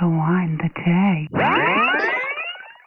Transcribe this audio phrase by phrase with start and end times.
[0.00, 1.30] Rewind the tape.
[1.34, 2.08] Hi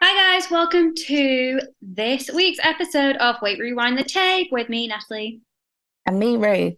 [0.01, 5.41] guys, welcome to this week's episode of Wait Rewind the Tape with me, Natalie.
[6.05, 6.75] And me, Ruth.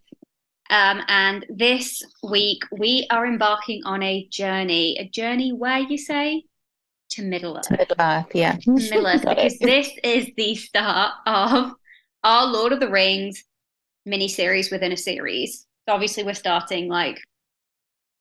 [0.70, 6.44] Um, and this week we are embarking on a journey, a journey where you say
[7.12, 7.68] to Middle Earth.
[7.68, 8.58] To Middle Earth, yeah.
[8.66, 11.74] Middle Earth, because this is the start of
[12.24, 13.44] our Lord of the Rings
[14.06, 15.68] mini series within a series.
[15.88, 17.20] So obviously, we're starting like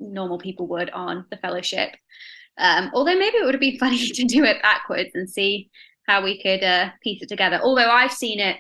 [0.01, 1.91] normal people would on the Fellowship.
[2.59, 5.71] Um, although maybe it would have been funny to do it backwards and see
[6.09, 7.61] how we could uh, piece it together.
[7.63, 8.57] Although I've seen it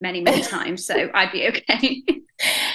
[0.00, 2.02] many, many times, so I'd be okay.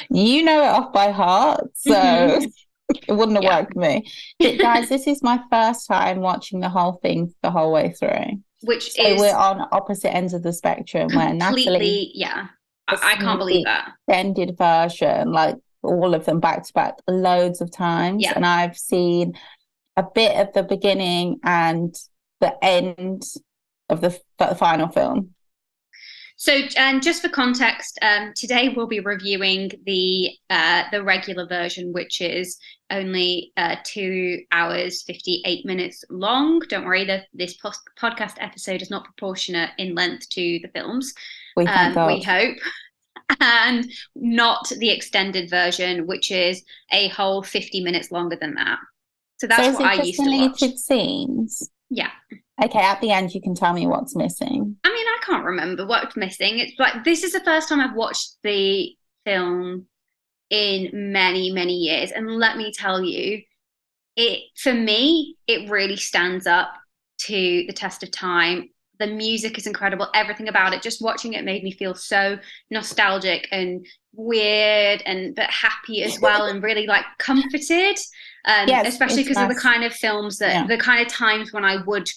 [0.09, 2.51] you know it off by heart, so Mhm.
[3.07, 3.59] it wouldn't have Yeah.
[3.59, 4.05] worked for me.
[4.39, 8.41] But guys, this is my first time watching the whole thing the whole way through.
[8.63, 12.47] Which So is we're on opposite ends of the spectrum where completely, Natalie yeah.
[12.87, 13.93] I, I can't believe that.
[14.07, 18.23] extended version, like all of them back to back, loads of times.
[18.23, 18.33] Yeah.
[18.35, 19.33] And I've seen
[19.95, 21.95] a bit of the beginning and
[22.41, 23.23] the end
[23.89, 25.31] of the, the final film.
[26.37, 31.93] So, and just for context, um, today we'll be reviewing the uh, the regular version,
[31.93, 32.57] which is
[32.91, 36.59] only uh, two hours fifty eight minutes long.
[36.67, 41.13] Don't worry, the, this post- podcast episode is not proportionate in length to the films.
[41.55, 42.57] We Um, we hope,
[43.39, 48.79] and not the extended version, which is a whole fifty minutes longer than that.
[49.37, 50.59] So that's so what I used to watch.
[50.59, 51.69] deleted scenes?
[51.89, 52.11] Yeah.
[52.63, 54.77] Okay, at the end you can tell me what's missing.
[54.83, 56.59] I mean, I can't remember what's missing.
[56.59, 58.95] It's like this is the first time I've watched the
[59.25, 59.87] film
[60.49, 62.11] in many, many years.
[62.11, 63.41] And let me tell you,
[64.15, 66.73] it for me, it really stands up
[67.17, 68.69] to the test of time.
[68.99, 70.81] The music is incredible, everything about it.
[70.81, 72.37] Just watching it made me feel so
[72.71, 77.97] nostalgic and weird and but happy as well and really like comforted.
[78.45, 80.67] Um, Yes, especially because of the kind of films that Yeah.
[80.67, 82.09] the kind of times when I would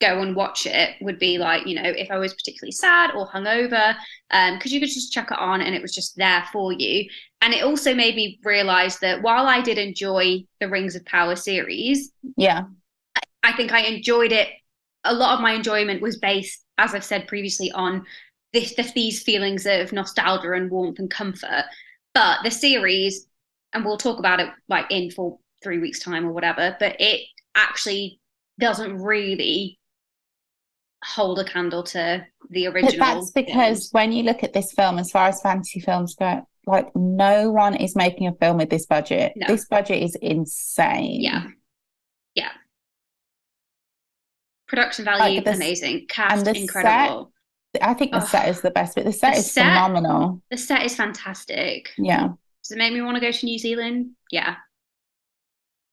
[0.00, 3.28] go and watch it would be like you know if i was particularly sad or
[3.28, 3.94] hungover
[4.32, 7.08] um because you could just chuck it on and it was just there for you
[7.40, 11.36] and it also made me realize that while i did enjoy the rings of power
[11.36, 12.64] series Yeah.
[13.44, 14.48] i think i enjoyed it
[15.04, 18.04] a lot of my enjoyment was based as i've said previously on
[18.52, 21.64] this, this these feelings of nostalgia and warmth and comfort
[22.14, 23.26] but the series
[23.72, 27.22] and we'll talk about it like in for three weeks time or whatever but it
[27.54, 28.20] actually
[28.58, 29.78] doesn't really
[31.04, 32.98] hold a candle to the original.
[32.98, 33.88] But that's because films.
[33.92, 37.74] when you look at this film, as far as fantasy films go, like no one
[37.76, 39.32] is making a film with this budget.
[39.36, 39.46] No.
[39.48, 41.20] This budget is insane.
[41.20, 41.48] yeah
[42.34, 42.50] yeah
[44.68, 47.32] production value Like the amazing cast incredible
[47.82, 48.28] I think the Ugh.
[48.28, 49.04] set is the best bit.
[49.04, 50.40] The set The is set- phenomenal.
[50.50, 52.28] the set is fantastic Yeah.
[52.62, 54.56] does it make me want to go to new zealand yeah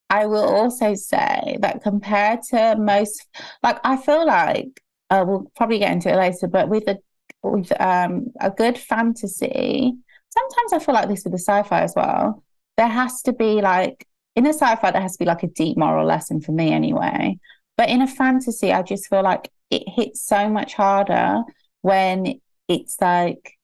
[0.10, 3.26] I will also say that compared to most,
[3.64, 6.98] like I feel like uh, we'll probably get into it later, but with a
[7.44, 9.94] with um a good fantasy,
[10.30, 12.44] sometimes I feel like this with the sci-fi as well.
[12.76, 14.06] There has to be like
[14.36, 17.40] in a sci-fi, there has to be like a deep moral lesson for me anyway.
[17.82, 21.42] But in a fantasy, I just feel like it hits so much harder
[21.82, 23.58] when it's like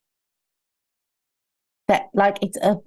[1.87, 2.77] that, like it's a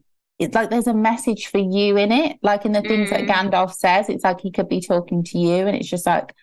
[0.40, 2.38] it's like there's a message for you in it.
[2.42, 3.28] Like in the things that Mm.
[3.28, 6.34] Gandalf says, it's like he could be talking to you, and it's just like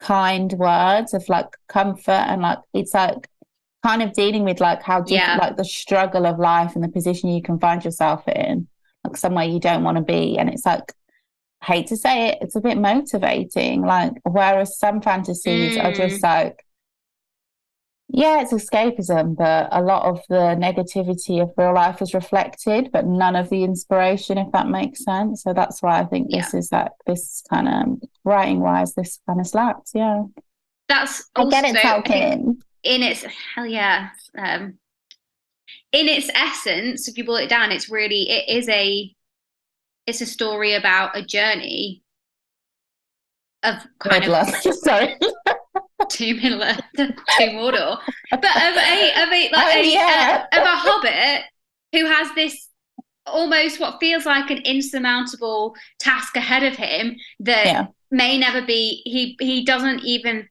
[0.00, 3.28] kind words of like comfort and like it's like
[3.84, 5.36] kind of dealing with like how deep, Yeah.
[5.42, 8.66] like the struggle of life and the position you can find yourself in,
[9.04, 10.38] like somewhere you don't want to be.
[10.38, 10.90] And it's like,
[11.62, 13.82] hate to say it, it's a bit motivating.
[13.82, 16.64] Like, whereas some fantasies are just like,
[18.08, 23.06] yeah, it's escapism, but a lot of the negativity of real life is reflected, but
[23.06, 25.42] none of the inspiration, if that makes sense.
[25.42, 29.40] So that's why I think this is like this kind of writing wise, this kind
[29.40, 29.92] of slaps.
[29.94, 30.24] Yeah.
[30.88, 32.60] that's I get it, Tolkien.
[32.82, 33.24] in its
[33.54, 34.74] hell yeah um
[35.92, 39.14] in its essence if you boil it down it's really it is a
[40.06, 42.02] it's a story about a journey
[43.62, 44.74] of kind Middle of Earth.
[44.82, 45.16] Sorry.
[46.10, 47.98] to Middle Earth, to Mordor,
[48.30, 50.46] but of a of a like Oh, a, yeah.
[50.52, 51.44] uh, of a hobbit
[51.92, 52.68] who has this
[53.26, 57.86] almost what feels like an insurmountable task ahead of him that Yeah.
[58.10, 60.48] may never be he he doesn't even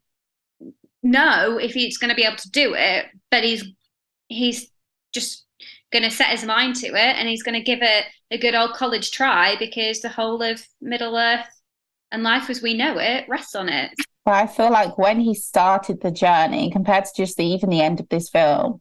[1.03, 3.65] know if he's going to be able to do it but he's
[4.29, 4.71] he's
[5.13, 5.45] just
[5.91, 8.55] going to set his mind to it and he's going to give it a good
[8.55, 11.45] old college try because the whole of middle earth
[12.11, 13.91] and life as we know it rests on it
[14.25, 17.81] But I feel like when he started the journey, compared to just the, even the
[17.81, 18.79] end of this film,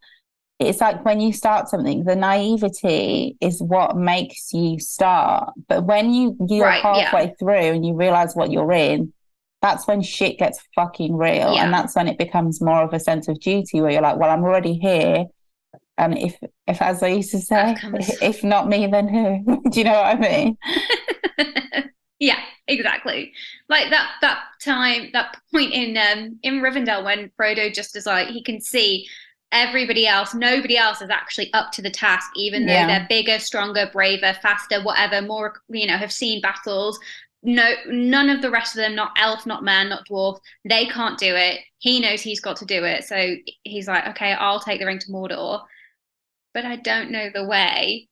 [0.58, 5.54] it's like when you start something, the naivety is what makes you start.
[5.68, 7.04] But when you you're Right, yeah.
[7.04, 9.14] halfway through and you realize what you're in,
[9.62, 11.54] that's when shit gets fucking real.
[11.54, 11.64] Yeah.
[11.64, 14.30] And that's when it becomes more of a sense of duty where you're like, well,
[14.30, 15.24] I'm already here.
[16.00, 16.36] And if
[16.66, 17.76] if as I used to say,
[18.22, 19.62] if not me, then who?
[19.70, 20.56] Do you know what I mean?
[22.18, 23.32] yeah, exactly.
[23.68, 28.28] Like that that time, that point in um in Rivendell when Frodo just is like
[28.28, 29.06] he can see
[29.52, 32.86] everybody else, nobody else is actually up to the task, even though Yeah.
[32.86, 36.98] they're bigger, stronger, braver, faster, whatever, more you know, have seen battles.
[37.42, 40.38] No, none of the rest of them, not elf, not man, not dwarf,
[40.68, 41.60] they can't do it.
[41.78, 44.98] He knows he's got to do it, so he's like, okay, I'll take the ring
[44.98, 45.62] to Mordor,
[46.54, 48.08] but I don't know the way.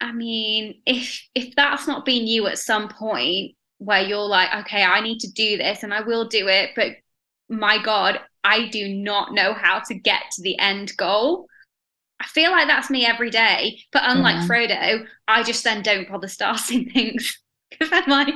[0.00, 4.82] I mean, if if that's not been you at some point where you're like, okay,
[4.82, 6.92] I need to do this and I will do it, but
[7.48, 11.46] my God, I do not know how to get to the end goal.
[12.20, 13.80] I feel like that's me every day.
[13.92, 14.46] But unlike Yeah.
[14.46, 17.38] Frodo, I just then don't bother starting things.
[17.70, 18.34] Because I'm like,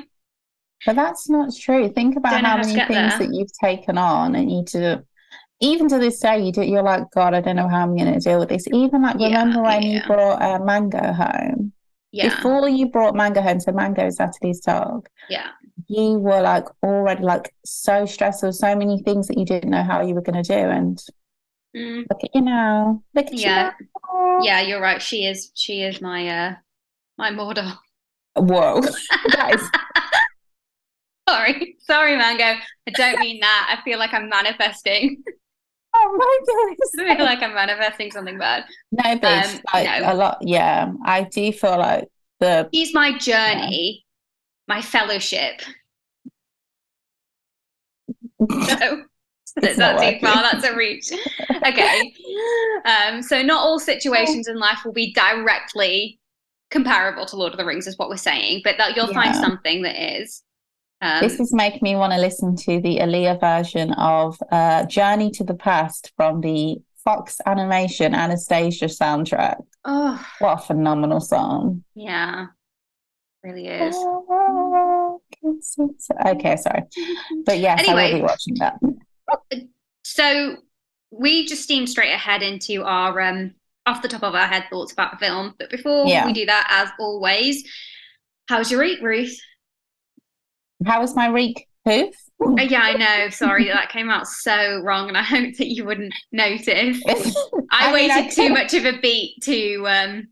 [0.85, 1.89] But that's not true.
[1.89, 3.19] Think about how how many things there.
[3.19, 5.05] that you've taken on and you do
[5.63, 8.21] even to this day you do you're like, God, I don't know how I'm gonna
[8.21, 8.67] deal with this.
[8.69, 10.07] Even like Yeah, remember when you yeah.
[10.07, 11.73] brought uh, Mango home?
[12.11, 15.53] yeah, Before you brought Mango home, so Mango is Natalie's dog, yeah,
[15.89, 18.43] you were like already like so stressed.
[18.43, 20.55] There so many things that you didn't know how you were gonna do.
[20.55, 21.03] And
[21.75, 23.03] Mm, look at you now.
[23.15, 23.73] Look at Yeah.
[23.73, 23.73] you
[24.13, 24.45] now.
[24.45, 24.61] yeah.
[24.61, 25.01] You're right.
[25.01, 25.51] She is.
[25.55, 26.55] She is my uh
[27.17, 27.79] my Mordor.
[28.35, 28.83] Whoa.
[29.33, 29.71] that is
[31.29, 32.45] Sorry, sorry, Mango.
[32.87, 33.77] I don't mean that.
[33.79, 35.23] I feel like I'm manifesting.
[35.95, 37.11] oh my goodness.
[37.13, 38.65] I feel like I'm manifesting something bad.
[38.91, 40.13] No, but Um, like no.
[40.13, 40.39] a lot.
[40.43, 42.09] Yeah, I do feel like
[42.41, 44.05] the He's my journey,
[44.69, 45.61] my fellowship.
[48.41, 49.05] No,
[49.59, 50.43] It's that's too far.
[50.43, 51.11] That's a reach.
[51.67, 52.15] Okay.
[52.85, 56.19] Um, so not all situations in life will be directly
[56.73, 59.83] comparable to Lord of the Rings, is what we're saying, but that you'll find something
[59.83, 60.43] that is.
[61.03, 65.31] Um, This is making me want to listen to the Aaliyah version of uh, Journey
[65.33, 69.57] to the Past from the Fox Animation Anastasia soundtrack.
[69.85, 71.83] oh What a phenomenal song.
[71.97, 72.47] yeah,
[73.43, 73.97] really is.
[76.27, 76.83] Okay, sorry.
[77.45, 78.19] But yes, I will Anyway.
[78.21, 78.79] be watching that.
[80.05, 80.57] So
[81.11, 83.55] we just steam straight ahead into our um
[83.87, 85.55] off the top of our head thoughts about the film.
[85.59, 86.25] But before Yeah.
[86.27, 87.65] we do that, as always,
[88.49, 89.37] how's your week, Ruth?
[90.87, 92.15] How was my reek hoof?
[92.45, 93.29] Uh, yeah, I know.
[93.31, 96.67] Sorry, that came out so wrong, and I hope that you wouldn't notice.
[97.07, 97.13] I,
[97.71, 100.29] I mean, I waited too much of a beat to um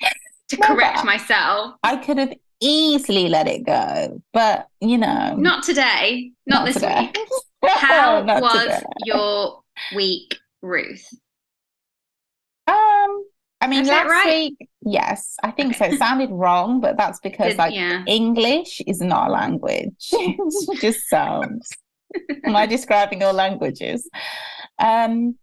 [0.49, 1.75] to No, correct myself.
[1.83, 7.11] I could have easily let it go, but you know, Not today, not, this today.
[7.15, 7.19] week.
[7.71, 8.83] How was today.
[9.05, 9.63] your
[9.95, 11.07] week, Ruth?
[12.67, 13.25] Um,
[13.61, 14.27] I mean, Is last right?
[14.27, 15.85] week, yes, I think so.
[15.87, 18.03] It sounded wrong, but that's because like yeah.
[18.07, 20.09] English is not a language.
[20.13, 21.69] it just sounds.
[22.45, 24.09] Am I describing all languages?
[24.79, 25.37] Um,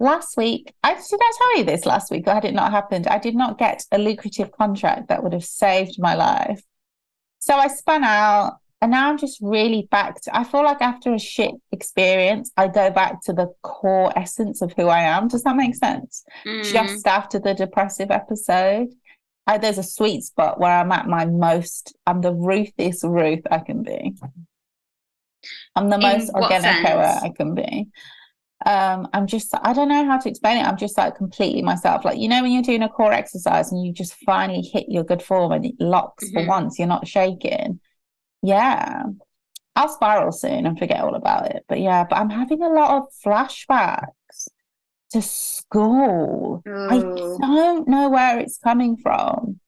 [0.00, 3.06] last week, I did I tell you this last week, or had it not happened?
[3.06, 6.62] I did not get a lucrative contract that would have saved my life.
[7.38, 10.36] So I spun out, and now I'm just really back to.
[10.36, 14.72] I feel like after a shit experience, I go back to the core essence of
[14.76, 15.28] who I am.
[15.28, 16.24] Does that make sense?
[16.46, 18.88] Mm, just after the depressive episode.
[19.46, 23.58] I, there's a sweet spot where I'm at my most, I'm the ruthiest Ruth I
[23.58, 24.14] can be.
[25.74, 26.86] I'm the In most organic?
[26.86, 27.88] I can be.
[28.66, 30.66] Um, I'm just, I don't know how to explain it.
[30.66, 32.04] I'm just like completely myself.
[32.04, 35.02] Like, you know, when you're doing a core exercise and you just finally hit your
[35.02, 36.46] good form and it locks for Mhm.
[36.48, 37.80] once, you're not shaking.
[38.42, 39.04] Yeah.
[39.76, 41.64] I'll spiral soon and forget all about it.
[41.68, 44.48] But yeah, but I'm having a lot of flashbacks
[45.12, 46.62] to school.
[46.66, 49.60] I don't know where it's coming from.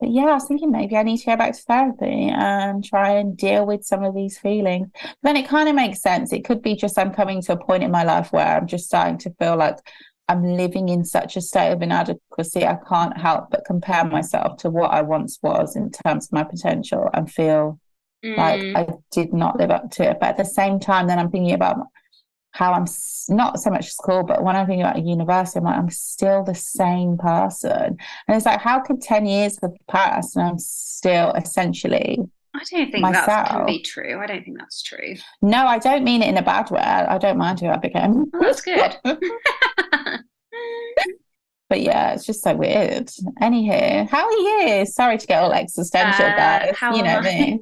[0.00, 3.10] But yeah, I was thinking maybe I need to go back to therapy and try
[3.12, 4.88] and deal with some of these feelings.
[5.22, 6.32] Then it kind of makes sense.
[6.32, 8.86] It could be just I'm coming to a point in my life where I'm just
[8.86, 9.78] starting to feel like
[10.28, 12.64] I'm living in such a state of inadequacy.
[12.64, 16.44] I can't help but compare myself to what I once was in terms of my
[16.44, 17.80] potential and feel
[18.22, 20.18] like Mm, I did not live up to it.
[20.20, 21.76] But at the same time, then I'm thinking about
[22.52, 22.86] how I'm
[23.28, 26.42] not so much school, but when I'm thinking about a university, I'm like, I'm still
[26.42, 27.96] the same person.
[28.26, 32.18] And it's like, how could 10 years have passed and I'm still essentially,
[32.54, 33.66] I don't think that can myself.
[33.66, 34.18] be true.
[34.18, 35.14] I don't think that's true.
[35.42, 36.80] no, I don't mean it in a bad way.
[36.80, 38.24] I don't mind who I became.
[38.34, 38.96] Oh, that's good.
[41.70, 43.08] But yeah, it's just so weird.
[43.42, 44.86] Anywho, how are you?
[44.86, 46.74] Sorry to get all existential, Uh, guys.
[46.96, 47.20] You know I?
[47.20, 47.60] me.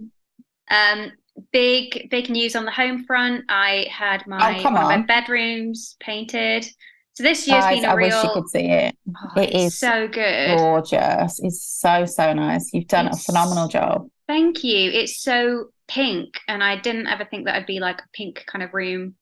[0.71, 1.13] Um,
[1.53, 3.45] big big news on the home front.
[3.49, 6.67] I had my Oh, my bedrooms painted.
[7.15, 8.15] So this year's Guys, been a I real.
[8.15, 8.97] I wish you could see it.
[9.09, 10.59] Oh, it's so good.
[10.59, 11.41] Gorgeous.
[11.43, 12.75] It's so, so nice.
[12.75, 14.09] You've done a phenomenal job.
[14.27, 14.91] Thank you.
[14.91, 18.63] It's so pink, and I didn't ever think that I'd be like a pink kind
[18.63, 19.15] of room.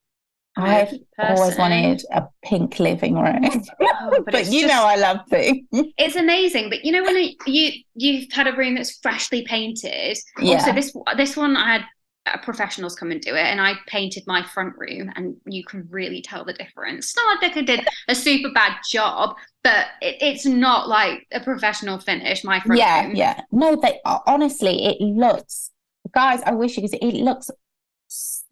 [0.57, 3.45] I've always wanted a pink living room.
[3.83, 5.67] Oh, but it's you just- know I love pink.
[5.73, 6.71] it's amazing.
[6.71, 10.17] But you know when you you've had a room that's freshly painted.
[10.39, 10.55] Yeah.
[10.55, 11.85] Also, this this one I had
[12.27, 15.87] uh, professionals come and do it, and I painted my front room, and you can
[15.91, 17.07] really tell the difference.
[17.07, 21.41] It's not like I did a super bad job, but it, it's not like a
[21.41, 22.45] professional finish.
[22.45, 23.17] My front yeah, room.
[23.17, 23.41] yeah.
[23.51, 25.71] No, they honestly, it looks,
[26.15, 26.41] guys.
[26.47, 26.99] I wish you could see.
[26.99, 27.51] It looks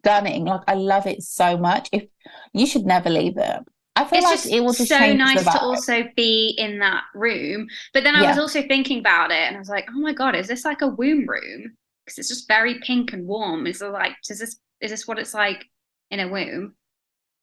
[0.03, 0.45] stunning.
[0.45, 1.89] Like I love it so much.
[1.91, 2.05] If
[2.53, 3.59] you should never leave it.
[3.95, 7.03] I feel it's like just it will just so nice to also be in that
[7.13, 7.67] room.
[7.93, 10.35] But then I was also thinking about it, and I was like, oh my god,
[10.35, 11.77] is this like a womb room?
[12.05, 13.67] Because it's just very pink and warm.
[13.67, 15.65] Is it like, is this is this what it's like
[16.11, 16.73] in a womb?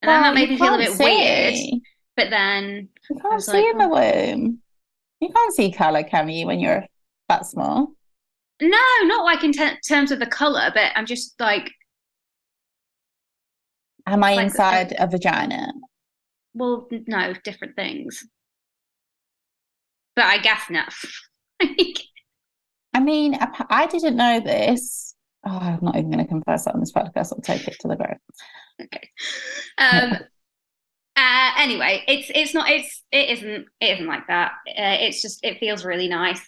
[0.03, 1.81] And then that made me feel a bit weird.
[2.17, 3.89] But then You can't was see like, in the oh.
[4.35, 4.59] womb.
[5.21, 6.85] You can't see color, can you, when you're
[7.29, 7.93] that small?
[8.63, 11.71] no, not like in ter- terms of the color, but I'm just like,
[14.07, 15.73] Am I Like, inside a vagina?
[16.55, 18.25] well, no, different things.
[20.17, 20.93] But I guess not.
[22.93, 23.39] I mean,
[23.71, 25.15] I didn't know this.
[25.47, 27.33] Oh, I'm not even going to confess that on this podcast.
[27.33, 28.19] I'll take it to the grave.
[28.83, 29.11] okay.
[29.79, 30.19] Um.
[31.17, 34.53] Uh, anyway, it's it's not it's it isn't it isn't like that.
[34.69, 36.41] Uh, it's just it feels really nice,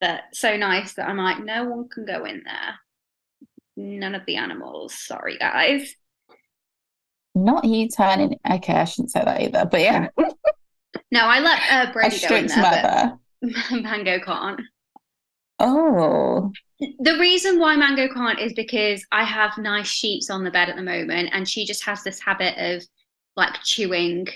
[0.00, 2.74] but so nice that I'm like no one can go in there.
[3.76, 4.94] None of the animals.
[4.94, 5.94] Sorry, guys.
[7.44, 8.38] Not you turning.
[8.50, 9.64] Okay, I shouldn't say that either.
[9.70, 10.08] But yeah,
[11.12, 13.18] No, I let uh, Brady go in there, mother.
[13.42, 14.60] but Mango can't.
[15.58, 20.68] Oh, The reason why Mango can't is because I have nice sheets on the bed
[20.70, 22.82] at the moment, and she just has this habit of
[23.36, 24.26] like chewing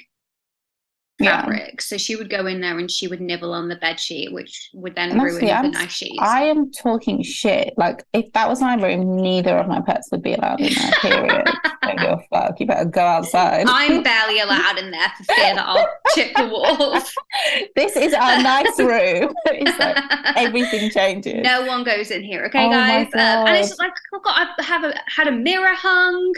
[1.19, 1.43] yeah.
[1.43, 1.81] fabric.
[1.81, 4.71] So she would go in there and she would nibble on the bed sheet, which
[4.75, 6.19] would then ruin the I'm- nice sheets.
[6.21, 7.75] I am talking shit.
[7.77, 10.91] Like, if that was my room, neither of my pets would be allowed in there.
[11.01, 11.49] Period.
[11.83, 12.59] Don't give a fuck.
[12.61, 13.67] You better go outside.
[13.69, 17.13] I'm barely allowed in there for fear that I'll chip the walls.
[17.77, 19.35] this is our nice room.
[19.47, 19.97] it's like
[20.37, 21.43] everything changes.
[21.45, 23.07] no one goes in here, okay, Oh guys?
[23.15, 23.85] Um, and it's God.
[23.85, 26.33] like I've got I have a had a mirror hung,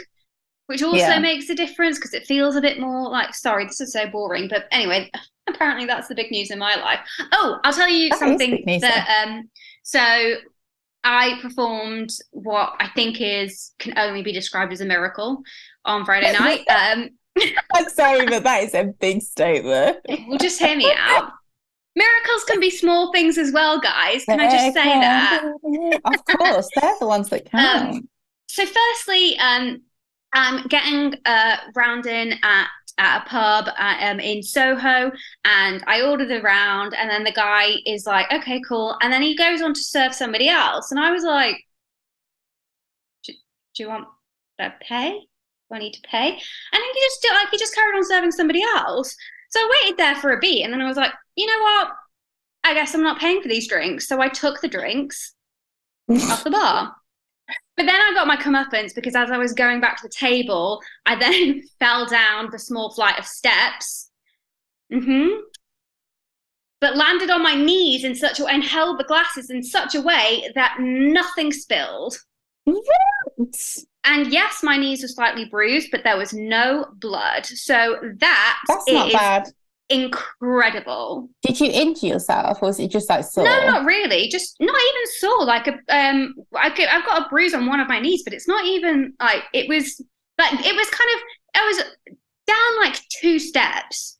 [0.67, 1.19] which also Yeah.
[1.19, 4.47] makes a difference because it feels a bit more like sorry, this is so boring.
[4.47, 5.09] But anyway,
[5.49, 6.99] apparently that's the big news in my life.
[7.33, 9.49] Oh, I'll tell you That something that um
[9.83, 10.35] so
[11.03, 15.41] I performed what I think is can only be described as a miracle
[15.85, 16.61] on Friday night.
[16.69, 17.09] Um
[17.75, 19.97] I'm sorry, but that is a big statement.
[20.27, 21.31] well just hear me out.
[21.95, 24.23] Miracles can be small things as well, guys.
[24.25, 25.43] Can I just say that?
[26.05, 27.95] Of course, they're the ones that count.
[27.95, 28.09] Um,
[28.49, 29.81] so firstly, um,
[30.33, 32.67] I'm getting uh, round in at,
[32.97, 35.11] at a pub uh, um, in Soho,
[35.45, 39.21] and I order the round, and then the guy is like, "Okay, cool," and then
[39.21, 41.57] he goes on to serve somebody else, and I was like,
[43.23, 43.33] "Do,
[43.75, 44.07] do you want
[44.59, 45.11] to pay?
[45.11, 48.31] Do I need to pay?" And he just did, like he just carried on serving
[48.31, 49.15] somebody else.
[49.49, 51.91] So I waited there for a beat, and then I was like, "You know what?
[52.63, 55.33] I guess I'm not paying for these drinks." So I took the drinks
[56.11, 56.95] off the bar.
[57.75, 60.81] But then I got my comeuppance because as I was going back to the table,
[61.05, 64.09] I then fell down the small flight of steps.
[64.91, 65.27] hmm
[66.81, 69.95] But landed on my knees in such a way and held the glasses in such
[69.95, 72.17] a way that nothing spilled.
[74.03, 77.45] And yes, my knees were slightly bruised, but there was no blood.
[77.45, 79.51] So that That's not bad.
[79.89, 81.29] Incredible.
[81.43, 83.45] Did you injure yourself, or was it just like sore?
[83.45, 84.27] No, not really.
[84.29, 85.45] Just not even sore.
[85.45, 88.33] Like a um, I could, I've got a bruise on one of my knees, but
[88.33, 90.01] it's not even like it was.
[90.39, 91.21] Like it was kind of.
[91.55, 91.83] I was
[92.45, 94.16] down like two steps,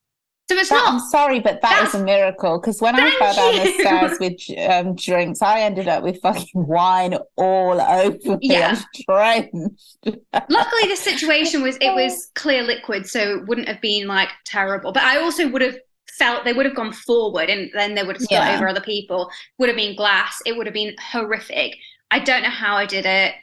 [0.50, 2.60] so it's That- I'm sorry, but that is a miracle.
[2.60, 6.48] Because when I fell down the stairs with um, drinks, I ended up with fucking
[6.68, 8.38] wine all over me.
[8.42, 8.80] Yeah.
[9.08, 9.98] Drenched.
[10.06, 14.92] Luckily, the situation was it was clear liquid, so it wouldn't have been like terrible.
[14.92, 15.78] But I also would have
[16.18, 18.56] felt they would have gone forward, and then they would have spilled Yeah.
[18.56, 19.30] over other people.
[19.60, 20.40] Would have been glass.
[20.46, 21.76] It would have been horrific.
[22.10, 23.34] I don't know how I did it.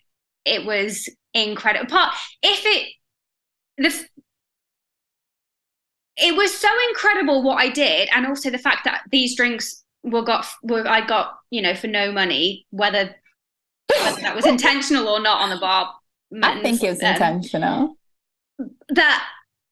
[0.46, 1.87] It was incredible.
[1.87, 2.88] Part if it
[3.76, 4.04] the
[6.16, 10.23] it was so incredible what I did, and also the fact that these drinks were
[10.23, 13.14] got were I got you know for no money, whether
[14.02, 15.94] whether that was intentional or not on the bar.
[16.42, 17.97] I think it was um, intentional.
[18.90, 19.26] that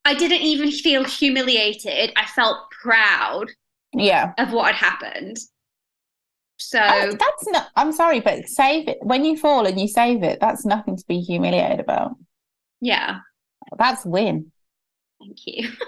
[0.04, 2.12] I didn't even feel humiliated.
[2.16, 3.46] I felt proud
[3.94, 4.32] Yeah.
[4.38, 5.38] of what had happened.
[6.58, 7.68] So Oh, that's not.
[7.76, 10.38] I'm sorry, but save it when you fall and you save it.
[10.40, 12.12] That's nothing to be humiliated about.
[12.80, 13.18] yeah,
[13.78, 14.52] That's win.
[15.20, 15.70] thank you.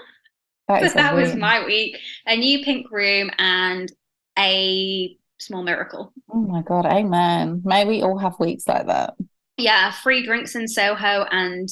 [0.69, 1.99] That, but that was my week.
[2.27, 3.91] A new pink room and
[4.39, 6.13] a small miracle.
[6.31, 7.63] Oh my God, amen.
[7.65, 9.15] May we all have weeks like that.
[9.57, 11.69] Yeah, free drinks in Soho and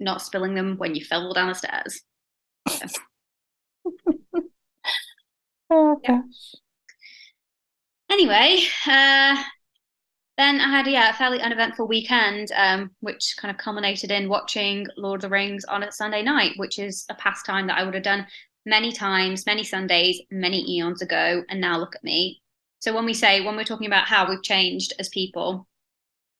[0.00, 2.02] not spilling them when you fell down the stairs.
[5.74, 6.20] Oh, Yeah.
[6.20, 6.54] gosh.
[8.10, 9.42] Anyway, uh,
[10.38, 14.86] then I had yeah a fairly uneventful weekend, um, which kind of culminated in watching
[14.96, 17.94] Lord of the Rings on a Sunday night, which is a pastime that I would
[17.94, 18.26] have done
[18.64, 22.40] many times, many Sundays, many eons ago, and now look at me.
[22.80, 25.68] So when we say when we're talking about how we've changed as people,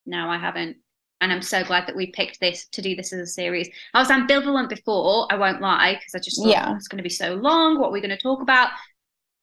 [0.07, 0.79] no, I haven't.
[1.21, 3.69] And I'm so glad that we picked this to do this as a series.
[3.95, 6.69] I was ambivalent before, I won't lie, because I just thought Yeah.
[6.71, 7.79] "Oh, it's going to be so long.
[7.79, 8.71] What we're we going to talk about?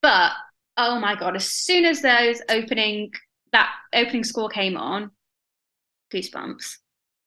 [0.02, 0.34] But
[0.76, 3.12] oh my god, as soon as those opening
[3.52, 5.12] that opening score came on,
[6.14, 6.78] goosebumps.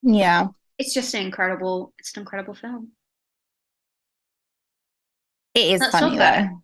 [0.03, 0.49] Yeah.
[0.79, 2.93] It's just an incredible, it's an incredible film.
[5.55, 6.63] It is Let's funny though.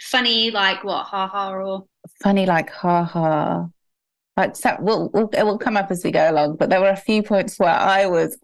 [0.00, 1.84] Funny, like what, ha ha or
[2.22, 3.68] Funny like ha ha.
[4.38, 6.90] Like so we'll, we'll it will come up as we go along, but there were
[6.90, 8.38] a few points where I was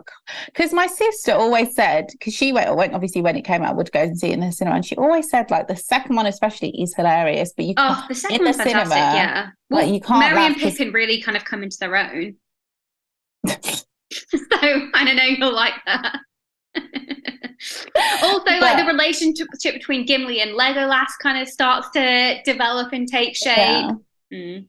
[0.47, 3.93] because my sister always said because she went, went obviously when it came out would
[3.93, 6.27] go and see it in the cinema and she always said like the second one
[6.27, 9.43] especially is hilarious, but you Oh, the second in the one's fantastic, cinema, yeah.
[9.71, 12.35] like, Well, you can't Merry and 'cause- Pippin really kind of come into their own.
[13.49, 13.87] so
[14.61, 16.19] I don't know you'll like that.
[18.23, 23.37] also, like the relationship between Gimli and Legolas kind of starts to develop and take
[23.37, 23.57] shape.
[23.59, 23.91] Yeah.
[24.33, 24.67] Mm.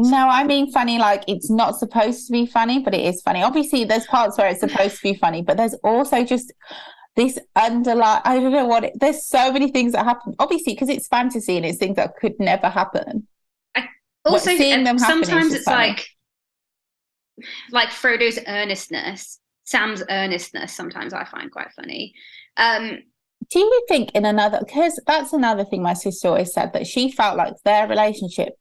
[0.00, 3.42] No, I mean funny like it's not supposed to be funny, but it is funny.
[3.42, 6.52] Obviously, there's parts where it's supposed to be funny, but there's also just
[7.16, 8.22] this underlying.
[8.24, 8.84] I don't know what.
[8.84, 10.34] It, there's so many things that happen.
[10.38, 13.26] Obviously, because it's fantasy and it's things that could never happen.
[13.74, 13.86] What-
[14.34, 15.88] Also, seeing them sometimes it's funny.
[15.88, 16.06] like
[17.70, 20.72] like Frodo's earnestness, Sam's earnestness.
[20.74, 22.14] Sometimes I find quite funny.
[22.56, 22.98] Um,
[23.50, 24.58] Do you think in another?
[24.60, 28.54] Because that's another thing my sister always said that she felt like their relationship.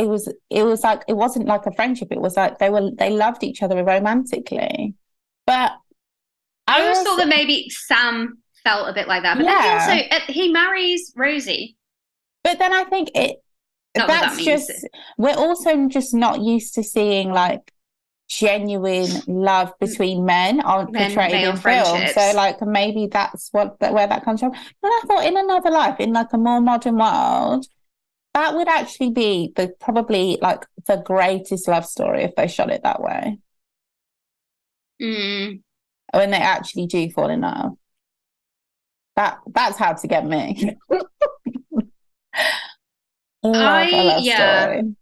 [0.00, 0.32] It was.
[0.48, 2.08] It was like it wasn't like a friendship.
[2.10, 2.90] It was like they were.
[2.98, 4.94] They loved each other romantically,
[5.46, 5.72] but
[6.66, 9.86] I always thought that maybe Sam felt a bit like that, but Yeah.
[9.86, 11.76] then he also uh, he marries Rosie.
[12.44, 13.42] But then I think it
[13.96, 14.70] Not that's that just
[15.18, 17.72] we're also just not used to seeing like
[18.28, 22.06] genuine love between men on Men, portrayed in film.
[22.06, 24.52] So like maybe that's what that where that comes from.
[24.52, 27.66] And I thought in another life, in like a more modern world,
[28.34, 32.82] that would actually be the probably like the greatest love story if they shot it
[32.84, 33.38] that way.
[35.02, 35.62] Mm,
[36.12, 37.72] When they actually do fall in love.
[39.16, 40.76] That that's how to get me.
[43.44, 44.62] I- yeah.
[44.64, 44.94] story.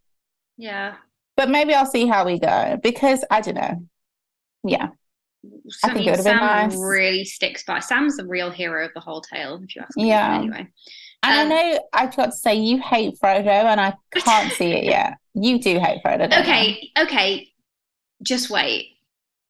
[0.57, 0.95] yeah.
[1.37, 3.87] But maybe I'll see how we go because I don't know.
[4.65, 4.89] Yeah.
[5.85, 6.77] I think it would've been nice.
[6.77, 7.79] really sticks by.
[7.79, 10.09] Sam's the real hero of the whole tale, if you ask me.
[10.09, 10.37] Yeah.
[10.37, 10.67] Anyway,
[11.23, 14.73] And Um, I know I've got to say you hate Frodo and I can't see
[14.73, 15.15] it yet.
[15.35, 16.31] You do hate Frodo.
[16.31, 17.49] don't okay, okay.
[18.23, 18.97] Just wait.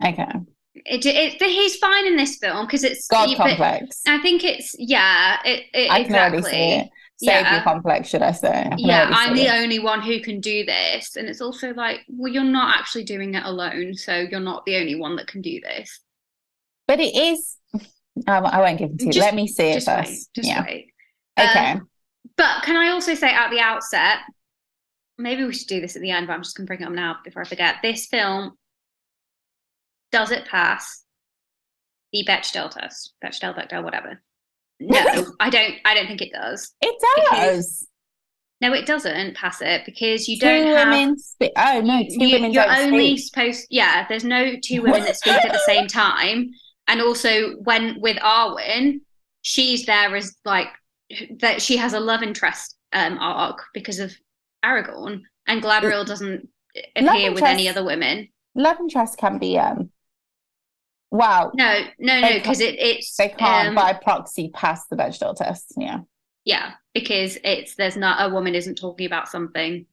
[0.05, 0.27] Okay.
[0.75, 4.01] It, it, he's fine in this film because it's God complex.
[4.07, 5.39] I think it's yeah.
[5.45, 6.39] It, it I can exactly.
[6.39, 6.89] already see it.
[7.21, 7.63] Savior Yeah.
[7.65, 8.69] complex, should I say?
[8.71, 9.51] I yeah, I'm the it.
[9.61, 11.17] only one who can do this.
[11.17, 13.95] And it's also like, well, you're not actually doing it alone.
[13.95, 16.01] So you're not the only one that can do this.
[16.87, 17.57] But it is.
[18.27, 19.21] Um, I won't give it to you.
[19.21, 20.09] Let me see it first.
[20.11, 20.19] wait.
[20.35, 20.63] Just yeah.
[20.63, 20.93] wait.
[21.39, 21.73] Okay.
[21.73, 21.89] Um,
[22.37, 24.19] But can I also say at the outset,
[25.17, 26.87] maybe we should do this at the end, but I'm just going to bring it
[26.87, 27.77] up now before I forget.
[27.83, 28.53] This film,
[30.13, 31.05] does it pass
[32.13, 33.13] the Bechdel test?
[33.25, 34.23] Bechdel, Bechdel, whatever.
[34.81, 35.75] No, I don't.
[35.85, 36.73] I don't think it does.
[36.81, 36.95] it
[37.31, 37.87] does.
[38.61, 40.89] No, it doesn't pass it because you Two don't have.
[40.89, 41.53] women speak.
[41.57, 43.27] Oh no, two you, women you're only speak.
[43.53, 46.51] supposed yeah there's no two women that speak at the same time
[46.89, 49.01] and also when with arwen
[49.43, 50.67] she's there as like
[51.41, 54.13] that she has a love interest um arc because of
[54.65, 56.49] aragorn and galadriel doesn't
[56.97, 59.91] appear with any other women Love interest can be um.
[61.11, 65.35] Wow, no no no because it, it's they can't um, by proxy pass the vegetable
[65.35, 65.73] test.
[65.77, 66.01] Yeah.
[66.45, 69.87] yeah because it's there's not a woman isn't talking about something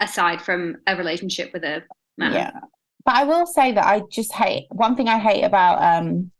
[0.00, 1.84] aside from a relationship with a
[2.16, 2.50] man Yeah.
[3.04, 6.32] But I will say that I just hate one thing I hate about um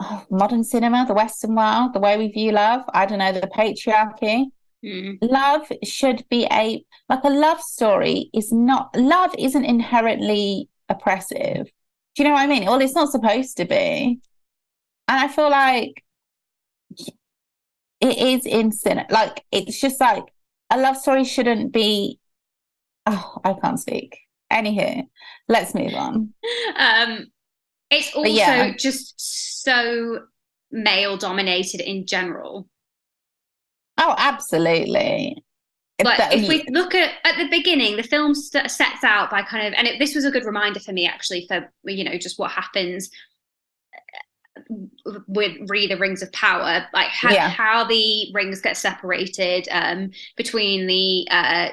[0.00, 2.82] oh, modern cinema, the Western world, the way we view love.
[2.92, 4.46] I don't know, the patriarchy.
[4.84, 5.18] Mm.
[5.22, 11.70] Love should be a like a love story is not love isn't inherently oppressive.
[12.14, 12.66] Do you know what I mean?
[12.66, 14.20] Well, it's not supposed to be.
[15.08, 16.04] And I feel like
[18.00, 19.06] it is in cinema.
[19.10, 20.24] Like it's just like
[20.70, 22.18] a love story shouldn't be
[23.06, 24.18] oh, I can't speak.
[24.52, 25.06] Anywho,
[25.48, 26.34] let's move on.
[26.76, 27.26] um
[27.94, 28.74] It's also yeah.
[28.76, 30.20] just so
[30.70, 32.68] male dominated in general.
[33.98, 35.44] Oh, absolutely.
[35.98, 39.42] But that, if we look at at the beginning, the film st- sets out by
[39.42, 42.18] kind of, and it, this was a good reminder for me actually for you know
[42.18, 43.10] just what happens
[45.06, 47.48] uh, with re the rings of power, like how, yeah.
[47.48, 51.68] how the rings get separated um, between the uh,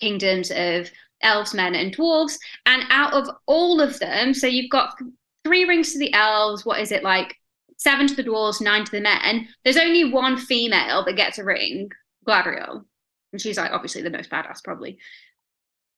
[0.00, 4.96] kingdoms of elves, men, and dwarves, and out of all of them, so you've got
[5.44, 6.64] three rings to the elves.
[6.64, 7.36] What is it like?
[7.76, 9.48] Seven to the dwarves, nine to the men.
[9.64, 11.90] There's only one female that gets a ring,
[12.26, 12.84] Galadriel
[13.32, 14.98] and she's like obviously the most badass, probably.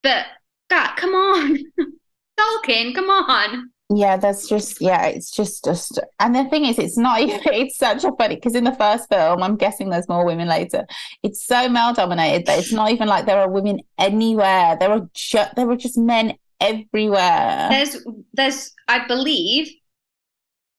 [0.03, 0.27] But
[0.71, 1.59] God, come on.
[2.39, 3.71] Tolkien, come on.
[3.91, 7.77] Yeah, that's just yeah, it's just just and the thing is it's not even it's
[7.77, 10.87] such a funny because in the first film, I'm guessing there's more women later.
[11.23, 14.77] It's so male dominated that it's not even like there are women anywhere.
[14.79, 17.69] There are just there are just men everywhere.
[17.71, 17.97] There's
[18.33, 19.71] there's I believe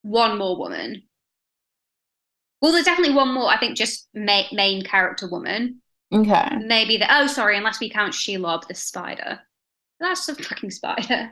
[0.01, 1.03] one more woman.
[2.61, 3.49] Well, there's definitely one more.
[3.49, 5.81] I think just ma- main character woman.
[6.13, 6.49] Okay.
[6.63, 9.39] Maybe the oh sorry, unless we count Shelob the spider.
[9.99, 11.31] That's a fucking spider.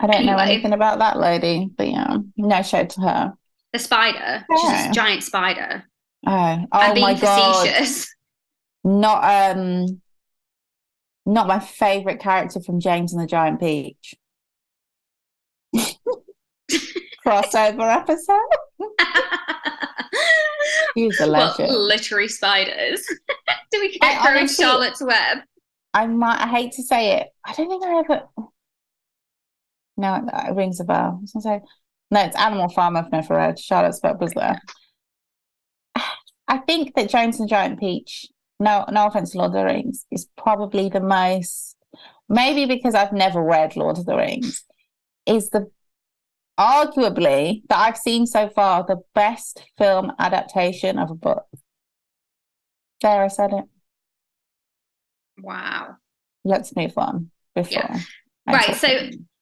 [0.00, 0.32] I don't anyway.
[0.32, 3.34] know anything about that lady, but yeah, no show to her.
[3.72, 4.56] The spider, yeah.
[4.56, 5.84] she's a giant spider.
[6.26, 8.14] Oh, oh my facetious.
[8.84, 8.90] god!
[9.00, 10.02] Not um,
[11.24, 14.14] not my favorite character from James and the Giant Peach.
[17.24, 18.38] Crossover episode.
[20.94, 21.72] He's a legend.
[21.72, 23.06] Literary spiders?
[23.72, 25.38] Do we get through Charlotte's Web?
[25.94, 26.42] I might.
[26.42, 27.28] I hate to say it.
[27.44, 28.22] I don't think I ever.
[29.96, 31.18] No, it rings a bell.
[31.18, 31.60] I was gonna say
[32.10, 32.24] no.
[32.24, 32.96] It's Animal Farm.
[32.96, 33.58] I've never read.
[33.58, 34.60] Charlotte's Web was there.
[36.48, 38.26] I think that James and Giant Peach.
[38.62, 41.76] No, no offense, Lord of the Rings is probably the most.
[42.28, 44.64] Maybe because I've never read Lord of the Rings,
[45.26, 45.68] is the
[46.58, 51.44] arguably that I've seen so far the best film adaptation of a book.
[53.00, 53.64] There, I said it.
[55.40, 55.96] Wow.
[56.44, 57.72] Let's move on before.
[57.72, 57.98] Yeah.
[58.46, 58.76] Right.
[58.76, 58.88] So,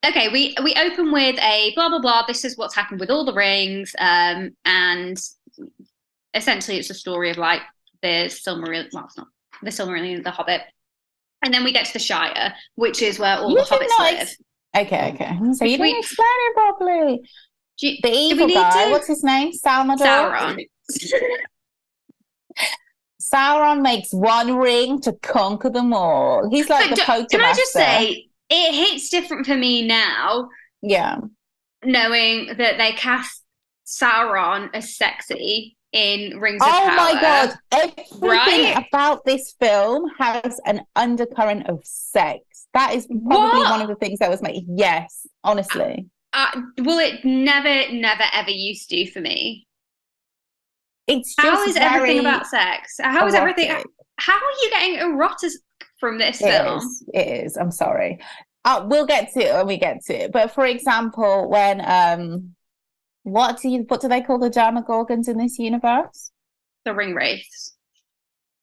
[0.07, 2.25] okay, we we open with a blah blah blah.
[2.27, 5.21] This is what's happened with all the rings, um, and
[6.33, 7.61] essentially it's a story of like
[8.03, 8.89] the Silmarillion.
[8.93, 9.29] Well, it's not
[9.63, 10.63] the Silmarillion, the Hobbit,
[11.43, 14.37] and then we get to the Shire, which is where all you the hobbits live.
[14.77, 15.39] Okay, okay.
[15.53, 17.21] So you didn't explain it properly.
[17.81, 18.91] You, the evil guy, to...
[18.91, 19.53] what's his name?
[19.53, 19.99] Salmador.
[19.99, 20.67] Sauron.
[23.21, 26.49] Sauron makes one ring to conquer them all.
[26.51, 30.49] He's like but the poker Can I just say, it hits different for me now.
[30.83, 31.19] Yeah.
[31.85, 33.43] Knowing that they cast
[33.87, 36.89] Sauron as sexy in Rings of oh.
[36.91, 37.55] Oh my god!
[37.73, 38.87] Everything right?
[38.89, 42.41] about this film has an undercurrent of sex.
[42.75, 43.71] That is probably what?
[43.71, 44.65] one of the things that was made.
[44.69, 46.07] Yes, honestly.
[46.33, 49.67] Uh, well, it never, never, ever used to for me.
[51.09, 52.97] It's how is everything about sex?
[53.01, 53.69] How is erotic.
[53.69, 53.85] everything?
[54.19, 55.51] How are you getting erotic
[55.99, 56.79] from this it film?
[56.79, 57.57] Is, it is.
[57.57, 58.21] I'm sorry.
[58.65, 60.33] Uh, we'll get to it when we get to it.
[60.33, 62.55] But for example, when um,
[63.23, 66.33] what do you what do they call the Demogorgons in this universe?
[66.85, 67.77] The ring wraiths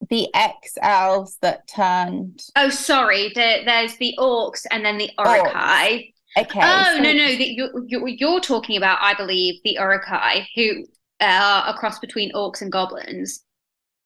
[0.10, 2.43] the ex elves that turned.
[2.56, 3.30] Oh, sorry.
[3.30, 6.13] The, there's the orcs and then the Uruk-hai.
[6.38, 6.60] Okay.
[6.62, 7.02] Oh so...
[7.02, 7.36] no, no.
[7.36, 10.86] The, you, you're talking about, I believe, the Uruk-hai, who
[11.20, 13.43] uh, are a cross between orcs and goblins.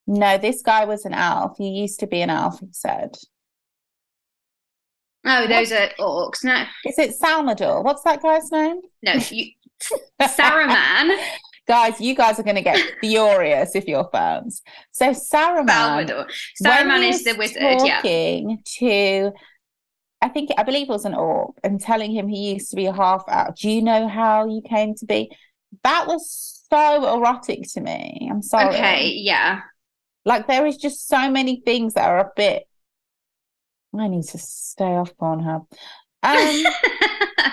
[0.07, 1.57] No, this guy was an elf.
[1.57, 2.59] He used to be an elf.
[2.59, 3.15] He said.
[5.23, 5.93] Oh, those what?
[5.99, 6.43] are orcs.
[6.43, 7.83] No, is it Salmador?
[7.83, 8.81] What's that guy's name?
[9.03, 9.51] No, you,
[10.21, 11.17] Saruman.
[11.67, 14.61] guys, you guys are going to get furious if you're fans.
[14.91, 16.27] So Saruman, Salvador.
[16.63, 17.79] Saruman is the wizard.
[17.79, 18.55] Talking yeah.
[18.79, 19.31] to,
[20.21, 22.87] I think I believe it was an orc, and telling him he used to be
[22.87, 23.57] a half out.
[23.57, 25.31] Do you know how you came to be?
[25.83, 28.27] That was so erotic to me.
[28.29, 28.75] I'm sorry.
[28.75, 29.61] Okay, yeah.
[30.25, 32.63] Like there is just so many things that are a bit.
[33.97, 35.65] I need to stay off Pornhub.
[36.23, 36.63] Um,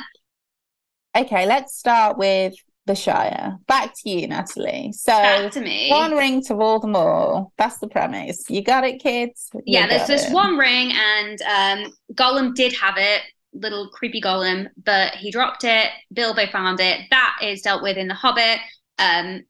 [1.16, 2.54] okay, let's start with
[2.86, 3.58] the Shire.
[3.68, 4.92] Back to you, Natalie.
[4.92, 5.90] So Back to me.
[5.90, 7.52] one ring to rule them all.
[7.56, 8.44] That's the premise.
[8.48, 9.50] You got it, kids.
[9.54, 14.68] You yeah, there's this one ring, and um, Gollum did have it, little creepy Gollum,
[14.84, 15.88] but he dropped it.
[16.12, 17.02] Bilbo found it.
[17.10, 18.58] That is dealt with in The Hobbit.
[18.98, 19.42] Um,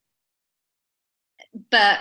[1.70, 2.00] but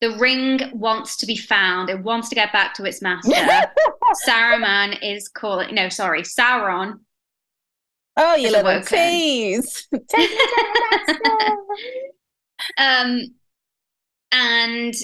[0.00, 1.88] the ring wants to be found.
[1.90, 3.32] It wants to get back to its master.
[4.28, 5.74] Saruman is calling.
[5.74, 7.00] No, sorry, Sauron
[8.16, 9.88] Oh, you little tease.
[12.78, 13.20] um,
[14.32, 14.94] and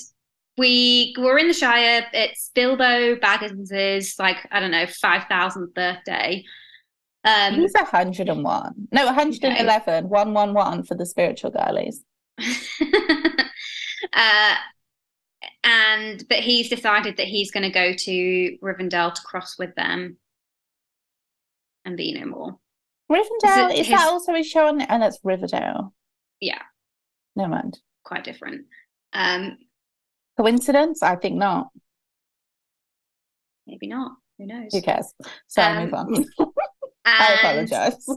[0.56, 2.06] we were in the Shire.
[2.12, 6.44] It's Bilbo Baggins's like I don't know five thousandth birthday,
[7.24, 8.88] Um, He's 101.
[8.92, 10.08] No, 111.
[10.08, 12.04] 111 for the spiritual girlies.
[14.12, 14.54] uh,
[15.64, 20.16] and but he's decided that he's going to go to Rivendell to cross with them
[21.84, 22.58] and be no more.
[23.12, 24.80] Rivendell, is his- that also a show on?
[24.82, 25.94] Oh, that's Riverdale.
[26.40, 26.62] Yeah.
[27.36, 27.78] Never mind.
[28.04, 28.66] Quite different.
[29.12, 29.58] Um,
[30.36, 31.02] Coincidence?
[31.02, 31.68] I think not.
[33.66, 34.12] maybe not.
[34.38, 34.72] Who knows?
[34.72, 35.12] Who cares?
[35.46, 36.24] So Um, move on.
[37.04, 38.06] I apologize.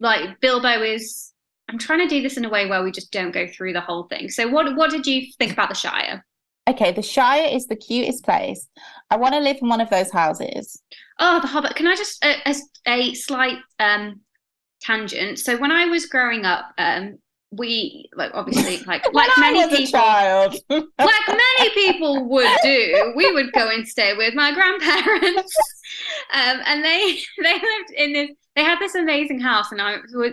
[0.00, 1.32] Like Bilbo is.
[1.68, 3.80] I'm trying to do this in a way where we just don't go through the
[3.80, 4.28] whole thing.
[4.28, 6.24] So, what what did you think about the Shire?
[6.68, 8.68] Okay, the Shire is the cutest place.
[9.10, 10.82] I want to live in one of those houses.
[11.18, 11.76] Oh, the Hobbit.
[11.76, 12.54] Can I just a, a,
[12.88, 14.20] a slight um
[14.82, 15.38] tangent?
[15.38, 17.18] So when I was growing up, um,
[17.52, 19.98] we like obviously like like many people,
[20.98, 25.56] like many people would do, we would go and stay with my grandparents.
[26.32, 28.30] um, and they they lived in this.
[28.56, 30.32] They had this amazing house, and I was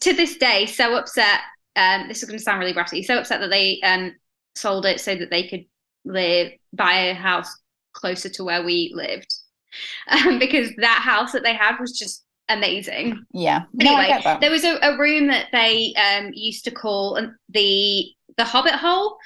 [0.00, 1.40] to this day so upset.
[1.76, 3.04] Um, this is going to sound really bratty.
[3.04, 4.14] So upset that they um
[4.54, 5.64] sold it so that they could
[6.04, 7.48] live buy a house
[7.92, 9.32] closer to where we lived,
[10.10, 13.24] um, because that house that they had was just amazing.
[13.32, 13.62] yeah.
[13.80, 14.40] Anyway, that.
[14.40, 19.16] There was a, a room that they um, used to call the the Hobbit hole,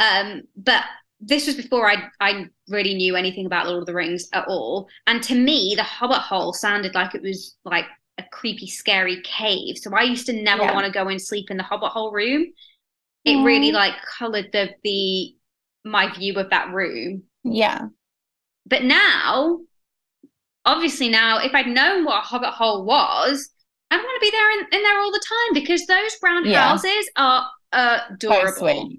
[0.00, 0.82] um, but
[1.20, 4.88] this was before I I really knew anything about Lord of the Rings at all.
[5.06, 7.86] And to me, the Hobbit hole sounded like it was like
[8.18, 9.78] a creepy, scary cave.
[9.78, 10.74] So I used to never Yeah.
[10.74, 12.46] want to go and sleep in the Hobbit hole room.
[13.26, 13.76] It really mm-hmm.
[13.76, 15.34] like coloured the the
[15.84, 17.24] my view of that room.
[17.44, 17.86] Yeah.
[18.66, 19.60] But now,
[20.64, 23.50] obviously, now if I'd known what a Hobbit hole was,
[23.90, 26.68] I'd want to be there in, in there all the time because those brown Yeah.
[26.68, 28.90] houses are adorable.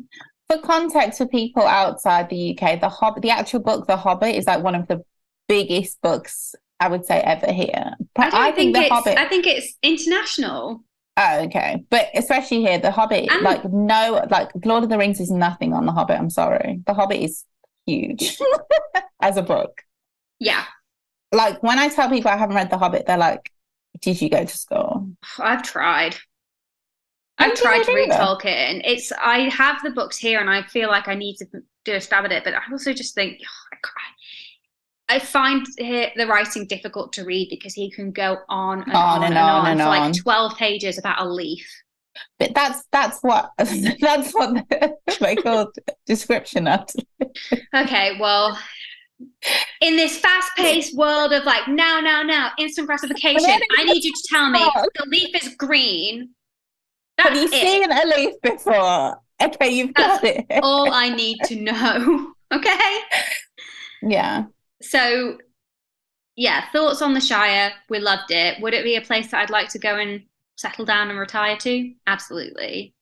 [0.49, 4.45] For context, for people outside the UK, the Hobbit, the actual book, The Hobbit, is
[4.45, 5.03] like one of the
[5.49, 7.95] biggest books I would say ever here.
[8.17, 8.87] I don't think, The.
[8.87, 9.17] Hobbit.
[9.17, 10.83] I think it's international.
[11.19, 11.83] Oh, okay.
[11.89, 15.73] But especially here, The Hobbit, And- like no, like Lord of the Rings is nothing
[15.73, 16.17] on The Hobbit.
[16.19, 16.81] I'm sorry.
[16.85, 17.43] The Hobbit is
[17.85, 18.37] huge
[19.21, 19.81] as a book.
[20.39, 20.63] Yeah,
[21.31, 23.51] Like when I tell people I haven't read The Hobbit, they're like,
[24.01, 26.15] "Did you go to school?" I've tried.
[27.39, 28.09] I I've tried to read.
[28.11, 28.81] Tolkien.
[28.83, 31.45] It's I have the books here, and I feel like I need to
[31.85, 32.43] do a stab at it.
[32.43, 33.39] But I also just think
[33.73, 34.03] I cry.
[35.09, 39.37] I find the writing difficult to read because he can go on and on, and
[39.37, 40.11] on, and for on.
[40.11, 41.65] like twelve pages about a leaf.
[42.39, 44.65] But that's that's what that's what
[45.19, 45.71] they call
[46.05, 46.89] description of.
[47.75, 48.59] Okay, well,
[49.81, 54.23] in this fast-paced world of like now, now, now, instant gratification, I need you to
[54.29, 54.59] tell me
[54.95, 56.29] the leaf is green.
[57.17, 57.51] That's Have you it.
[57.51, 59.19] seen a leaf before?
[59.41, 60.45] Okay, you've got it.
[60.61, 62.33] All I need to know.
[62.49, 62.99] Okay.
[64.01, 64.45] Yeah.
[64.81, 65.37] So,
[66.35, 67.71] yeah, thoughts on the Shire?
[67.89, 68.61] We loved it.
[68.61, 70.21] Would it be a place that I'd like to go and
[70.55, 71.93] settle down and retire to?
[72.05, 72.93] Absolutely.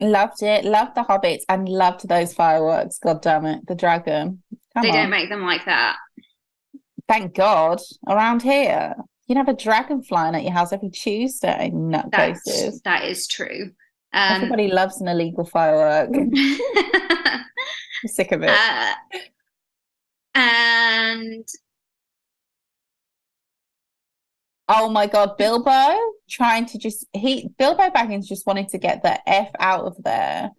[0.00, 0.64] Loved it.
[0.64, 2.98] Loved the hobbits and loved those fireworks.
[2.98, 3.66] God damn it.
[3.66, 4.42] The dragon.
[4.74, 4.94] Come they on.
[4.96, 5.96] don't make them like that.
[7.08, 7.80] Thank God.
[8.08, 8.94] Around here.
[9.26, 11.70] You'd have a dragon flying at your house every Tuesday.
[11.72, 12.82] Nutcases.
[12.82, 13.70] that is true.
[14.12, 16.10] Um, Everybody loves an illegal firework.
[18.06, 18.50] Sick of it.
[18.50, 18.94] uh,
[20.34, 21.46] and
[24.68, 29.28] Oh my God, Bilbo trying to just he Bilbo Baggins just wanted to get the
[29.28, 30.50] F out of there.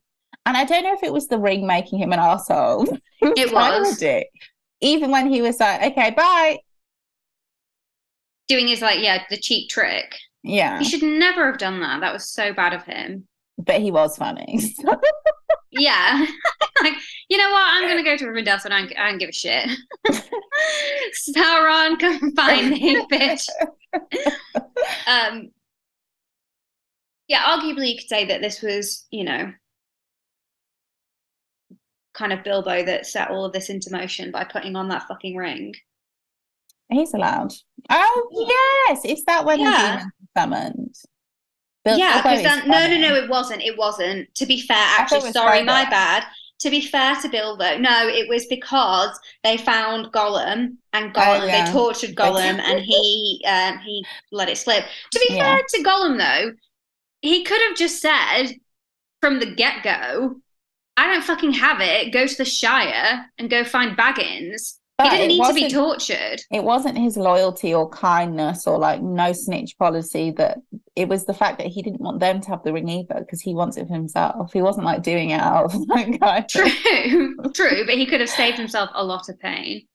[0.45, 2.97] And I don't know if it was the ring making him an asshole.
[3.21, 3.97] It was.
[3.97, 4.29] dick.
[4.81, 6.59] Even when he was like, okay, bye.
[8.47, 10.13] doing his like, yeah, the cheap trick.
[10.43, 10.77] Yeah.
[10.77, 12.01] He should never have done that.
[12.01, 13.27] That was so bad of him.
[13.57, 14.59] But he was funny.
[15.77, 16.25] Yeah.
[16.81, 16.93] like,
[17.29, 17.63] you know what?
[17.67, 19.69] I'm going to go to Rivendell so I don't, I don't give a shit.
[21.37, 23.47] Sauron, come find me, bitch.
[25.07, 25.51] um,
[27.27, 29.51] yeah, arguably you could say that this was, you know,
[32.13, 35.35] kind of Bilbo that set all of this into motion by putting on that fucking
[35.35, 35.73] ring.
[36.89, 37.51] He's allowed.
[37.89, 39.71] Oh yes, is that when Yeah.
[39.71, 40.95] the demons summoned?
[41.85, 43.61] Bil- yeah, then no, no, no, it wasn't.
[43.61, 44.33] It wasn't.
[44.35, 45.89] To be fair, actually, sorry, my Frodo.
[45.91, 46.23] bad.
[46.59, 51.41] To be fair to Bill, though, no, it was because they found Gollum and Gollum.
[51.41, 51.65] Oh, yeah.
[51.65, 54.85] They tortured Gollum, and he um, he let it slip.
[55.11, 55.57] To be Yeah.
[55.57, 56.53] fair to Gollum, though,
[57.21, 58.47] he could have just said
[59.21, 60.37] from the get go,
[60.97, 62.11] "I don't fucking have it.
[62.11, 66.39] Go to the Shire and go find Baggins." But he didn't need to be tortured.
[66.49, 70.59] It wasn't his loyalty or kindness or like no snitch policy that
[70.95, 73.41] it was the fact that he didn't want them to have the ring either because
[73.41, 74.53] he wants it for himself.
[74.53, 78.57] He wasn't like doing it out of like True, true, but he could have saved
[78.57, 79.87] himself a lot of pain.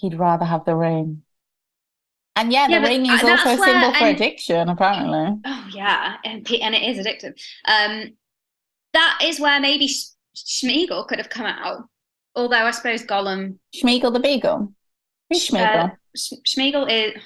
[0.00, 1.22] he'd rather have the ring.
[2.36, 5.40] And yeah, Yeah, the ring uh, is also a symbol for and- addiction, apparently.
[5.44, 7.34] Oh yeah, and and it is addictive.
[7.66, 8.14] Um,
[8.92, 9.88] that is where maybe
[10.36, 11.84] Schmeagol could have come out.
[12.34, 14.72] Although I suppose Gollum, Schmeagol the Beagle.
[15.30, 15.92] Who's Schmeagol?
[15.92, 15.94] uh,
[16.48, 17.22] Schmeagol is.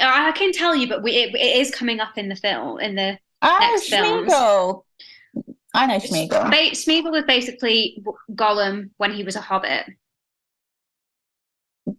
[0.00, 2.80] I can tell you, but we, it, it is coming up in the film.
[2.80, 3.92] In the oh, next.
[5.74, 6.50] I know Schmeagol.
[6.50, 8.02] Ba- Schmeagol was basically
[8.32, 9.86] Gollum when he was a hobbit.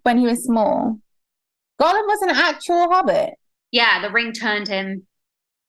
[0.03, 0.99] when he was small.
[1.79, 3.35] Gollum was an actual hobbit.
[3.71, 5.05] Yeah, the ring turned him.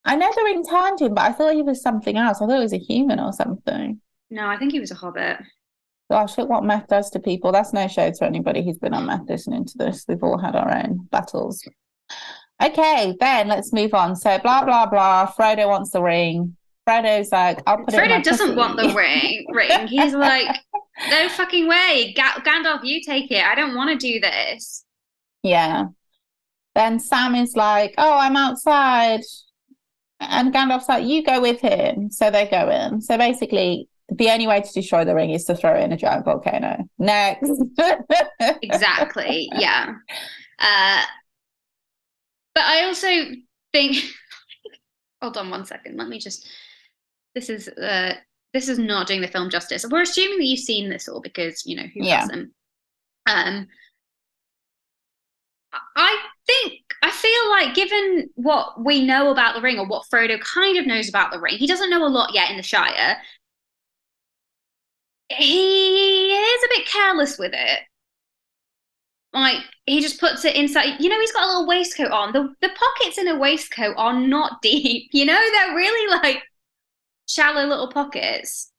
[0.05, 2.41] I know the ring turned him, but I thought he was something else.
[2.41, 4.01] I thought he was a human or something.
[4.31, 5.39] No, I think he was a hobbit.
[6.11, 7.53] Gosh, look what meth does to people.
[7.53, 10.05] That's no shade to anybody who's been on meth listening to this.
[10.09, 11.63] We've all had our own battles.
[12.63, 14.17] Okay, then let's move on.
[14.17, 15.33] So blah blah blah.
[15.33, 16.57] Frodo wants the ring.
[16.89, 17.97] Frodo's like, I'll put it.
[17.97, 18.57] Frodo doesn't pussy.
[18.57, 19.47] want the ring.
[19.51, 19.87] Ring.
[19.87, 20.47] He's like,
[21.11, 23.45] no fucking way, Ga- Gandalf, you take it.
[23.45, 24.85] I don't want to do this.
[25.43, 25.87] Yeah.
[26.75, 29.21] Then Sam is like, Oh, I'm outside.
[30.21, 32.11] And Gandalf's like, You go with him.
[32.11, 33.01] So they go in.
[33.01, 35.97] So basically, the only way to destroy the ring is to throw it in a
[35.97, 36.85] giant volcano.
[36.99, 37.51] Next.
[38.63, 39.49] Exactly.
[39.55, 39.95] yeah.
[40.59, 41.03] Uh,
[42.55, 43.09] but I also
[43.73, 43.97] think.
[45.23, 45.97] Hold on one second.
[45.97, 46.49] Let me just.
[47.35, 48.15] This is uh,
[48.55, 49.85] this is not doing the film justice.
[49.89, 52.21] We're assuming that you've seen this all because you know who Yeah.
[52.21, 52.51] hasn't.
[53.29, 53.69] Um,
[55.73, 60.07] I- I think I feel like given what we know about the ring or what
[60.13, 62.63] Frodo kind of knows about the ring, he doesn't know a lot yet in the
[62.63, 63.19] Shire.
[65.29, 67.81] He is a bit careless with it.
[69.33, 71.01] Like he just puts it inside.
[71.01, 72.33] You know, he's got a little waistcoat on.
[72.33, 75.11] The the pockets in a waistcoat are not deep.
[75.13, 76.43] You know, they're really like
[77.29, 78.73] shallow little pockets.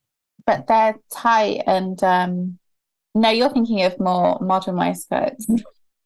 [0.45, 2.57] but they're tight and um
[3.13, 5.45] no, you're thinking of more modern waistcoats.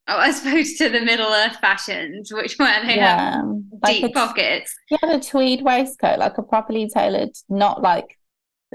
[0.08, 3.46] Oh, as opposed to the Middle Earth fashions, which where they have
[3.82, 4.74] Like deep a, pockets.
[4.90, 8.18] Yeah, a tweed waistcoat, like a properly tailored, not like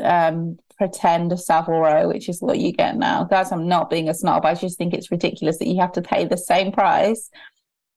[0.03, 3.25] um pretend Savile Row, which is what you get now.
[3.25, 4.47] Guys, I'm not being a snob.
[4.47, 7.29] I just think it's ridiculous that you have to pay the same price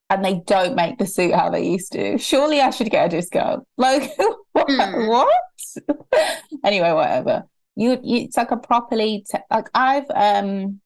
[0.09, 2.17] and they don't make the suit how they used to.
[2.17, 3.65] Surely I should get a discount.
[3.77, 4.11] Like
[4.51, 4.69] what?
[4.69, 5.07] Hmm.
[5.07, 5.33] what?
[6.65, 7.43] anyway, whatever.
[7.77, 10.81] You, you it's like a properly like I've um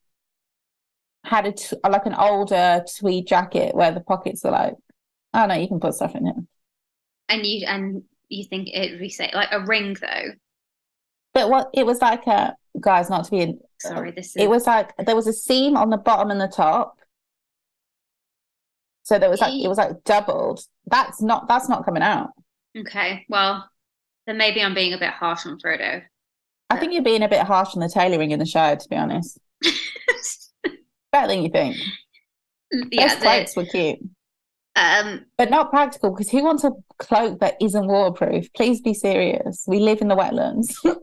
[1.23, 4.75] had a t- like an older tweed jacket where the pockets are like
[5.33, 6.35] oh no, you can put stuff in it.
[7.27, 10.33] And you and you think it would be say like a ring though.
[11.37, 14.49] But what it was like a guys, not to be in, Sorry, this is it
[14.49, 16.97] was like there was a seam on the bottom and the top.
[19.03, 20.61] So there was like it was like doubled.
[20.87, 22.31] That's not that's not coming out.
[22.75, 23.23] okay.
[23.29, 23.69] Well,
[24.25, 26.01] then maybe I'm being a bit harsh on Frodo.
[26.71, 28.95] I think you're being a bit harsh on the tailoring in the show, to be
[28.95, 29.37] honest.
[31.11, 31.77] Better than you think.
[32.91, 33.99] yeah, Those the, cloaks were cute,
[34.75, 38.51] um, but not practical because who wants a cloak that isn't waterproof?
[38.53, 39.65] Please be serious.
[39.67, 40.73] We live in the wetlands.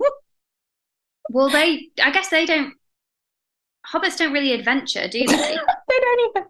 [1.30, 2.74] well, they I guess they don't.
[3.92, 5.26] Hobbits don't really adventure, do they?
[5.36, 6.44] they don't even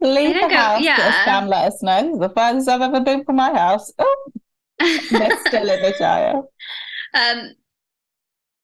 [0.00, 0.82] leave don't the go- house.
[0.82, 1.24] yeah.
[1.24, 2.18] Sam let us know.
[2.18, 3.92] The furthest I've ever been from my house.
[3.98, 4.32] Oh,
[4.78, 6.42] they're still in the Shire.
[7.14, 7.52] Um,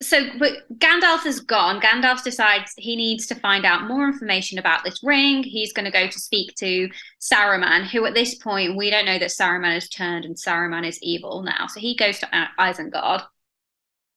[0.02, 1.80] so, but Gandalf has gone.
[1.80, 5.42] Gandalf decides he needs to find out more information about this ring.
[5.42, 6.90] He's going to go to speak to
[7.22, 10.98] Saruman, who at this point we don't know that Saruman has turned and Saruman is
[11.00, 11.66] evil now.
[11.68, 12.28] So he goes to
[12.60, 13.22] Isengard.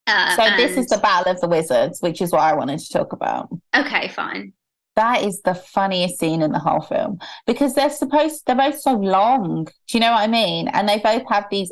[0.07, 2.89] Uh, So this is the Battle of the Wizards, which is what I wanted to
[2.93, 3.49] talk about.
[3.75, 4.53] okay, fine.
[4.95, 8.93] That is the funniest scene in the whole film because they're supposed they're both so
[8.93, 9.65] long.
[9.65, 10.69] Do you know what I mean?
[10.69, 11.71] And they both have these.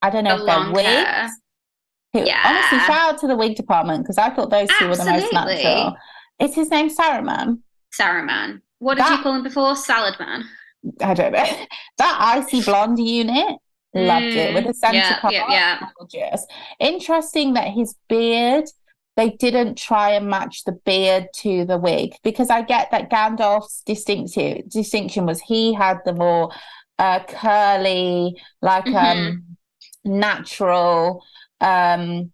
[0.00, 0.86] I don't know The if they're wigs.
[0.88, 1.28] hair.
[2.14, 2.40] Who, Yeah.
[2.46, 5.32] Honestly, shout out to the wig department because I thought those two were the most
[5.34, 5.96] natural.
[6.40, 7.58] Is his name Saruman?
[7.98, 8.62] Saruman.
[8.78, 9.76] What did That- you call him before?
[9.76, 10.44] Salad Man.
[11.02, 11.44] I don't know.
[11.98, 13.56] that icy blonde unit,
[13.96, 15.80] loved it with the Mm, center yeah, yeah, yeah.
[15.98, 16.46] Gorgeous.
[16.80, 18.64] Interesting that his beard,
[19.16, 23.82] they didn't try and match the beard to the wig because I get that Gandalf's
[23.86, 26.52] distinctive distinction was he had the more
[26.98, 29.56] uh, curly, like um
[30.04, 31.22] natural,
[31.60, 32.32] um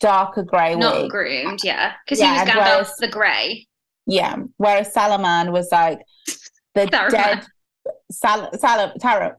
[0.00, 1.10] darker grey Not wig.
[1.10, 1.92] groomed, yeah.
[2.04, 3.66] Because Yeah, he was and Gandalf whereas- the Grey.
[4.06, 4.36] Yeah.
[4.56, 6.00] Whereas Salaman was like
[6.74, 7.10] the Saruman.
[7.10, 7.46] dead
[8.10, 9.36] Sal Sal Tara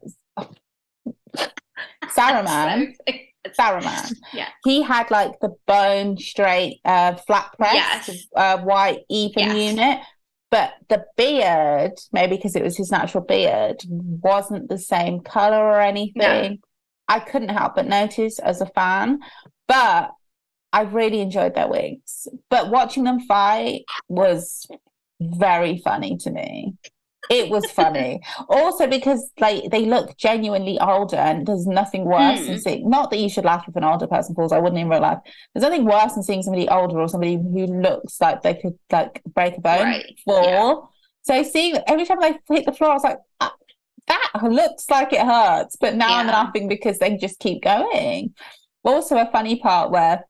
[2.06, 2.94] Saruman.
[3.08, 3.14] So-
[3.64, 4.14] Saruman.
[4.34, 4.50] Yeah.
[4.66, 8.28] He had like the bone straight, uh, flat press, Yes.
[8.36, 9.72] uh, white even Yes.
[9.72, 10.00] unit.
[10.52, 15.80] But the beard, maybe because it was his natural beard, wasn't the same color or
[15.80, 16.60] anything.
[17.08, 19.20] I couldn't help but notice as a fan.
[19.68, 20.12] But
[20.74, 22.28] I really enjoyed their wigs.
[22.50, 24.68] But watching them fight was
[25.22, 26.74] very funny to me.
[27.30, 28.22] It was funny.
[28.50, 32.62] also because like they look genuinely older and there's nothing worse than Mm.
[32.62, 35.02] seeing not that you should laugh if an older person falls, I wouldn't in real
[35.02, 35.20] life.
[35.54, 39.22] There's nothing worse than seeing somebody older or somebody who looks like they could like
[39.36, 40.44] break a bone Right, fall.
[40.44, 40.76] yeah.
[41.22, 43.54] So seeing every time they hit the floor, I was like, "Ah,
[44.08, 45.76] that looks like it hurts.
[45.80, 48.34] But now I'm laughing because they just keep going.
[48.84, 50.26] Also, a funny part where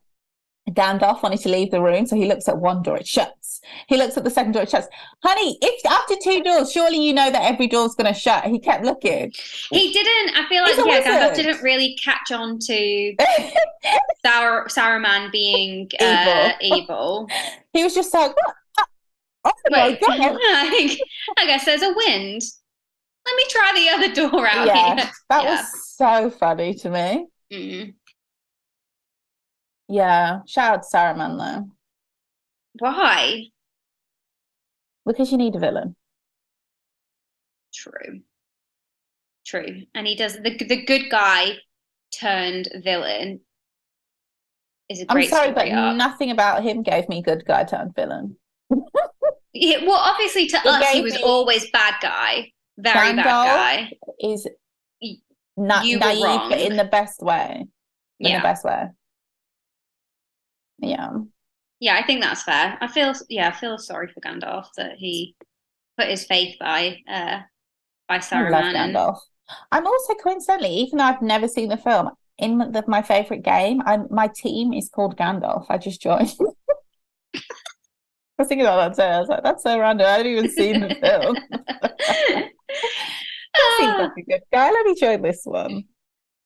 [0.74, 3.60] Gandalf wanted to leave the room, so he looks at one door, it shuts.
[3.88, 4.88] He looks at the second door, it shuts.
[5.22, 8.44] Honey, if after two doors, surely you know that every door's going to shut.
[8.44, 9.32] He kept looking.
[9.70, 10.36] He didn't.
[10.36, 13.14] I feel like yeah, Gandalf didn't really catch on to
[14.24, 17.28] Sour Saruman being uh, evil.
[17.72, 18.54] he was just like, what?
[19.44, 20.38] Oh my Wait, God.
[21.38, 22.42] I guess there's a wind.
[23.26, 25.10] Let me try the other door out Yeah, here.
[25.30, 25.50] that Yeah.
[25.60, 27.26] was so funny to me.
[27.52, 27.94] Mm.
[29.90, 31.68] Yeah, shout out to Saruman though,
[32.78, 33.46] Why?
[35.06, 35.96] because you need a villain.
[37.74, 38.20] True.
[39.44, 39.82] True.
[39.94, 41.54] And he does the the good guy
[42.18, 43.40] turned villain
[44.88, 45.96] is a I'm great sorry, but arc.
[45.96, 48.36] nothing about him gave me good guy turned villain.
[49.52, 53.92] Yeah, well, obviously to It us he was always bad guy, very bad guy.
[54.20, 54.46] Is
[55.00, 55.16] you
[55.56, 57.66] naive, but in the best way.
[58.20, 58.38] In Yeah.
[58.38, 58.84] the best way.
[60.80, 61.10] Yeah.
[61.80, 62.76] Yeah, I think that's fair.
[62.80, 65.34] I feel yeah, I feel sorry for Gandalf that he
[65.98, 67.40] put his faith by uh
[68.08, 69.18] by I love Saruman and Gandalf.
[69.72, 73.82] I'm also coincidentally, even though I've never seen the film, in the, my favorite game,
[73.86, 75.66] I'm my team is called Gandalf.
[75.68, 76.32] I just joined.
[76.40, 76.44] I
[78.42, 79.14] was thinking about that today.
[79.14, 80.06] I was like, that's so random.
[80.06, 81.36] I haven't even seen the film.
[83.56, 84.70] That seems Ah, like a good guy.
[84.70, 85.84] Let me join this one.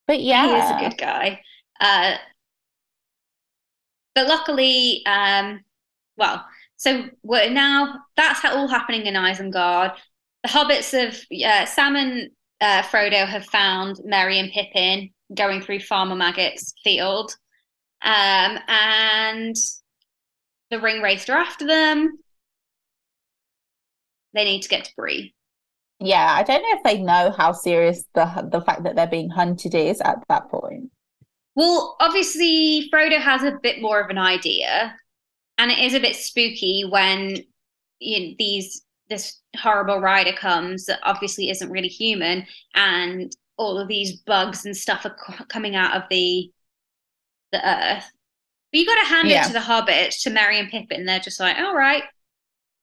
[0.06, 1.40] But yeah, he is a good guy.
[1.80, 2.16] Uh,
[4.14, 5.60] but luckily, um,
[6.16, 6.44] well,
[6.76, 9.94] so we're now that's all happening in Isengard.
[10.42, 15.80] The hobbits of uh, Sam and uh, Frodo have found Merry and Pippin going through
[15.80, 17.34] Farmer Maggot's field,
[18.02, 19.56] um, and
[20.70, 22.18] the ring are after them.
[24.34, 25.34] They need to get to Bree.
[26.00, 26.34] yeah.
[26.36, 29.74] I don't know if they know how serious the the fact that they're being hunted
[29.74, 30.90] is at that point.
[31.56, 34.96] Well, obviously, Frodo has a bit more of an idea,
[35.58, 37.36] and it is a bit spooky when
[38.00, 43.86] you know, these this horrible rider comes that obviously isn't really human, and all of
[43.88, 46.50] these bugs and stuff are co- coming out of the
[47.52, 48.10] the earth.
[48.72, 49.44] But you got to hand Yeah.
[49.44, 51.04] it to the hobbits, to Merry and Pippin.
[51.06, 52.02] They're just like, all right,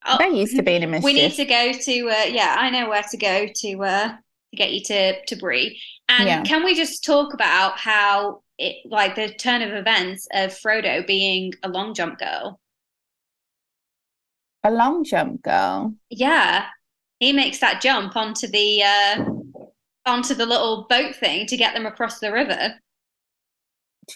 [0.06, 1.04] oh, They're used to being in mischief.
[1.04, 4.56] we need to go to uh, yeah i know where to go to uh to
[4.56, 5.78] get you to to Bree.
[6.18, 6.42] And Yeah.
[6.42, 11.52] can we just talk about how it like the turn of events of frodo being
[11.62, 12.60] a long jump girl
[14.64, 15.94] a long jump girl.
[16.10, 16.66] yeah
[17.18, 19.24] he makes that jump onto the uh
[20.06, 22.74] onto the little boat thing to get them across the river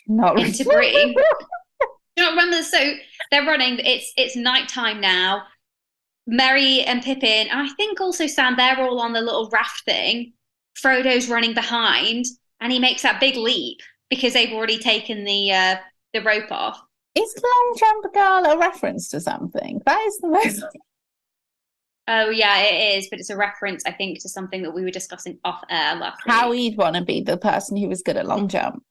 [0.06, 1.14] Not into Bree.
[2.16, 2.62] Do you not remember?
[2.62, 2.94] So
[3.30, 3.78] they're running.
[3.78, 5.42] It's it's nighttime now.
[6.26, 8.56] Merry and Pippin, and I think also Sam.
[8.56, 10.32] They're all on the little raft thing.
[10.80, 12.24] Frodo's running behind,
[12.60, 13.78] and he makes that big leap
[14.10, 15.76] because they've already taken the uh,
[16.12, 16.80] the rope off.
[17.14, 19.80] Is long jump girl a reference to something?
[19.86, 20.64] That is the most.
[22.08, 24.92] Oh yeah, it is, but it's a reference, I think, to something that we were
[24.92, 26.60] discussing off air last How week.
[26.60, 28.84] he'd want to be the person who was good at long jump.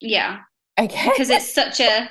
[0.00, 0.38] Yeah,
[0.78, 1.08] Okay.
[1.10, 2.08] because it's such a.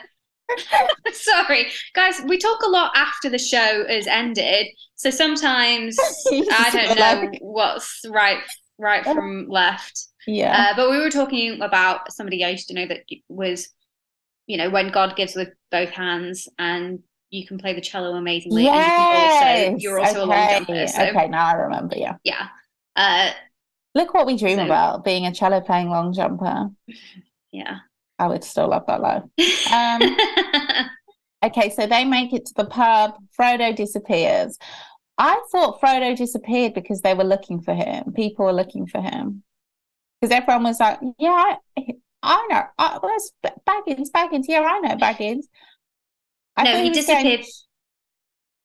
[1.14, 2.20] Sorry, guys.
[2.28, 5.98] We talk a lot after the show has ended, so sometimes
[6.32, 8.40] I don't know Like, what's right
[8.80, 10.08] right from left.
[10.26, 10.70] yeah.
[10.72, 13.70] Uh, but we were talking about somebody I used to know that was,
[14.48, 17.00] you know, when God gives with both hands and
[17.30, 19.84] you can play the cello amazingly and you can also yes.
[19.84, 20.88] you're also a long jumper.
[20.88, 21.96] So okay, now I remember.
[21.98, 22.16] Yeah.
[22.24, 22.48] yeah.
[22.96, 23.32] Uh
[23.96, 26.70] Look what we dream So- about being a cello playing long jumper.
[27.52, 27.80] yeah.
[28.18, 29.24] I would still love that life.
[29.72, 30.88] Um,
[31.42, 33.14] Okay, so they make it to the pub.
[33.40, 34.58] Frodo disappears.
[35.20, 38.14] I thought Frodo disappeared because they were looking for him.
[38.14, 39.44] People were looking for him.
[40.22, 41.84] Because everyone was like, yeah, I,
[42.24, 42.64] I know.
[42.78, 43.32] I, where's
[43.68, 44.10] Baggins?
[44.12, 44.46] Baggins.
[44.48, 45.44] Yeah, I know Baggins.
[46.58, 47.40] I No, thought he disappeared.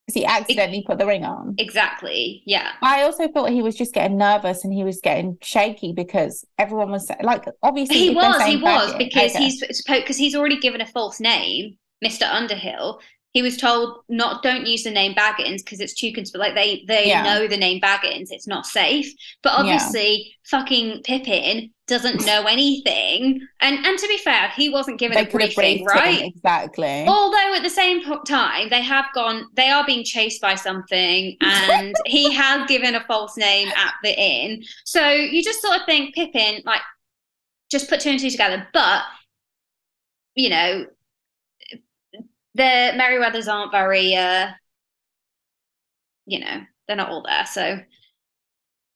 [0.06, 1.54] Because he accidentally put the ring on.
[1.58, 2.42] exactly.
[2.46, 2.72] Yeah.
[2.82, 6.90] I also thought he was just getting nervous and he was getting shaky because everyone
[6.90, 9.44] was like, obviously, He was, he was, Baggins- because okay.
[9.44, 12.30] he's supposed because he's already given a false name, Mr.
[12.30, 13.00] Underhill.
[13.34, 16.84] He was told not don't use the name Baggins because it's too cons- like they
[16.88, 17.24] they Yeah.
[17.24, 19.12] know the name Baggins, it's not safe.
[19.42, 19.58] But Yeah.
[19.58, 23.46] obviously, fucking Pippin doesn't know anything.
[23.60, 26.22] And and to be fair, he wasn't given They a briefing, briefed him, right?
[26.24, 27.04] exactly.
[27.08, 31.94] Although at the same time, they have gone, they are being chased by something, and
[32.06, 34.62] he has given a false name at the inn.
[34.84, 36.82] So you just sort of think Pippin, like,
[37.70, 38.68] just put two and two together.
[38.72, 39.02] But,
[40.36, 40.86] you know,
[42.54, 44.48] the Merryweathers aren't very, uh,
[46.26, 47.46] you know, they're not all there.
[47.46, 47.80] So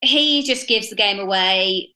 [0.00, 1.94] he just gives the game away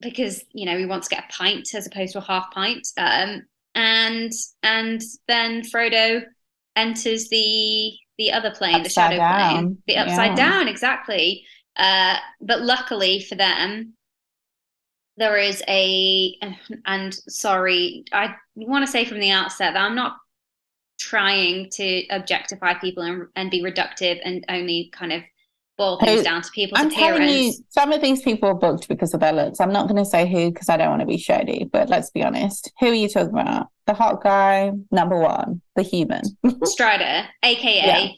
[0.00, 2.86] because, you know, he wants to get a pint as opposed to a half pint.
[2.96, 3.42] Um,
[3.74, 4.32] and
[4.62, 6.22] and then Frodo
[6.76, 10.50] enters the the other plane, the shadow down, plane, the upside yeah.
[10.50, 11.44] down, exactly.
[11.76, 13.94] Uh, but luckily for them,
[15.16, 16.34] there is a
[16.86, 20.16] and sorry, I want to say from the outset that I'm not
[20.98, 25.22] trying to objectify people and, and be reductive and only kind of
[25.76, 27.18] boil things Who- down to people's I'm appearance.
[27.20, 29.60] telling you, some of these people are booked because of their looks.
[29.60, 32.10] I'm not going to say who because I don't want to be shady, but let's
[32.10, 32.72] be honest.
[32.80, 33.68] Who are you talking about?
[33.86, 36.22] The hot guy, number one, the human.
[36.64, 38.08] Strider, aka Yeah.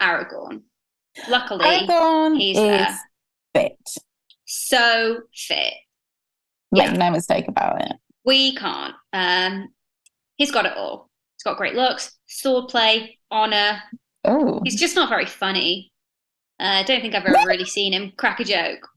[0.00, 0.62] Aragorn.
[1.28, 2.98] Luckily, Aragorn he's is there.
[3.52, 3.76] fit.
[4.44, 5.74] so fit.
[6.70, 6.92] Make Yeah.
[6.92, 7.92] no mistake about it.
[8.24, 8.94] We can't.
[9.12, 9.68] Um,
[10.36, 11.10] he's got it all.
[11.36, 13.82] He's got great looks, sword play, honor.
[14.24, 15.92] Oh, He's just not very funny.
[16.60, 18.88] Uh, I don't think I've ever really seen him crack a joke.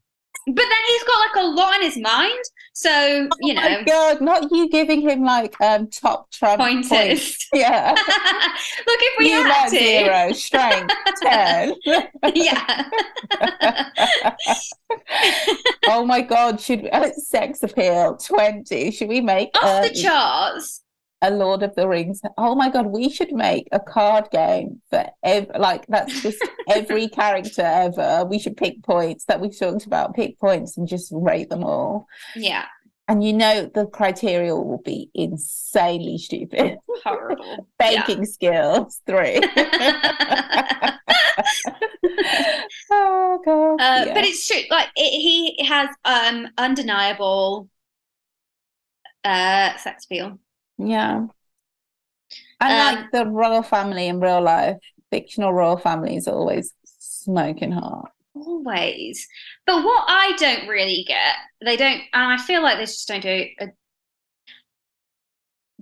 [0.48, 2.44] But then he's got like a lot on his mind.
[2.74, 6.90] So, you oh my know, god, not you giving him like um top trump pointers.
[6.90, 7.48] points.
[7.54, 7.92] Yeah.
[7.98, 8.08] Look,
[8.88, 9.78] if we you had to.
[9.78, 11.76] zero, strength ten.
[12.34, 12.90] Yeah.
[15.88, 18.92] oh my god, should we, uh, sex appeal 20?
[18.92, 20.82] Should we make Off the um, charts.
[21.22, 22.22] A Lord of the Rings?
[22.38, 27.08] Oh my god, we should make a card game for ev- like that's just every
[27.22, 28.26] character ever.
[28.26, 32.08] We should pick points that we've talked about, pick points and just rate them all.
[32.36, 32.66] Yeah.
[33.08, 36.78] And you know the criteria will be insanely stupid.
[37.04, 37.68] Horrible.
[37.80, 39.42] Baking skills, three.
[42.90, 43.82] oh god.
[43.82, 44.14] Uh, yeah.
[44.14, 44.62] But it's true.
[44.70, 47.70] Like it, he has um undeniable
[49.26, 50.40] uh sex appeal.
[50.88, 51.28] Yeah.
[52.60, 54.78] And Um, like the royal family in real life,
[55.10, 58.12] fictional royal family is always smoking hot.
[58.36, 59.28] Always.
[59.66, 63.22] But what I don't really get, they don't, and I feel like they just don't
[63.22, 63.68] do a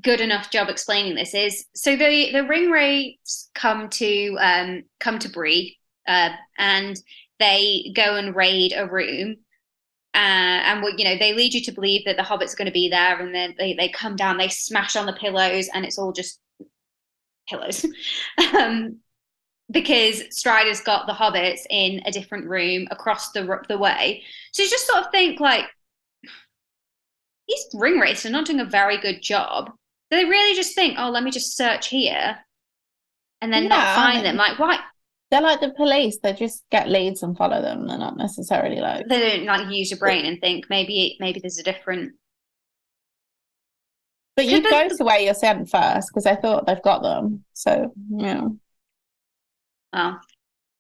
[0.02, 1.34] good enough job explaining this.
[1.34, 5.78] Is so the the ring wraiths come to um come to Bree,
[6.08, 6.98] uh, and
[7.40, 9.38] they go and raid a room.
[10.16, 12.72] Uh, and you know, they lead you to believe that the hobbits are going to
[12.72, 16.00] be there, and then they, they come down, they smash on the pillows, and it's
[16.00, 16.40] all just
[17.48, 17.86] pillows.
[18.58, 18.98] um,
[19.72, 24.24] because Strider's got the hobbits in a different room across the the way.
[24.52, 25.66] So you just sort of think like
[27.48, 29.72] these ring are not doing a very good job.
[30.12, 32.38] They really just think, oh, let me just search here,
[33.42, 34.36] and then Yeah, not I find mean- them.
[34.38, 34.80] Like, why
[35.32, 37.88] They're like the police, they just get leads and follow them.
[37.88, 41.60] They're not necessarily like they don't like use your brain and think maybe maybe there's
[41.60, 42.14] a different.
[44.36, 47.44] But you go to where you're sent first because I thought they've got them.
[47.54, 48.48] So yeah.
[49.94, 50.18] Oh,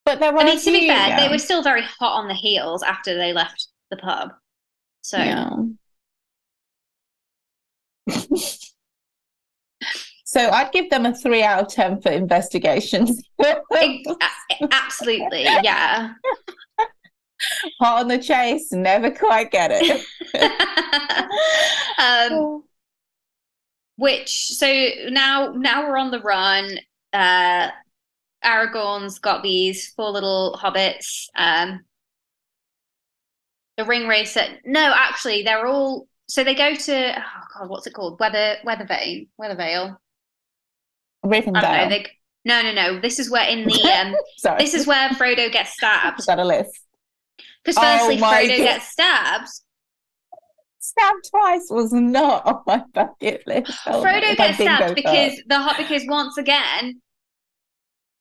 [0.05, 2.33] But there were I mean, to be fair, they were still very hot on the
[2.33, 4.31] heels after they left the pub.
[5.01, 5.49] So Yeah.
[10.29, 13.19] so I'd give them a three out of ten for investigations.
[14.71, 16.13] Absolutely, yeah.
[17.79, 20.05] Hot on the chase, never quite get it.
[22.31, 22.63] um,
[23.95, 26.77] which so now now we're on the run.
[27.11, 27.69] Uh,
[28.45, 31.25] Aragorn's got these four little hobbits.
[31.35, 31.85] Um,
[33.77, 34.43] the ring racer.
[34.63, 36.07] No, actually, they're all.
[36.27, 38.19] So they go to oh god, what's it called?
[38.19, 39.97] Weather Weathervale.
[41.23, 41.89] I don't know.
[41.89, 42.05] They,
[42.45, 42.99] no, no, no.
[42.99, 44.59] This is where in the um, Sorry.
[44.59, 46.25] this is where Frodo gets stabbed.
[46.25, 46.71] got a list.
[47.63, 48.63] Because Oh firstly, my Frodo God.
[48.63, 49.47] gets stabbed.
[50.79, 53.71] Stabbed twice was not on my bucket list.
[53.85, 57.01] Oh Frodo gets stabbed because the hot because once again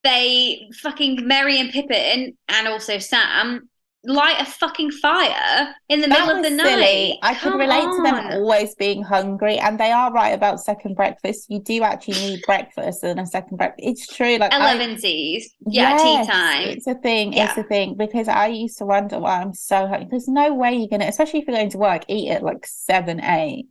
[0.05, 3.69] they fucking Merry and Pippin and also Sam
[4.05, 6.67] light a fucking fire in the That middle of the night.
[6.69, 7.19] silly.
[7.23, 10.95] I could Come relate to them always being hungry, and they are right about second
[10.95, 11.47] breakfast.
[11.51, 13.87] You do actually need breakfast and a second breakfast.
[13.89, 14.37] It's true.
[14.39, 16.69] Like I- Elevensies, yeah, Yes, tea time.
[16.69, 17.33] It's a thing.
[17.33, 17.49] Yeah.
[17.49, 20.09] It's a thing because I used to wonder why I'm so hungry.
[20.11, 23.21] There's no way you're gonna, especially if you're going to work, eat at like seven,
[23.23, 23.67] eight,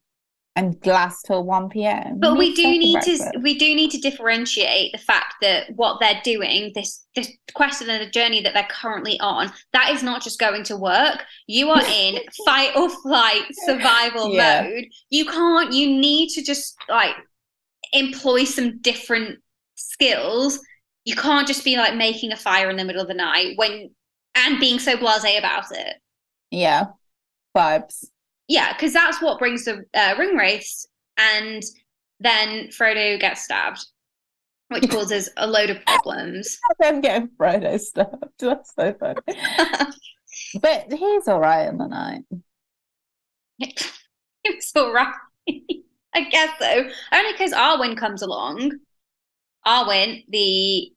[0.57, 2.19] and glass till 1 p.m.
[2.19, 3.31] But we do need breakfast.
[3.33, 7.81] to we do need to differentiate the fact that what they're doing, this this quest
[7.81, 11.23] and the journey that they're currently on, that is not just going to work.
[11.47, 14.63] You are in fight or flight survival Yeah.
[14.63, 14.85] mode.
[15.09, 15.71] You can't.
[15.71, 17.15] You need to just like
[17.93, 19.39] employ some different
[19.75, 20.59] skills.
[21.05, 23.91] You can't just be like making a fire in the middle of the night when
[24.35, 25.95] and being so blasé about it.
[26.51, 26.87] Yeah.
[27.55, 28.05] Vibes.
[28.47, 30.87] Yeah, because that's what brings the uh, ring race,
[31.17, 31.61] and
[32.19, 33.85] then Frodo gets stabbed,
[34.69, 36.57] which causes a load of problems.
[36.83, 38.23] I'm getting Frodo stabbed.
[38.39, 39.21] That's so funny.
[40.61, 42.23] but he's all right in the night.
[43.59, 45.13] was all right,
[46.13, 46.89] I guess so.
[47.11, 48.71] Only because Arwen comes along.
[49.65, 50.91] Arwen, the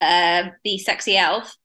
[0.00, 1.56] uh, the sexy elf.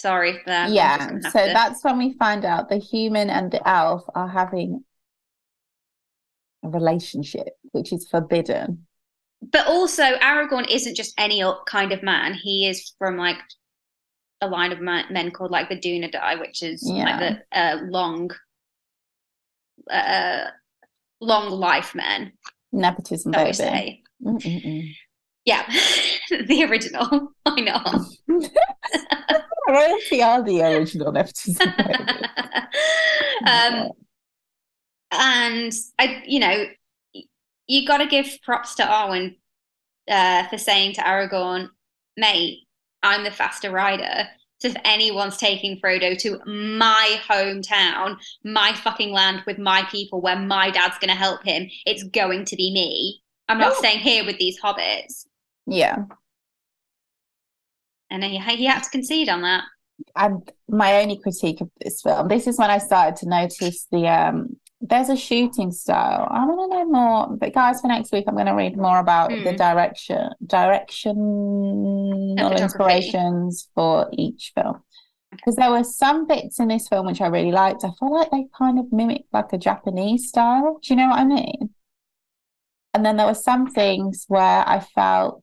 [0.00, 0.70] Sorry for that.
[0.70, 1.18] Yeah.
[1.30, 4.84] So to- that's when we find out the human and the elf are having
[6.64, 8.86] a relationship, which is forbidden.
[9.40, 12.34] But also, Aragorn isn't just any kind of man.
[12.34, 13.36] He is from like
[14.40, 17.38] a line of men called like the Dunedain, which is like Yeah.
[17.52, 18.30] the uh, long,
[19.90, 20.44] uh,
[21.20, 22.32] long life men.
[22.72, 23.52] Nepotism, baby.
[23.52, 24.02] say?
[24.24, 24.92] Mm-mm-mm.
[25.44, 25.64] Yeah,
[26.30, 27.32] the original.
[27.44, 28.00] Why not?
[29.72, 31.68] Royalty are the original nepotism.
[33.46, 33.90] um,
[35.10, 36.66] and I, you know,
[37.66, 39.36] you got to give props to Arwen
[40.10, 41.68] uh, for saying to Aragorn,
[42.16, 42.60] "Mate,
[43.02, 44.28] I'm the faster rider."
[44.60, 50.38] So if anyone's taking Frodo to my hometown, my fucking land with my people, where
[50.38, 53.22] my dad's going to help him, it's going to be me.
[53.48, 53.78] I'm not Oh.
[53.78, 55.26] staying here with these hobbits.
[55.66, 55.98] yeah.
[58.10, 59.64] And he, he had to concede on that.
[60.16, 64.06] and my only critique of this film this is when i started to notice the
[64.06, 66.28] um there's a shooting style.
[66.30, 69.00] I want to know more but guys for next week i'm going to read more
[69.00, 69.56] about the Hmm.
[69.66, 74.76] direction directional inspirations for each film.
[75.32, 77.84] Because there were some bits in this film which i really liked.
[77.84, 80.78] I feel like they kind of mimic like a japanese style.
[80.82, 81.70] Do you know what i mean?
[82.94, 85.42] And then there were some things where i felt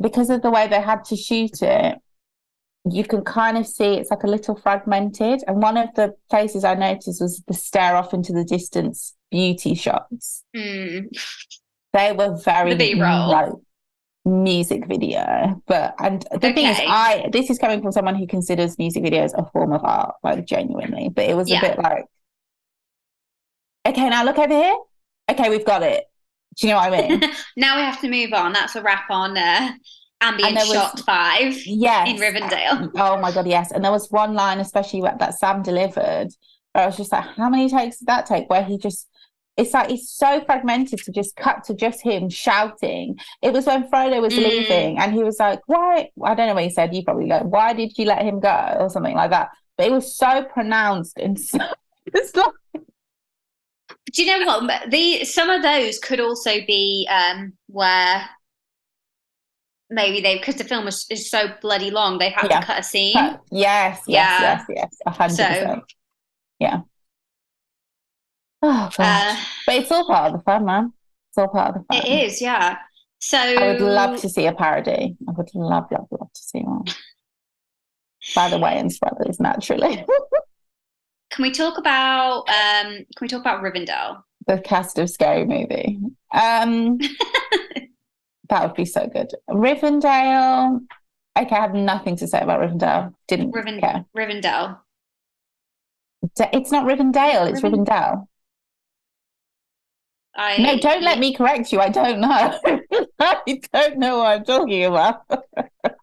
[0.00, 1.98] because of the way they had to shoot it
[2.88, 5.42] you can kind of see it's like a little fragmented.
[5.48, 9.74] And one of the places I noticed was the stare off into the distance beauty
[9.74, 10.44] shots.
[10.56, 11.06] Hmm.
[11.92, 13.28] They were very The B-roll.
[13.28, 13.52] like
[14.24, 15.60] music video.
[15.66, 19.32] But and the thing is I this is coming from someone who considers music videos
[19.36, 21.08] a form of art, like genuinely.
[21.08, 21.58] But it was Yeah.
[21.58, 22.04] a bit like,
[23.84, 24.76] okay, now look over here.
[25.28, 26.04] Okay, we've got it.
[26.58, 27.20] Do you know what I mean?
[27.56, 28.52] now we have to move on.
[28.52, 29.72] That's a wrap on uh,
[30.20, 32.08] ambient was- shot five yes.
[32.08, 32.90] in Rivendell.
[32.96, 33.72] Oh my god, yes.
[33.72, 36.28] And there was one line, especially that that Sam delivered,
[36.72, 38.48] where I was just like, how many takes did that take?
[38.48, 39.08] Where he just
[39.58, 43.16] it's like it's so fragmented to just cut to just him shouting.
[43.42, 44.38] It was when Frodo was Mm.
[44.48, 47.38] leaving and he was like, Why I don't know what he said, you probably go,
[47.40, 48.76] Why did you let him go?
[48.80, 49.48] or something like that.
[49.78, 51.58] But it was so pronounced and so
[52.06, 52.52] it's like
[54.12, 54.90] Do you know what?
[54.90, 58.28] The some of those could also be um, where
[59.90, 62.60] maybe they because the film was is so bloody long, they've had Yeah.
[62.60, 63.14] to cut a scene.
[63.14, 64.40] yes, yes, Yeah.
[64.40, 65.82] yes, yes, a hundred So- percent.
[66.58, 66.80] Yeah.
[68.62, 69.36] Oh god.
[69.36, 70.92] Uh, but it's all part of the fun, man.
[71.30, 72.06] It's all part of the fun.
[72.06, 72.78] it is, yeah.
[73.20, 75.16] So I would love to see a parody.
[75.28, 76.84] I would love, love, love to see one.
[78.34, 80.04] By the Wayans brothers, naturally.
[81.36, 82.86] Can we talk about um?
[82.94, 84.22] Can we talk about Rivendell?
[84.46, 85.98] the cast of Scary Movie.
[86.32, 86.98] Um,
[88.48, 89.32] that would be so good.
[89.50, 90.80] Rivendell.
[91.38, 93.12] Okay, I have nothing to say about Rivendell.
[93.28, 94.04] Didn't Riven- care.
[94.16, 94.78] Rivendell.
[96.52, 97.50] It's not Rivendell.
[97.50, 98.26] It's Riven- Rivendell.
[100.36, 101.80] I No, don't let me correct you.
[101.80, 102.28] I don't know.
[103.18, 105.22] I don't know what I'm talking about.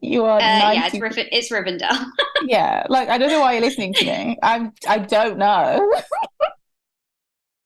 [0.00, 2.06] you are Uh, yeah, it's it's Rivendell.
[2.38, 4.38] yeah, like I don't know why you're listening to me.
[4.42, 5.92] I'm I don't know.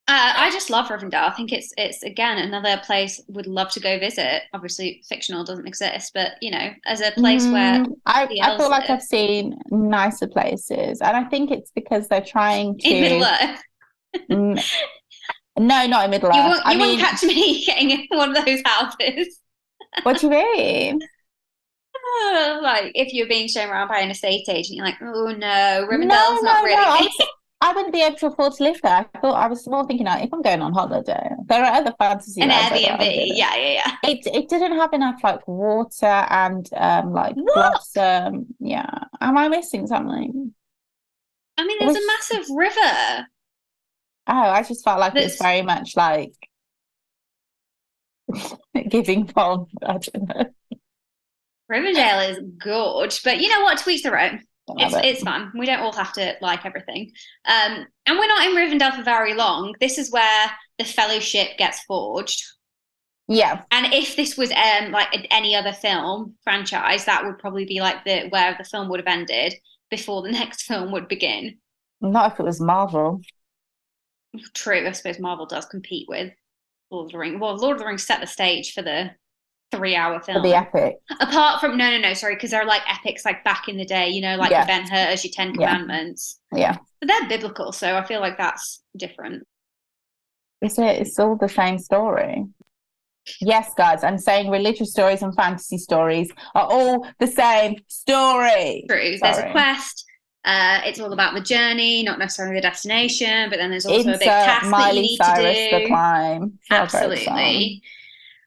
[0.06, 1.30] Uh, I just love Rivendell.
[1.30, 4.42] I think it's it's again another place would love to go visit.
[4.52, 8.68] Obviously, fictional doesn't exist, but you know, as a place where Mm, I, I feel
[8.70, 8.90] like live.
[8.90, 12.94] I've seen nicer places, and I think it's because they're trying to.
[12.94, 13.62] in Middle Earth,
[14.30, 14.64] Mm,
[15.58, 16.34] no, not in Middle Earth.
[16.34, 19.40] you won't you mean, won't catch me getting in one of those houses.
[20.02, 21.08] what do you mean?
[22.62, 25.88] Like if you're being shown around by an estate agent, you're like, oh no, No,
[25.88, 26.64] Rivendell's no, not no.
[26.64, 26.74] really.
[26.76, 27.28] I, me." was-
[27.60, 29.06] I wouldn't be able to afford to live there.
[29.14, 31.94] I thought I was more thinking, like, if I'm going on holiday, there are other
[31.98, 33.92] fantasy An Airbnb, yeah, yeah, yeah.
[34.10, 37.54] It it didn't have enough like water and um like What?
[37.54, 38.46] blossom.
[38.60, 38.90] Yeah,
[39.20, 40.52] am I missing something?
[41.56, 43.26] I mean, there's was- a massive river.
[44.26, 46.34] Oh, I just felt like it's very much like
[48.88, 49.68] giving Bond.
[49.82, 50.44] I don't know.
[51.70, 53.78] Rivendell is good, but you know what?
[53.78, 54.40] To each their own.
[54.76, 55.04] It's it.
[55.04, 55.52] it's fun.
[55.58, 57.10] We don't all have to like everything.
[57.46, 59.74] Um, and we're not in Rivendell for very long.
[59.80, 62.42] This is where the Fellowship gets forged.
[63.26, 67.80] Yeah, And if this was um like any other film franchise, that would probably be
[67.80, 69.54] like the where the film would have ended
[69.90, 71.58] before the next film would begin.
[72.02, 73.22] not if it was Marvel.
[74.52, 76.32] True, I suppose Marvel does compete with
[76.90, 77.40] Lord of the Rings.
[77.40, 79.12] Well, Lord of the Rings set the stage for the
[79.76, 80.42] three-hour For film.
[80.42, 80.96] the epic.
[81.20, 84.08] Apart from no, no, no, sorry, because they're like epics, like back in the day,
[84.08, 84.66] you know, like Yeah.
[84.66, 86.40] Ben Hur's, your Ten Commandments.
[86.52, 86.76] Yeah.
[87.00, 89.44] But they're biblical, so I feel like that's different.
[90.62, 91.00] It's it.
[91.00, 92.44] It's all the same story.
[93.40, 98.84] Yes, guys, I'm saying religious stories and fantasy stories are all the same story.
[98.88, 99.16] True.
[99.20, 100.04] There's a quest.
[100.44, 103.48] Uh, it's all about the journey, not necessarily the destination.
[103.48, 106.58] But then there's also a big Insert task that you need Cyrus to the climb.
[106.70, 106.92] It's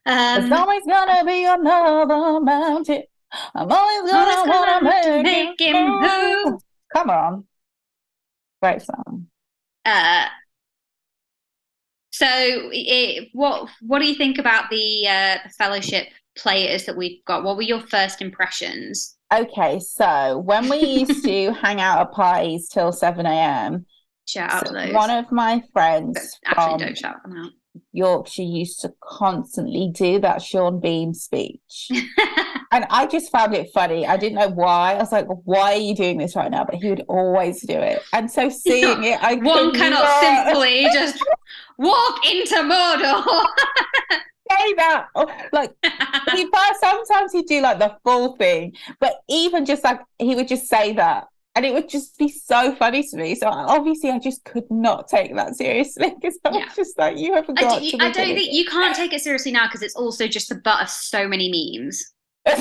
[0.08, 0.48] not a great song.
[0.48, 0.48] Absolutely.
[0.48, 3.02] There's Um, always gonna be another mountain.
[3.54, 6.62] I'm always gonna always wanna gonna make, make him move.
[6.94, 7.46] Come on.
[8.62, 9.26] Great song.
[9.84, 10.26] uh,
[12.10, 17.24] so, it, what what do you think about the uh, the fellowship players that we've
[17.26, 17.44] got?
[17.44, 19.16] What were your first impressions?
[19.32, 23.84] Okay, so when we used to hang out at parties till 7 a.m.,
[24.26, 24.92] Shout out to those.
[24.94, 27.50] one of my But friends actually, from don't shout them out.
[27.92, 31.90] Yorkshire used to constantly do that Sean Bean speech.
[32.70, 34.06] And I just found it funny.
[34.06, 34.92] I didn't know why.
[34.94, 36.64] I was like, why are you doing this right now?
[36.64, 38.02] But he would always do it.
[38.12, 41.22] And so seeing it, I One cannot not simply just
[41.78, 43.46] walk into Mordor.
[44.50, 45.06] say that.
[45.14, 45.72] Oh, like
[46.34, 50.48] he first sometimes he'd do like the full thing, but even just like he would
[50.48, 51.28] just say that.
[51.58, 53.34] And it would just be so funny to me.
[53.34, 56.68] So obviously I just could not take that seriously because I was Yeah.
[56.76, 59.50] just like, you haven't I, do, to I don't think you can't take it seriously
[59.50, 62.14] now because it's also just the butt of so many memes.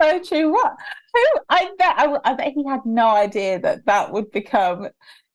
[0.00, 0.52] so true.
[0.52, 0.76] What?
[1.12, 1.24] Who?
[1.48, 1.94] I bet.
[1.98, 4.88] I, I bet he had no idea that that would become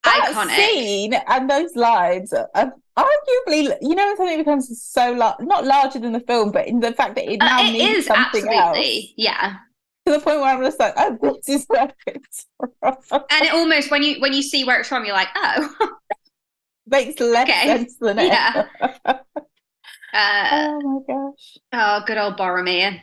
[0.06, 0.56] that Iconic.
[0.56, 2.50] scene and those lines are
[2.98, 6.80] arguably, you know, when something becomes so large, not larger than the film, but in
[6.80, 9.56] the fact that it Uh, now it means is something absolutely, else yeah.
[10.06, 11.90] To the point where I'm just like, oh, this is from.
[12.84, 15.76] And it almost when you when you see where it's from, you're like, oh.
[16.88, 17.66] makes less Okay.
[17.68, 18.28] sense than it.
[18.28, 18.66] Yeah.
[20.14, 21.58] Uh, oh my gosh.
[21.72, 23.00] oh, good old Boromir.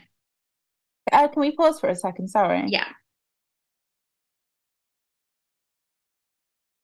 [1.11, 2.27] Uh, can we pause for a second?
[2.27, 2.65] Sorry.
[2.67, 2.85] Yeah.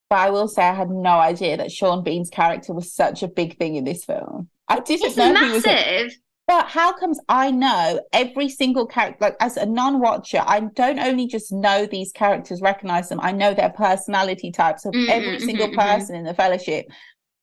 [0.09, 3.28] But I will say I had no idea that Sean Bean's character was such a
[3.28, 4.49] big thing in this film.
[4.68, 6.18] I didn't It's know he was a massive.
[6.47, 9.17] But how comes I know every single character?
[9.19, 13.19] Like as a non-watcher, I don't only just know these characters, recognize them.
[13.21, 15.91] I know their personality types of Mm, every mm, single mhm, mhm.
[15.97, 16.85] person in the Fellowship.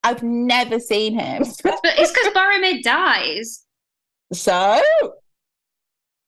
[0.03, 1.43] I've never seen him.
[1.63, 3.63] But it's because Boromir dies.
[4.31, 4.81] so,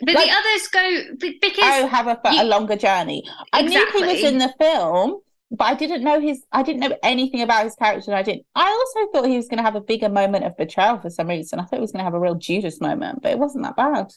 [0.02, 3.24] But Like- the others go because oh, have a, a you- longer journey.
[3.54, 5.22] I knew he was in the film,
[5.56, 6.44] but I didn't know his.
[6.52, 8.12] I didn't know anything about his character.
[8.12, 8.46] And I didn't.
[8.56, 11.28] I also thought he was going to have a bigger moment of betrayal for some
[11.28, 11.60] reason.
[11.60, 13.76] I thought he was going to have a real Judas moment, but it wasn't that
[13.76, 14.14] bad.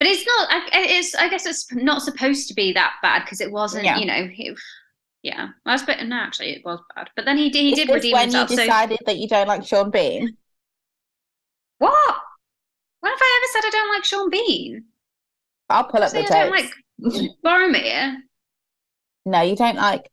[0.00, 0.48] But it's not.
[0.50, 1.14] I, it's.
[1.14, 3.84] I guess it's not supposed to be that bad because it wasn't.
[3.84, 3.98] Yeah.
[3.98, 4.26] You know.
[4.26, 4.54] He,
[5.22, 6.04] yeah, I was bit.
[6.06, 7.10] No, actually, it was bad.
[7.16, 7.62] But then he did.
[7.62, 8.50] He did redeem when himself.
[8.50, 10.36] you So decided that you don't like Sean Bean.
[11.78, 12.16] what?
[13.00, 14.84] When have I ever said I don't like Sean Bean?
[15.70, 16.70] I'll pull up the I don't like
[17.44, 18.16] Boromir.
[19.24, 20.10] No, you don't like.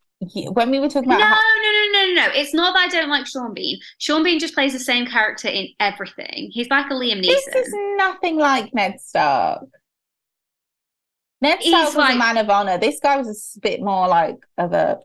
[0.52, 2.32] When we were talking about no, how- no, no, no, no.
[2.40, 3.80] It's not that I don't like Sean Bean.
[3.98, 6.50] Sean Bean just plays the same character in everything.
[6.52, 7.26] He's like a Liam Neeson.
[7.26, 9.64] this is nothing like Ned Stark.
[11.42, 12.78] Ned He's Stark was like- a man of honor.
[12.78, 15.00] This guy was a bit more like of a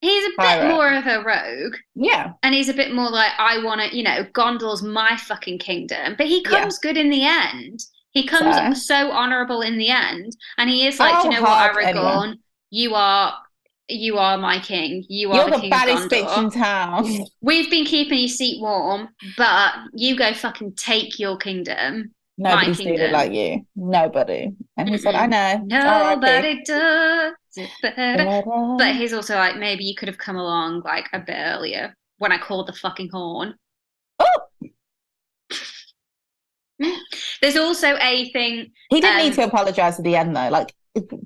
[0.00, 1.76] He's a bit more of a rogue.
[1.94, 2.32] yeah.
[2.42, 6.14] And he's a bit more like, I want to, you know, Gondor's my fucking kingdom.
[6.18, 6.60] But he Yeah.
[6.60, 7.80] comes good in the end.
[8.10, 8.94] He comes So?
[8.96, 10.36] so honourable in the end.
[10.58, 12.02] And he is like, Oh, "Do you know what, hard, anyway.
[12.04, 12.38] Aragorn?
[12.70, 13.34] You are
[13.88, 15.04] you are my king.
[15.08, 17.24] You are You're the, the king baddest of bitch in town.
[17.40, 22.12] We've been keeping your seat warm, but you go fucking take your kingdom.
[22.36, 23.64] Nobody's doing it like you.
[23.76, 24.50] Nobody.
[24.76, 25.60] And he said, I know.
[25.64, 28.42] Nobody does it better.
[28.76, 32.32] But he's also like, maybe you could have come along like a bit earlier when
[32.32, 33.54] I called the fucking horn.
[34.18, 34.68] Oh,
[37.40, 38.72] There's also a thing.
[38.90, 40.48] he didn't need Um, to apologize at the end though.
[40.48, 40.74] Like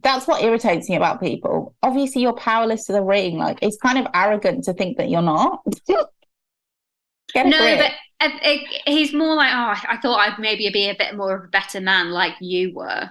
[0.02, 1.74] that's what irritates me about people.
[1.82, 3.36] Obviously, you're powerless to the ring.
[3.38, 5.60] Like it's kind of arrogant to think that you're not.
[7.34, 7.78] No, grip.
[7.78, 8.56] but uh, uh,
[8.86, 11.78] he's more like, oh, I thought I'd maybe be a bit more of a better
[11.78, 13.10] man like you were.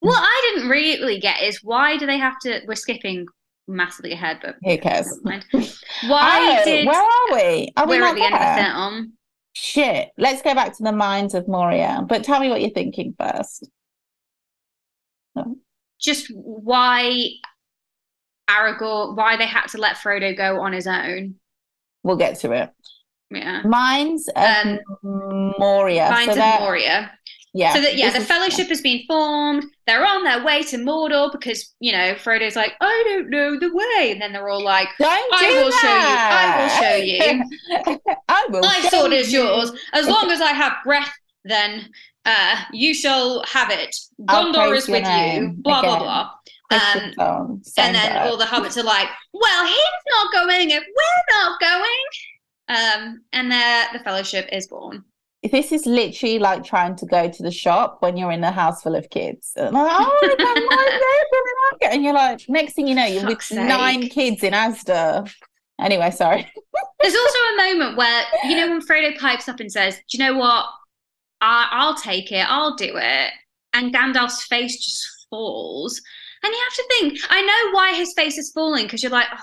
[0.00, 2.62] What I didn't really get is why do they have to?
[2.66, 3.26] We're skipping
[3.68, 5.20] massively ahead, but Who cares?
[5.22, 5.42] Why
[6.60, 7.70] Oh, did where are we?
[7.76, 8.64] Are we we're not at the end of the there?
[8.64, 9.12] film?
[9.52, 10.08] Shit.
[10.16, 12.02] Let's go back to the Mines of Moria.
[12.08, 13.68] But tell me what you're thinking first.
[16.00, 17.28] Just why
[18.48, 19.16] Aragorn?
[19.16, 21.36] Why they had to let Frodo go on his own?
[22.02, 22.70] We'll get to it.
[23.30, 23.62] Yeah.
[23.62, 26.10] Mine's Um, Moria.
[26.10, 27.12] Minds so Moria.
[27.52, 27.74] Yeah.
[27.74, 29.64] So that yeah, the is- Fellowship has been formed.
[29.86, 33.72] They're on their way to Mordor because you know Frodo's like, I don't know the
[33.74, 36.16] way, and then they're all like, Don't I do will show you.
[36.16, 38.00] I will show you.
[38.28, 38.60] I will.
[38.60, 39.42] My sword is you.
[39.42, 39.72] yours.
[39.92, 41.12] As long as I have breath,
[41.44, 41.88] then
[42.24, 43.96] uh, you shall have it.
[44.22, 45.54] Gondor is with you.
[45.58, 46.02] Blah blah again.
[46.02, 46.30] blah.
[46.70, 48.26] Christian Um, same and then vibe.
[48.26, 52.04] all the hobbits are like, "Well, he's not going if we're not going."
[52.68, 55.02] Um, and there, the Fellowship is born.
[55.50, 58.82] This is literally like trying to go to the shop when you're in a house
[58.82, 59.52] full of kids.
[59.56, 63.26] And like, oh, I got my leg," and you're like, next thing you know, you're
[63.26, 63.58] with sake.
[63.58, 65.32] nine kids in Asda.
[65.80, 66.46] Anyway, sorry.
[67.00, 70.24] There's also a moment where you know when Frodo pipes up and says, "Do you
[70.24, 70.66] know what?
[71.40, 72.46] I, I'll take it.
[72.48, 73.32] I'll do it."
[73.72, 76.00] And Gandalf's face just falls,
[76.42, 77.18] and you have to think.
[77.28, 79.38] I know why his face is falling because you're like, "Oh,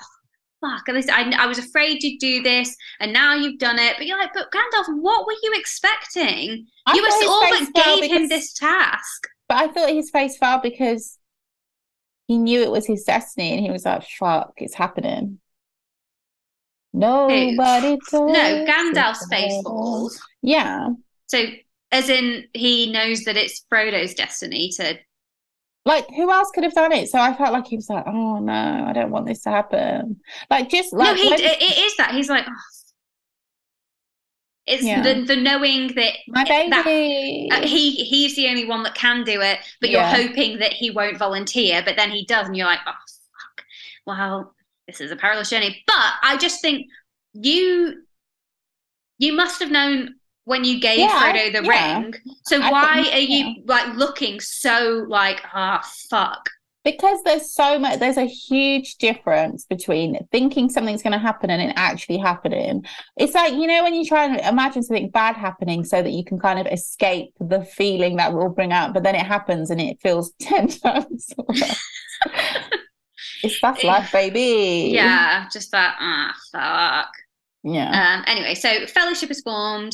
[0.61, 3.95] fuck!" At least I, I was afraid you'd do this, and now you've done it.
[3.97, 6.67] But you're like, "But Gandalf, what were you expecting?
[6.85, 10.37] I you were all fell gave him because- this task." But I thought his face
[10.37, 11.17] fell because
[12.27, 15.39] he knew it was his destiny and he was like, fuck, it's happening.
[16.93, 20.19] Nobody No, Gandalf's face falls.
[20.41, 20.89] Yeah.
[21.27, 21.45] So,
[21.91, 24.97] as in, he knows that it's Frodo's destiny to
[25.85, 27.09] Like, who else could have done it?
[27.09, 30.19] So I felt like he was like, oh no, I don't want this to happen.
[30.49, 32.53] Like, just like, no, he when- it, it is that he's like, oh.
[34.65, 35.01] it's Yeah.
[35.01, 37.49] the the knowing that my that- baby.
[37.51, 40.15] uh, he he's the only one that can do it, but Yeah.
[40.17, 43.65] you're hoping that he won't volunteer, but then he does, and you're like, oh fuck,
[44.05, 44.53] well,
[44.87, 45.83] this is a perilous journey.
[45.87, 46.87] But I just think
[47.33, 48.03] you
[49.19, 50.15] you must have known
[50.47, 51.99] when you gave Yeah, Frodo the yeah.
[52.01, 52.13] ring.
[52.45, 56.43] So I why think- are you like looking so like ah fuck?
[56.83, 61.61] because there's so much there's a huge difference between thinking something's going to happen and
[61.61, 62.85] it actually happening
[63.17, 66.23] it's like you know when you try and imagine something bad happening so that you
[66.23, 69.81] can kind of escape the feeling that will bring out but then it happens and
[69.81, 71.81] it feels 10 times worse
[73.43, 77.11] it's that's life baby Yeah, just that ah fuck.
[77.63, 79.93] yeah Um, anyway, so Fellowship is formed.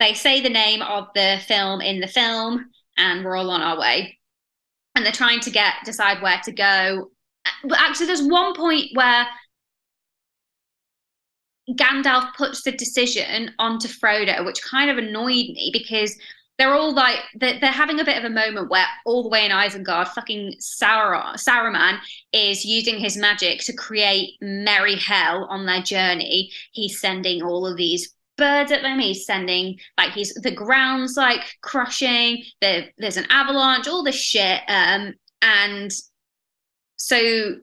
[0.00, 3.78] They say the name of the film in the film, and we're all on our
[3.78, 4.18] way.
[4.94, 7.10] And they're trying to get decide where to go.
[7.64, 9.26] But actually, there's one point where
[11.70, 16.16] Gandalf puts the decision onto Frodo, which kind of annoyed me because
[16.58, 19.44] they're all like they're, they're having a bit of a moment where all the way
[19.44, 21.98] in Isengard, fucking Saruman
[22.32, 26.50] is using his magic to create merry hell on their journey.
[26.72, 28.98] He's sending all of these birds at them.
[28.98, 32.42] He's sending like he's the ground's like crushing.
[32.60, 34.60] There, there's an avalanche, all this shit.
[34.68, 35.92] Um, and
[36.96, 37.56] so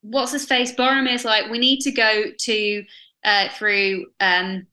[0.00, 0.72] what's his face?
[0.72, 2.84] Boromir's like, we need to go to
[3.24, 4.66] uh through um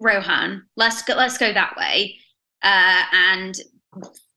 [0.00, 0.64] Rohan.
[0.76, 2.18] Let's go let's go that way.
[2.62, 3.54] Uh and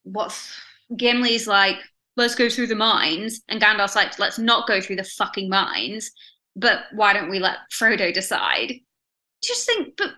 [0.03, 0.53] what's
[0.95, 1.77] Gimli's like,
[2.15, 6.11] let's go through the mines, and Gandalf's like, let's not go through the fucking mines.
[6.55, 8.73] But why don't we let Frodo decide?
[9.43, 10.11] Just think, but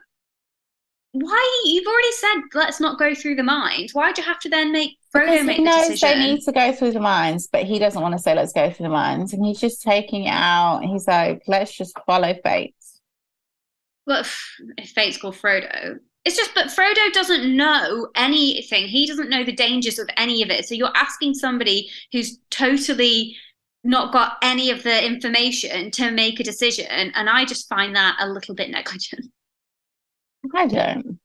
[1.11, 1.61] why?
[1.65, 3.93] You've already said let's not go through the mines.
[3.93, 6.09] Why'd you have to then make Frodo make he the decision?
[6.09, 8.69] they need to go through the mines but he doesn't want to say let's go
[8.69, 12.75] through the mines and he's just taking it out he's like let's just follow fate
[14.05, 15.97] Well, if if fate's called Frodo.
[16.25, 18.87] It's just, but Frodo doesn't know anything.
[18.87, 20.65] He doesn't know the dangers of any of it.
[20.65, 23.35] So you're asking somebody who's totally
[23.83, 26.87] not got any of the information to make a decision.
[26.87, 29.25] And I just find that a little bit negligent.
[30.55, 31.19] I don't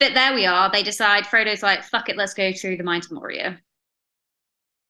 [0.00, 0.70] But there we are.
[0.70, 3.60] They decide, Frodo's like, fuck it, let's go through the Mines of Moria.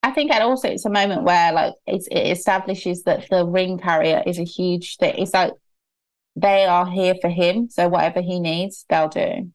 [0.03, 3.78] I think and also it's a moment where like it's, it establishes that the ring
[3.78, 5.14] carrier is a huge thing.
[5.16, 5.53] It's like
[6.34, 9.51] they are here for him, so whatever he needs, they'll do.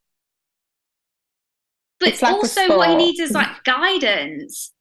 [1.99, 4.71] But It's like also, what he needs is like guidance.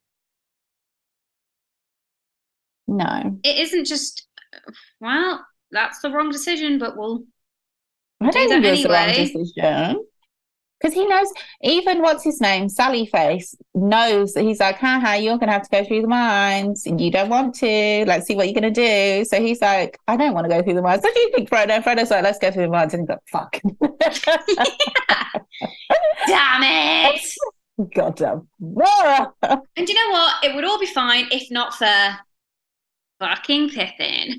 [2.87, 4.25] No, It isn't just,
[4.99, 7.23] well, that's the wrong decision, but we'll
[8.21, 9.33] I Do don't that think it's the wrong anyway.
[9.33, 10.05] decision.
[10.79, 11.27] Because he knows,
[11.63, 15.63] even what's his name, Sally Face, knows that he's like, haha, you're going to have
[15.67, 18.05] to go through the mines and you don't want to.
[18.05, 19.25] Let's see what you're going to do.
[19.25, 21.01] So he's like, I don't want to go through the mines.
[21.01, 21.81] What do you think, Frodo?
[21.83, 22.93] Frodo's like, let's go through the mines.
[22.93, 23.59] And he's like, fuck.
[26.27, 27.21] damn it.
[27.95, 28.47] God damn.
[29.75, 30.35] And do you know what?
[30.43, 31.89] It would all be fine if not for
[33.19, 34.37] fucking Pippin.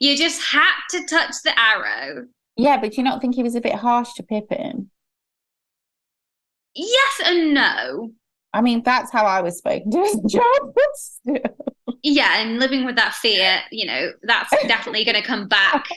[0.00, 2.26] You just had to touch the arrow.
[2.56, 4.90] Yeah, but do you not think he was a bit harsh to Pippin?
[6.74, 8.12] Yes and no.
[8.52, 11.42] I mean, that's how I was spoken to as a child.
[12.02, 15.88] Yeah, and living with that fear, you know, that's definitely going to come back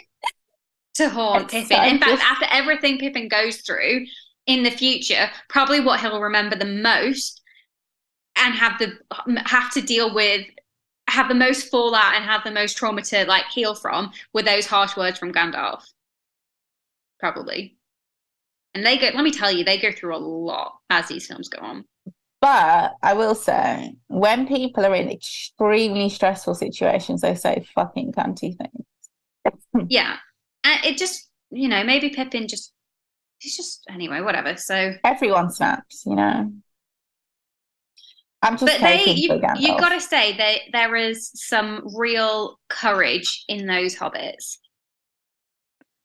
[0.95, 1.67] to haunt Pippin.
[1.67, 4.05] so In fact, after everything Pippin goes through
[4.47, 7.41] in the future, probably what he'll remember the most
[8.35, 8.93] and have the
[9.45, 10.45] have to deal with
[11.11, 14.65] have the most fallout and have the most trauma to like heal from were those
[14.65, 15.83] harsh words from Gandalf.
[17.19, 17.77] Probably.
[18.73, 21.49] And they go let me tell you, they go through a lot as these films
[21.49, 21.85] go on.
[22.39, 28.57] But I will say, when people are in extremely stressful situations, they say fucking cunty
[28.57, 28.85] things.
[29.87, 30.17] Yeah.
[30.63, 32.73] And it just, you know, maybe Pippin just
[33.39, 34.55] he's just anyway, whatever.
[34.57, 36.51] So Everyone snaps, you know.
[38.43, 43.67] I'm just but they you you gotta say that there is some real courage in
[43.67, 44.57] those hobbits.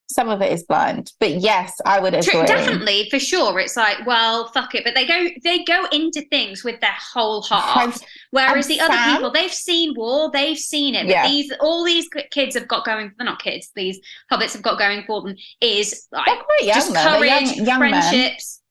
[0.09, 2.47] Some of it is blind, but yes, I would agree.
[2.47, 3.59] Definitely, for sure.
[3.59, 4.85] It's like, well, fuck it.
[4.85, 7.99] But they go they go into things with their whole heart.
[8.31, 11.03] Whereas the other people, they've seen war, they've seen it.
[11.07, 11.27] But Yeah.
[11.29, 13.99] these all these kids have got going they're not kids, these
[14.31, 17.03] hobbits have got going for them is like quite young, just though.
[17.03, 17.91] Courage, young, young men.
[17.91, 18.63] friendships.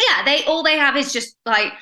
[0.00, 1.72] Yeah, they all they have is just like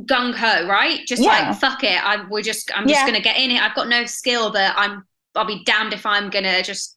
[0.00, 1.06] gung ho, right?
[1.06, 1.48] Just Yeah.
[1.50, 2.02] like fuck it.
[2.04, 3.06] I we're just I'm just Yeah.
[3.06, 3.62] gonna get in it.
[3.62, 6.96] I've got no skill, but I'm I'll be damned if I'm gonna just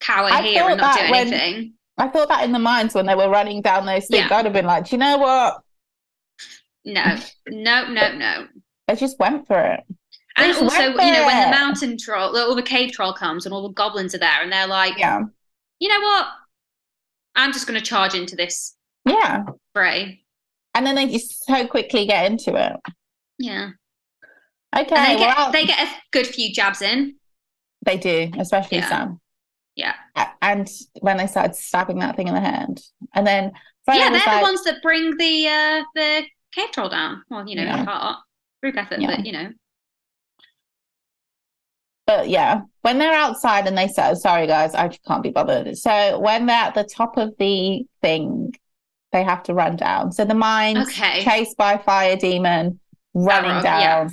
[0.00, 1.74] cower I here and not do when- anything.
[1.98, 4.36] I thought that in the mines when they were running down those things, Yeah.
[4.36, 5.60] I'd have been like, Do you know what?
[6.84, 7.16] No,
[7.48, 8.48] no, no, no.
[8.88, 9.80] I just went for it.
[10.36, 13.68] And also, you know, when the mountain troll, all the cave troll comes, and all
[13.68, 15.20] the goblins are there, and they're like, Yeah.
[15.78, 16.28] you know what?
[17.34, 18.76] I'm just going to charge into this
[19.06, 19.42] Yeah.
[19.74, 20.24] fray.
[20.74, 22.72] And then they just so quickly get into it.
[23.38, 23.70] Yeah,
[24.76, 24.94] Okay.
[24.94, 27.16] and they get well, they get a good few jabs in.
[27.84, 28.88] They do, especially Yeah.
[28.88, 29.20] Sam.
[29.74, 29.94] Yeah.
[30.42, 30.68] And
[31.00, 32.82] when they started stabbing that thing in the hand.
[33.14, 33.52] And then
[33.88, 37.22] yeah, they're like, the ones that bring the uh, the cave troll down.
[37.30, 38.14] Well, you know, Yeah.
[38.62, 39.16] group effort, Yeah.
[39.16, 39.50] but you know,
[42.06, 45.76] but yeah, when they're outside and they say, sorry guys, I can't be bothered.
[45.78, 48.52] So when they're at the top of the thing,
[49.12, 50.12] they have to run down.
[50.12, 51.22] So the mines Okay.
[51.24, 52.78] chased by fire demon
[53.14, 53.98] running Arrow, yeah.
[54.04, 54.10] down.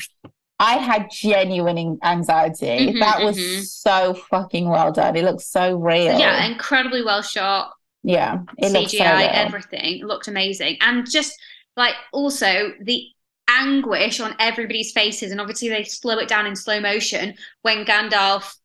[0.60, 2.88] I had genuine anxiety.
[2.94, 3.64] Mhm, that was mhm.
[3.64, 5.16] so fucking well done.
[5.16, 6.18] It looks so real.
[6.20, 7.74] yeah, incredibly well shot.
[8.04, 11.34] Yeah, it looks so CGI, everything it looked amazing, and just
[11.76, 13.04] like also the
[13.50, 18.56] anguish on everybody's faces, and obviously they slow it down in slow motion when Gandalf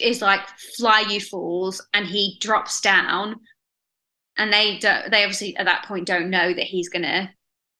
[0.00, 3.36] is like "Fly, you fools," and he drops down,
[4.40, 5.10] and they don't.
[5.10, 7.30] They obviously at that point don't know that he's gonna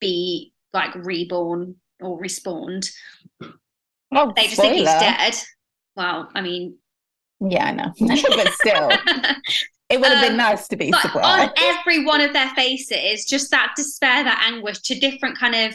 [0.01, 2.89] be like reborn or respawned.
[4.13, 5.35] Oh, They just think he's dead.
[5.97, 6.77] Well, I mean,
[7.41, 7.93] Yeah, I know.
[8.01, 8.91] but still,
[9.89, 11.51] it would have been Um, nice to be surprised.
[11.51, 15.75] on every one of their faces, just that despair, that anguish to different kind of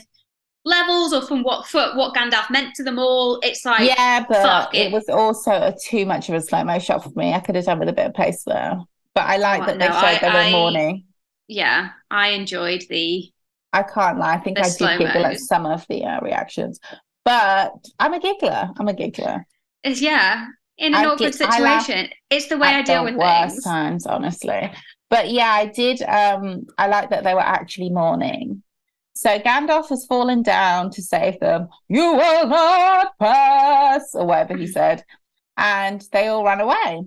[0.65, 3.39] levels, or from what for what Gandalf meant to them all.
[3.43, 4.91] It's like, yeah, but fuck it it.
[4.91, 7.33] was also a too much of a slow mo shot for me.
[7.33, 8.79] I could have done with a bit of pace there.
[9.15, 11.05] But I like Oh, that they no, showed I- they were mourning.
[11.47, 13.31] yeah, I enjoyed the.
[13.73, 14.35] I can't lie.
[14.35, 16.79] I think I did giggle at some of the uh, reactions.
[17.25, 18.69] But I'm a giggler.
[18.77, 19.45] I'm a giggler.
[19.83, 20.45] It's, yeah,
[20.77, 23.63] in an I awkward did- situation, it's the way I deal with worst things.
[23.63, 24.71] times, honestly.
[25.09, 26.01] But yeah, I did.
[26.03, 28.63] Um, I like that they were actually mourning.
[29.13, 31.69] So Gandalf has fallen down to save them.
[31.87, 35.03] You will not pass, or whatever he said,
[35.57, 37.03] and they all ran away.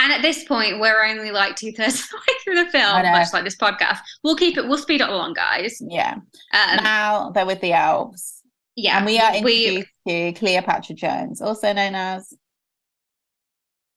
[0.00, 3.02] And at this point, we're only like two thirds of the way through the film,
[3.02, 3.98] much like this podcast.
[4.22, 4.66] We'll keep it.
[4.68, 5.76] We'll speed it along, guys.
[5.80, 6.14] Yeah.
[6.14, 8.42] Um, now they're with the elves,
[8.76, 12.32] yeah, and we are we introduced to Cleopatra Jones, also known as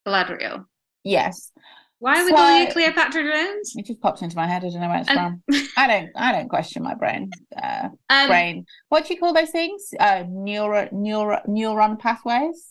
[0.08, 0.66] Galadriel.
[1.04, 1.52] yes.
[2.00, 3.74] Why are we So- calling her Cleopatra Jones?
[3.76, 4.66] It just popped into my head.
[4.66, 5.62] I don't know where it's Um, from.
[5.78, 6.10] I don't.
[6.16, 7.30] I don't question my brain.
[7.56, 8.66] Uh, Um, brain.
[8.90, 9.94] What do you call those things?
[10.00, 12.70] Uh, neuro, neuro, neuron pathways.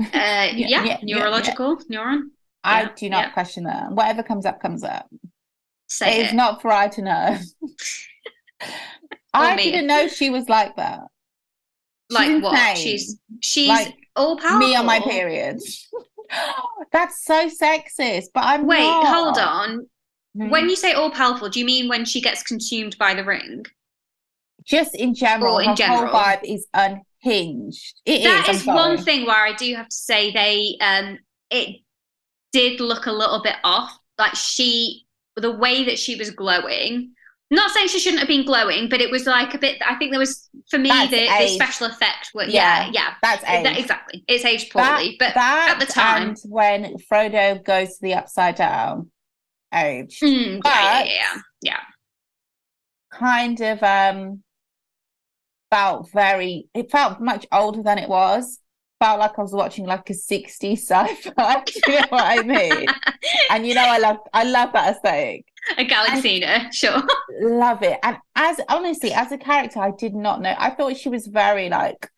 [0.00, 2.22] Uh, yeah, yeah, yeah, neurological neuron.
[2.64, 3.32] I Yeah, do not yeah.
[3.32, 3.92] question that.
[3.92, 5.08] Whatever comes up, comes up.
[5.88, 6.26] Say it it.
[6.26, 7.38] is not for I to know.
[9.34, 9.62] I me.
[9.62, 11.00] didn't know she was like that.
[12.08, 12.54] She's like what?
[12.54, 12.76] insane.
[12.76, 14.58] She's she's Like, all powerful.
[14.58, 15.60] me on my period.
[16.92, 19.04] That's so sexist, but I'm Wait, not.
[19.04, 19.90] hold on.
[20.36, 20.50] Mhm.
[20.50, 23.66] When you say all powerful, do you mean when she gets consumed by the ring?
[24.64, 26.04] just in general, Or in her general.
[26.06, 28.00] whole vibe is unhinged.
[28.04, 31.18] It That is, is one thing where I do have to say they um
[31.50, 31.80] it
[32.52, 33.96] did look a little bit off.
[34.18, 37.12] Like she the way that she was glowing
[37.50, 39.80] Not saying she shouldn't have been glowing, but it was like a bit.
[39.86, 42.30] I think there was for me the, the special effect.
[42.34, 43.78] Was, yeah, yeah, That's That- age.
[43.78, 44.24] exactly.
[44.28, 48.54] It's aged poorly, but that at the time- and when Frodo goes to the upside
[48.56, 49.10] down,
[49.74, 51.80] age Mm, yeah, yeah, yeah, yeah.
[53.12, 54.42] kind of um
[55.70, 56.68] felt very.
[56.74, 58.58] It felt much older than it was.
[59.02, 61.64] Felt like I was watching like a 60s sci-fi.
[61.66, 62.86] Do you know what I mean?
[63.50, 65.44] and you know, I love, I love that aesthetic.
[65.76, 67.02] a Galaxina, sure.
[67.40, 67.98] Love it.
[68.04, 70.54] And as honestly, as a character, I did not know.
[70.56, 72.08] I thought she was very like,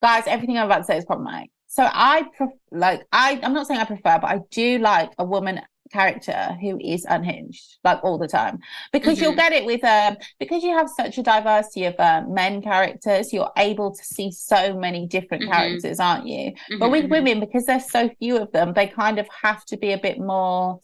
[0.00, 1.50] guys, everything I'm about to say is problematic.
[1.66, 5.24] So I pref- like, I, I'm not saying I prefer, but I do like a
[5.24, 5.60] woman
[5.92, 8.58] character who is unhinged like all the time
[8.92, 9.36] because you'll Mhm.
[9.36, 13.52] get it with um because you have such a diversity of um, men characters you're
[13.58, 15.52] able to see so many different Mhm.
[15.52, 17.10] characters aren't you but Mhm, with mhm.
[17.10, 20.18] women because there's so few of them they kind of have to be a bit
[20.18, 20.80] more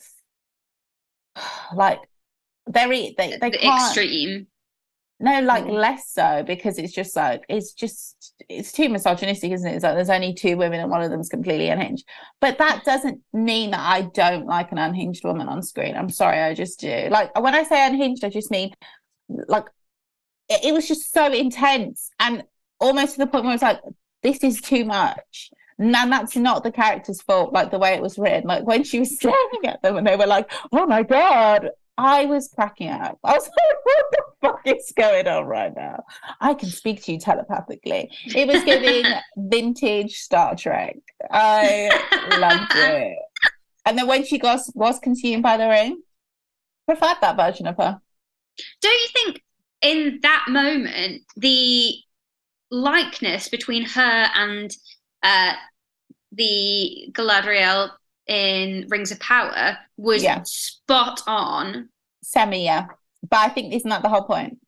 [1.74, 2.00] like
[2.68, 4.46] very they, they the extreme.
[5.20, 5.72] No like Mm.
[5.72, 9.74] less so because it's just like it's just it's too misogynistic isn't it?
[9.74, 12.06] It's like there's only two women and one of them's completely unhinged.
[12.40, 15.94] But that doesn't mean that i don't like an unhinged woman on screen.
[15.96, 17.08] I'm sorry i just do.
[17.10, 18.72] Like when i say unhinged i just mean
[19.48, 19.66] like
[20.48, 22.42] it, it was just so intense and
[22.80, 23.80] almost to the point where it's like
[24.22, 25.50] this is too much.
[25.78, 28.48] And that's not the character's fault like the way it was written.
[28.48, 32.24] Like when she was staring at them and they were like oh my god i
[32.24, 33.18] was cracking up.
[33.22, 36.02] I was like what the fuck is going on right now?
[36.40, 38.10] I can speak to you telepathically.
[38.24, 39.04] It was giving
[39.36, 40.96] vintage star trek.
[41.30, 41.90] I
[42.38, 43.18] loved it.
[43.84, 46.02] And then when she got was consumed by the ring
[46.86, 48.00] preferred that version of her.
[48.80, 49.42] Don't you think
[49.82, 51.92] in that moment the
[52.70, 54.70] likeness between her and
[55.22, 55.52] uh,
[56.32, 57.90] the Galadriel
[58.30, 60.42] in Rings of Power was Yeah.
[60.44, 61.88] spot on?
[62.22, 62.86] Semi, yeah.
[63.28, 64.58] But I think isn't that the whole point?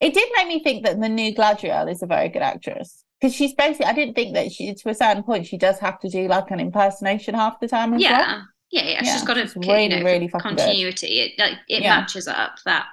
[0.00, 3.04] It did make me think that the new Galadriel is a very good actress.
[3.20, 6.00] Because she's basically I didn't think that she to a certain point she does have
[6.00, 8.10] to do like an impersonation half the time as well.
[8.10, 8.42] Yeah.
[8.72, 11.20] Yeah, yeah, Yeah, she's got a she's you really, know, really continuity.
[11.20, 12.00] It like it Yeah.
[12.00, 12.86] matches up that.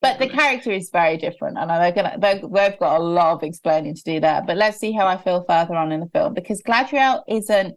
[0.00, 3.42] But the character is very different, and they're gonna they're, they've got a lot of
[3.44, 4.42] explaining to do there.
[4.44, 7.76] But let's see how I feel further on in the film because Galadriel isn't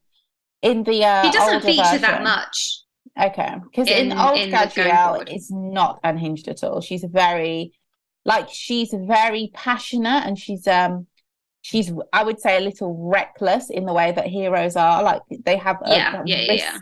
[0.65, 2.81] in the uh, He doesn't feature that much.
[3.17, 5.29] Okay, because in, in- old in the going Galadriel forward.
[5.33, 6.81] is not unhinged at all.
[6.81, 7.71] She's very,
[8.25, 11.07] like, she's very passionate and she's um,
[11.61, 15.01] she's I would say a little reckless in the way that heroes are.
[15.01, 16.65] Like they have a, Yeah, a yeah, yeah, risk.
[16.65, 16.77] yeah.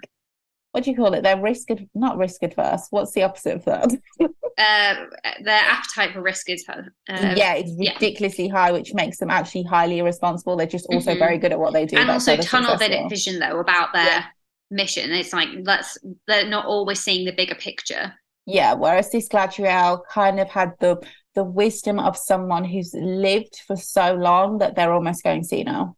[0.73, 1.21] What do you call it?
[1.21, 2.87] They're risk ad- not risk adverse.
[2.89, 3.91] What's the opposite of that?
[4.19, 4.25] Uh,
[5.43, 7.93] their appetite for risk is uh, yeah, it's yeah.
[7.93, 10.57] ridiculously high, which makes them actually highly irresponsible.
[10.57, 11.19] They're just also Mhm.
[11.19, 11.97] very good at what they do.
[11.97, 13.07] and also tunnel successful.
[13.07, 14.25] vision though about their Yeah.
[14.71, 15.11] mission.
[15.11, 15.97] It's like let's
[16.27, 18.15] they're not always seeing the bigger picture.
[18.47, 20.97] Yeah, whereas this Galadriel kind of had the
[21.35, 25.95] the wisdom of someone who's lived for so long that they're almost going senile.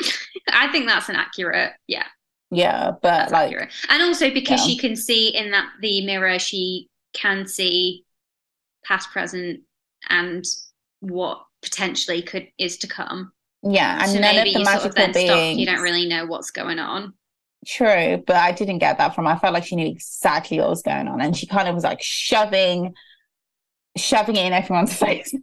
[0.52, 2.06] I think that's an accurate, yeah,
[2.54, 3.70] Yeah, but that's like accurate.
[3.88, 4.66] And also because yeah.
[4.66, 8.04] she can see in that the mirror, she can see
[8.84, 9.60] past, present,
[10.08, 10.44] and
[11.00, 13.32] what potentially could is to come.
[13.62, 15.30] yeah, and so none of maybe the you sort of magical then beings.
[15.30, 15.58] stop.
[15.58, 17.14] You don't really know what's going on.
[17.66, 19.30] True, but I didn't get that from her.
[19.30, 21.84] I felt like she knew exactly what was going on, and she kind of was
[21.84, 22.94] like shoving,
[23.96, 25.34] shoving it in everyone's face.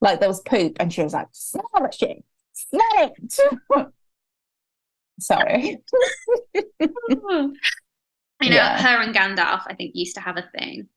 [0.00, 3.88] like there was poop, and she was like, "Smell shit, smell it."
[5.18, 5.78] Sorry.
[6.80, 6.90] you
[7.20, 7.52] know,
[8.40, 8.80] Yeah.
[8.80, 10.88] her and Gandalf, I think, used to have a thing.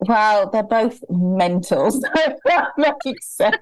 [0.00, 2.00] Well, they're both mental, so
[2.46, 3.56] that makes sense.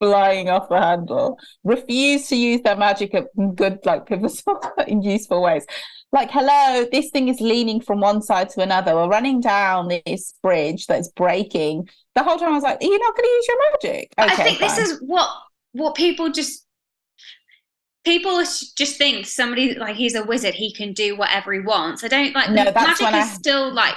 [0.00, 5.42] Flying off the handle, refuse to use their magic in good, like pivotal, in useful
[5.42, 5.64] ways.
[6.12, 8.94] Like, hello, this thing is leaning from one side to another.
[8.94, 11.88] We're running down this bridge that's breaking.
[12.14, 14.58] The whole time I was like, you're not going to use your magic?" I think
[14.58, 14.68] fine.
[14.68, 15.28] this is what
[15.72, 16.66] what people just
[18.04, 18.38] people
[18.76, 22.02] just think somebody like he's a wizard he can do whatever he wants.
[22.04, 23.94] I don't like No, that's magic is I- still like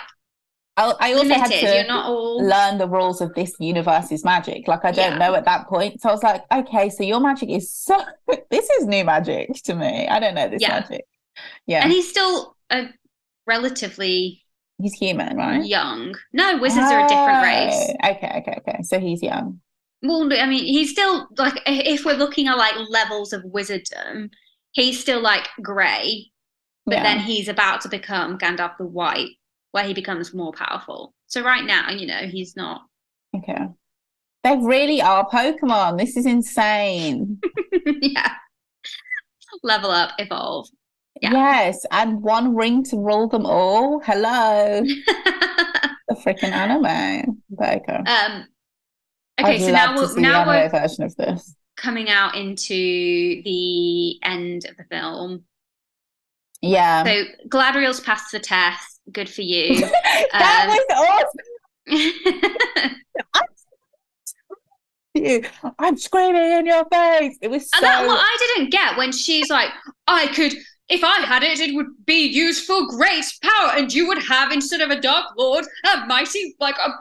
[0.78, 4.68] I, I also had to You're not all learn the rules of this universe's magic.
[4.68, 5.18] Like I don't Yeah.
[5.18, 6.02] know at that point.
[6.02, 7.98] So I was like, okay, so your magic is so
[8.52, 10.08] this is new magic to me.
[10.08, 10.82] I don't know this Yeah.
[10.82, 11.06] magic.
[11.66, 11.82] Yeah.
[11.84, 12.90] and he's still a
[13.48, 14.44] relatively
[14.82, 15.66] he's human, right?
[15.66, 16.16] young.
[16.34, 17.94] No, wizards are a different race.
[18.04, 18.82] Oh, Okay, okay, okay.
[18.84, 19.62] So he's young.
[20.06, 24.30] Well, I mean, he's still like if we're looking at like levels of wizardom,
[24.72, 26.32] he's still like grey,
[26.86, 27.04] but yeah.
[27.04, 29.32] then he's about to become Gandalf the White,
[29.72, 31.14] where he becomes more powerful.
[31.28, 32.82] So right now, you know, he's not.
[33.36, 33.68] okay.
[34.44, 35.98] They really are Pokemon.
[35.98, 37.42] This is insane.
[38.02, 38.34] yeah.
[39.64, 40.68] Level up, evolve.
[41.20, 41.32] Yeah.
[41.32, 44.02] Yes, and one ring to rule them all.
[44.02, 44.82] Hello,
[46.08, 47.42] the freaking anime.
[47.50, 48.12] There you go.
[48.12, 48.46] um,
[49.40, 51.56] okay, I'd so now we're now we're version of this.
[51.78, 52.74] coming out into
[53.44, 55.44] the end of the film.
[56.62, 59.00] Yeah, So Galadriel's passed the test.
[59.12, 59.82] Good for you.
[60.32, 61.28] that um, was
[61.88, 63.02] awesome.
[65.16, 65.44] You,
[65.80, 67.38] I'm screaming in your face.
[67.42, 67.78] It was so.
[67.78, 69.70] And that what I didn't get when she's like,
[70.08, 70.54] I could,
[70.90, 74.52] if I had it, it would be used for great power, and you would have
[74.52, 76.92] instead of a dark lord, a mighty like a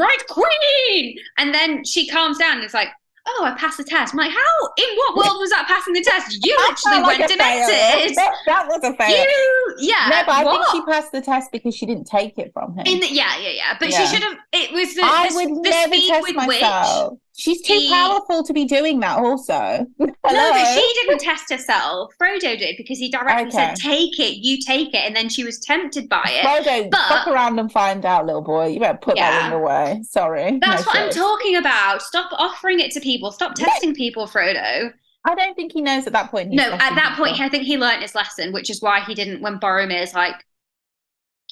[0.00, 1.18] bright queen.
[1.38, 2.88] And then she calms down and it's like,
[3.26, 4.14] Oh, I passed the test.
[4.14, 4.68] I'm like, how?
[4.78, 6.38] In what world was that passing the test?
[6.44, 8.16] You actually like went a and ate it.
[8.16, 9.10] That, that was a fail.
[9.10, 10.08] You, yeah.
[10.08, 10.72] no, but I what?
[10.72, 12.86] think she passed the test because she didn't take it from him.
[12.86, 13.76] In the, yeah, yeah, yeah.
[13.78, 14.00] But Yeah.
[14.06, 14.38] she should have.
[14.54, 17.18] It was the, I the, would the never speed test with myself.
[17.40, 19.18] She's too the- powerful to be doing that.
[19.18, 19.86] Also.
[20.32, 22.12] No, but she didn't test herself.
[22.20, 25.58] Frodo did because he directly said, "Take it, you take it," and then she was
[25.58, 26.44] tempted by it.
[26.44, 28.66] Frodo, but- fuck around and find out, little boy.
[28.68, 29.44] You better put that Yeah.
[29.50, 30.02] ring away.
[30.08, 32.02] Sorry, That's no what I'm talking about.
[32.02, 33.32] Stop offering it to people.
[33.32, 34.92] Stop testing people, Frodo.
[35.24, 36.50] I don't think he knows at that point.
[36.50, 37.40] No, at that point.
[37.40, 39.40] I think he learned his lesson, which is why he didn't.
[39.40, 40.36] When Boromir's like,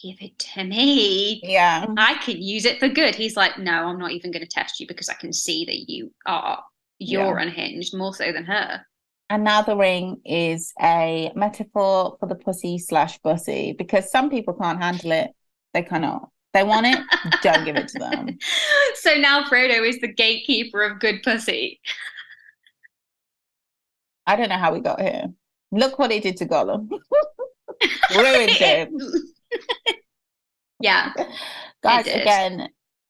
[0.02, 3.14] "Give it to me," yeah, I can use it for good.
[3.14, 5.90] He's like, "No, I'm not even going to test you because I can see that
[5.90, 6.62] you are
[6.98, 8.84] you're unhinged more so than her."
[9.30, 14.54] and now the ring is a metaphor for the pussy slash bussy because some people
[14.54, 15.30] can't handle it.
[15.74, 16.30] They cannot.
[16.54, 16.98] They want it.
[17.42, 18.38] don't give it to them.
[18.94, 21.80] so now Frodo is the gatekeeper of good pussy.
[24.26, 25.26] I don't know how we got here.
[25.72, 26.88] Look what he did to Gollum.
[28.16, 28.98] Ruined him.
[30.80, 31.12] yeah,
[31.82, 32.68] Guys, again,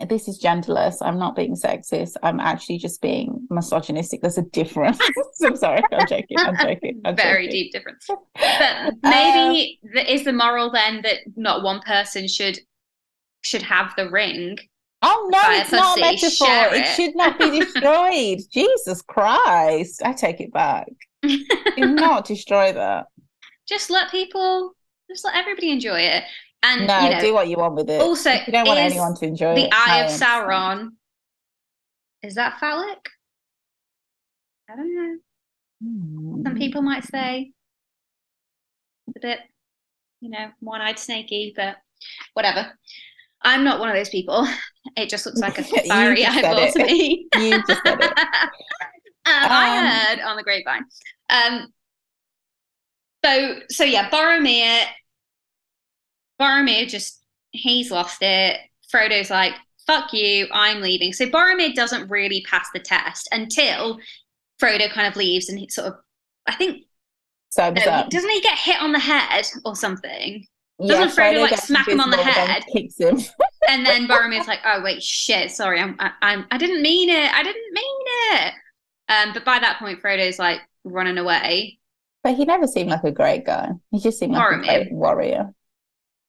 [0.08, 0.96] this is genderless.
[1.00, 2.14] I'm not being sexist.
[2.22, 4.20] I'm actually just being misogynistic.
[4.20, 5.00] There's a difference.
[5.44, 5.82] I'm sorry.
[5.92, 6.36] I'm joking.
[6.38, 7.00] I'm joking.
[7.04, 7.50] I'm very joking.
[7.50, 8.06] deep difference.
[8.06, 12.58] But maybe um, the, is the moral then that not one person should
[13.42, 14.58] should have the ring?
[15.02, 16.74] Oh no, it's not a metaphor.
[16.74, 16.94] It it.
[16.94, 18.40] should not be destroyed.
[18.52, 20.02] Jesus Christ.
[20.04, 20.88] I take it back.
[21.22, 23.06] Do not destroy that.
[23.68, 24.74] just let people,
[25.08, 26.24] just let everybody enjoy it.
[26.62, 28.00] And No, you know, do what you want with it.
[28.00, 29.72] also, if you don't want anyone to enjoy the it.
[29.72, 30.10] Eye of.
[30.10, 30.90] Sauron
[32.22, 32.98] is that phallic?
[34.70, 35.16] I don't know.
[35.82, 36.42] Hmm.
[36.42, 37.52] Some people might say
[39.06, 39.38] it's a bit,
[40.20, 41.76] you know, one-eyed snaky, but
[42.34, 42.72] whatever.
[43.42, 44.46] I'm not one of those people.
[44.96, 47.28] It just looks like a fiery eyeball to me.
[47.36, 48.10] You just said it.
[48.18, 48.22] Um,
[49.26, 50.84] I Um, heard on the grapevine.
[51.28, 51.72] Um,
[53.28, 54.84] so so yeah, Boromir.
[56.40, 58.60] Boromir just he's lost it.
[58.92, 59.54] Frodo's like,
[59.86, 63.98] "Fuck you, I'm leaving." So Boromir doesn't really pass the test until
[64.60, 65.94] Frodo kind of leaves, and he sort of,
[66.46, 66.86] I think,
[67.58, 70.46] no, doesn't he get hit on the head or something?
[70.80, 72.64] Yeah, doesn't Frodo, like, smack him on the head?
[72.72, 73.18] Kicks him.
[73.68, 77.34] And then Boromir's like, "Oh wait, shit, sorry, I'm, I, I'm, I didn't mean it.
[77.34, 78.54] I didn't mean it."
[79.10, 81.78] Um, but by that point, Frodo's like running away.
[82.24, 83.70] But he never seemed like a great guy.
[83.90, 84.64] He just seemed like a Boromir.
[84.64, 85.52] great warrior.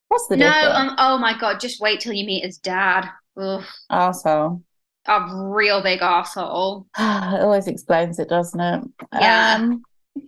[0.09, 0.75] What's the no, difference?
[0.91, 3.09] um, oh my god, just wait till you meet his dad.
[3.37, 4.63] Ugh, Arsehole.
[5.07, 8.83] a real big asshole, it always explains it, doesn't it?
[9.13, 9.55] Yeah.
[9.59, 9.83] Um,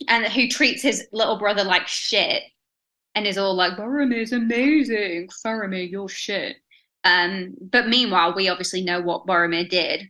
[0.08, 2.44] and who treats his little brother like shit,
[3.16, 6.58] and is all like, "Boromir's amazing, Faramir, you're shit."
[7.04, 10.10] Um, but meanwhile, we obviously know what Boromir did.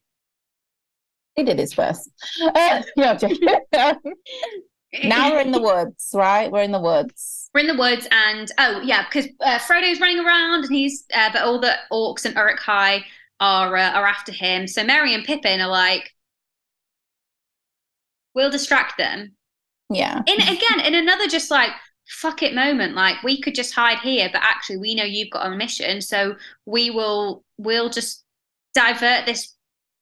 [1.36, 2.10] he did his best.
[2.42, 3.18] Uh, yeah.
[5.04, 6.52] now we're in the woods, right?
[6.52, 7.50] We're in the woods.
[7.54, 11.30] We're in the woods, and oh yeah, because uh, Frodo's running around, and he's uh,
[11.32, 13.04] but all the orcs and Uruk Hai
[13.40, 14.68] are uh, are after him.
[14.68, 16.12] So Merry and Pippin are like,
[18.34, 19.36] "We'll distract them."
[19.90, 20.22] Yeah.
[20.26, 21.72] In again, in another just like
[22.08, 25.52] fuck it moment, like we could just hide here, but actually we know you've got
[25.52, 26.36] a mission, so
[26.66, 28.24] we will we'll just
[28.74, 29.56] divert this.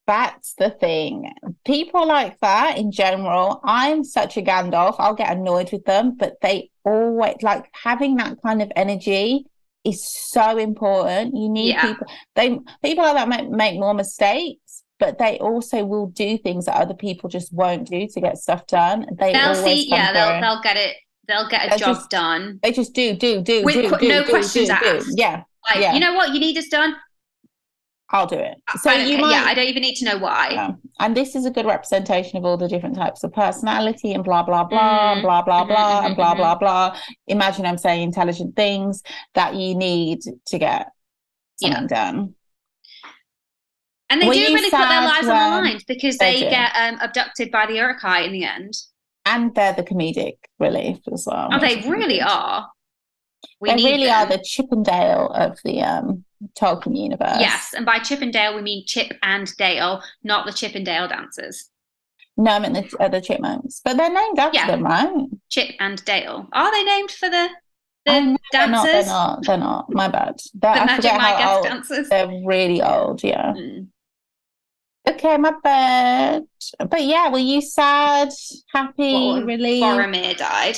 [0.10, 1.32] That's the thing.
[1.66, 4.96] People like that in general, I'm such a Gandalf.
[4.98, 9.46] I'll get annoyed with them, but they always like having that kind of energy
[9.84, 11.36] is so important.
[11.38, 11.82] You need Yeah.
[11.86, 12.08] people.
[12.36, 16.78] They people like that make, make more mistakes, but they also will do things that
[16.82, 19.06] other people just won't do to get stuff done.
[19.20, 20.96] They They'll always see, yeah, they'll they'll get it.
[21.28, 22.60] They'll get a They're job just- done.
[22.64, 24.86] They just do, do, do, With do, qu- do, no do, questions do, do.
[24.98, 25.12] asked.
[25.16, 25.94] Yeah, Like, Yeah.
[25.94, 26.96] you know what, you need this done.
[28.12, 28.56] I'll do it.
[28.82, 30.50] So I you might, yeah, I don't even need to know why.
[30.52, 30.72] Yeah.
[31.00, 34.42] And this is a good representation of all the different types of personality and blah,
[34.42, 35.22] blah, blah, Mhm.
[35.22, 36.38] blah, blah, Mhm, blah, mhm, and blah, mhm.
[36.38, 36.98] blah, blah.
[37.28, 39.04] Imagine I'm saying intelligent things
[39.36, 40.92] that you need to get
[41.60, 41.86] Yeah.
[41.86, 42.34] done.
[44.10, 46.72] And they Were do really put their lives on the line because They they get
[46.76, 48.74] um, abducted by the Uruk-hai in the end.
[49.28, 51.50] And they're the comedic relief as well.
[51.52, 52.72] Oh, they really are.
[53.62, 54.40] We They really are them.
[54.40, 56.26] the Chippendale of the um
[56.60, 57.38] Tolkien universe.
[57.40, 60.86] Yes, and by Chip and Dale we mean Chip and Dale, not the Chip and
[60.86, 61.70] Dale dancers.
[62.38, 63.82] No, I mean the, uh, chipmunks.
[63.84, 64.68] But they're named after Yeah.
[64.68, 65.26] them, right?
[65.50, 66.48] Chip and Dale.
[66.54, 67.50] Are they named for the
[68.06, 68.92] the Oh, no, They're not, dancers?
[69.06, 69.46] they're not.
[69.46, 69.94] They're not.
[69.94, 70.40] My bad.
[70.54, 71.64] They're, the I Magic Mike old.
[71.66, 72.10] dancers.
[72.10, 73.52] They're really old, yeah.
[73.54, 73.88] Mm.
[75.08, 76.44] Okay, my bad.
[76.90, 78.30] But yeah, were you sad,
[78.74, 79.84] happy, Well, relieved?
[79.84, 80.78] Boromir died.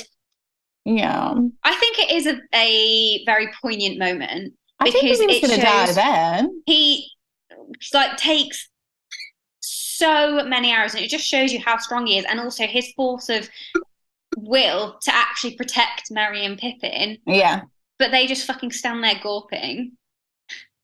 [0.85, 1.35] Yeah.
[1.63, 4.53] I think it is a, a very poignant moment.
[4.81, 6.63] I think he Because was going to die then.
[6.65, 7.07] He
[7.93, 8.69] like takes
[9.59, 12.91] so many arrows, and it just shows you how strong he is, and also his
[12.93, 13.47] force of
[14.37, 17.17] will to actually protect Merry and Pippin.
[17.27, 17.61] Yeah.
[17.99, 19.91] But they just fucking stand there gawping,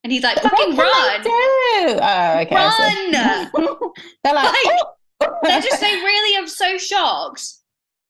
[0.04, 2.56] and he's like, "Fucking run!" Oh, okay.
[2.56, 3.12] Run!
[4.24, 4.94] They're like, Like, "Oh."
[5.42, 7.44] They're just they really are so shocked.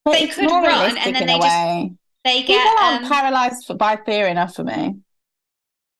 [0.03, 1.91] But they could run, and then they just way.
[2.25, 4.97] They get um, paralyzed by fear enough for me.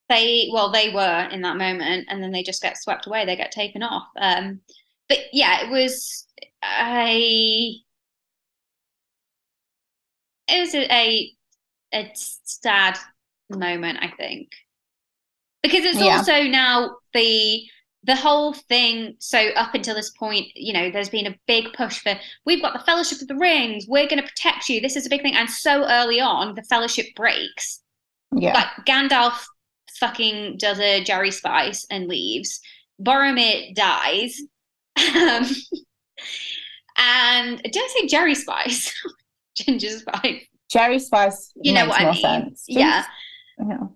[0.10, 3.36] They well they were in that moment and then they just get swept away they
[3.36, 4.60] get taken off um
[5.10, 6.28] but yeah it was
[6.64, 7.76] a
[10.48, 11.32] it was a a,
[11.94, 12.98] a sad
[13.50, 14.50] moment i think
[15.64, 16.18] because it's Yeah.
[16.18, 17.64] also now the
[18.04, 22.00] the whole thing so up until this point you know there's been a big push
[22.00, 22.14] for
[22.46, 25.10] we've got the fellowship of the rings we're going to protect you this is a
[25.10, 27.82] big thing and so early on the fellowship breaks
[28.32, 28.54] Yeah.
[28.54, 29.44] like Gandalf
[30.00, 32.60] fucking does a Jerry Spice and leaves.
[33.02, 34.42] Boromir dies.
[34.98, 35.46] Um,
[36.98, 38.94] and did I say Jerry Spice?
[39.56, 40.46] Ginger Spice.
[40.70, 42.22] Jerry Spice You know what I more mean.
[42.22, 42.66] sense.
[42.68, 43.06] Yeah.
[43.60, 43.88] Yeah.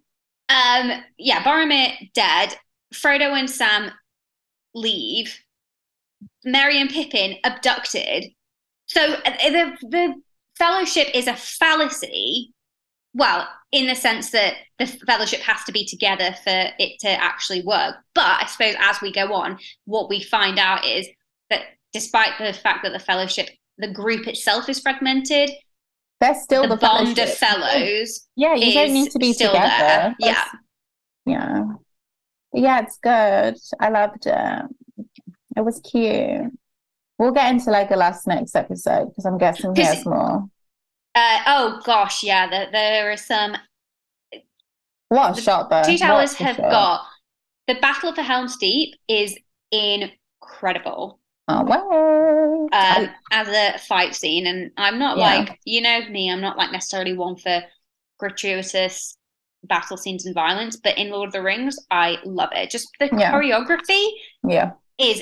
[0.50, 2.56] Um, yeah, Boromir dead.
[2.94, 3.92] Frodo and Sam
[4.74, 5.40] leave.
[6.44, 8.26] Merry and Pippin abducted.
[8.88, 10.16] So uh, the the
[10.58, 12.54] fellowship is a fallacy.
[13.14, 17.62] Well, in the sense that the fellowship has to be together for it to actually
[17.64, 17.96] work.
[18.16, 21.08] But I suppose as we go on, what we find out is
[21.50, 21.62] that
[21.94, 25.52] despite the fact that the fellowship, the group itself is fragmented,
[26.20, 29.70] They're still the, the, bond of fellows Yeah, you don't need to be still together.
[29.70, 30.16] there.
[30.20, 30.46] Yeah.
[31.26, 31.64] Yeah.
[32.54, 33.56] Yeah, it's good.
[33.80, 35.06] I loved it.
[35.56, 36.52] It was cute.
[37.18, 40.50] We'll get into like the last next episode because I'm guessing there's more.
[41.14, 43.56] Uh, oh gosh, yeah, there, there are some.
[45.10, 45.84] What a shot though.
[45.84, 46.72] Two Towers have shot.
[46.72, 47.02] got
[47.68, 49.38] the Battle of the Helm's Deep is
[49.72, 52.70] incredible Oh, well.
[52.72, 55.40] um, as a fight scene, and I'm not Yeah.
[55.40, 57.64] like you know me, I'm not like necessarily one for
[58.18, 59.18] gratuitous
[59.64, 62.70] battle scenes and violence, but in Lord of the Rings, I love it.
[62.70, 63.32] Just the Yeah.
[63.32, 64.08] choreography
[64.48, 64.72] yeah.
[64.98, 65.22] is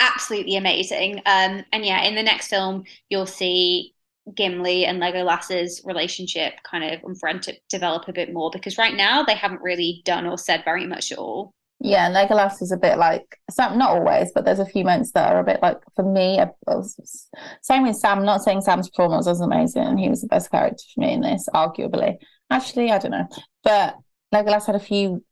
[0.00, 1.18] absolutely amazing.
[1.26, 3.94] Um, and yeah, in the next film, you'll see
[4.34, 9.22] Gimli and Legolas's relationship kind of unfriend to develop a bit more because right now
[9.22, 11.52] they haven't really done or said very much at all.
[11.80, 15.12] Yeah, and Legolas is a bit like some, not always, but there's a few moments
[15.12, 16.40] that are a bit like for me.
[17.62, 18.24] Same with Sam.
[18.24, 19.84] Not saying Sam's performance was amazing.
[19.84, 22.16] And he was the best character for me in this, arguably.
[22.50, 23.28] Actually, I don't know,
[23.62, 23.96] but
[24.34, 25.24] Legolas had a few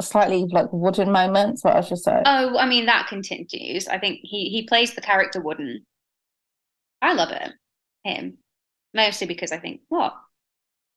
[0.00, 3.88] slightly like wooden moments What I was just like, Oh, I mean that continues.
[3.88, 5.84] I think he he plays the character Wooden.
[7.00, 7.52] I love it.
[8.04, 8.38] Him.
[8.94, 10.14] Mostly because I think what?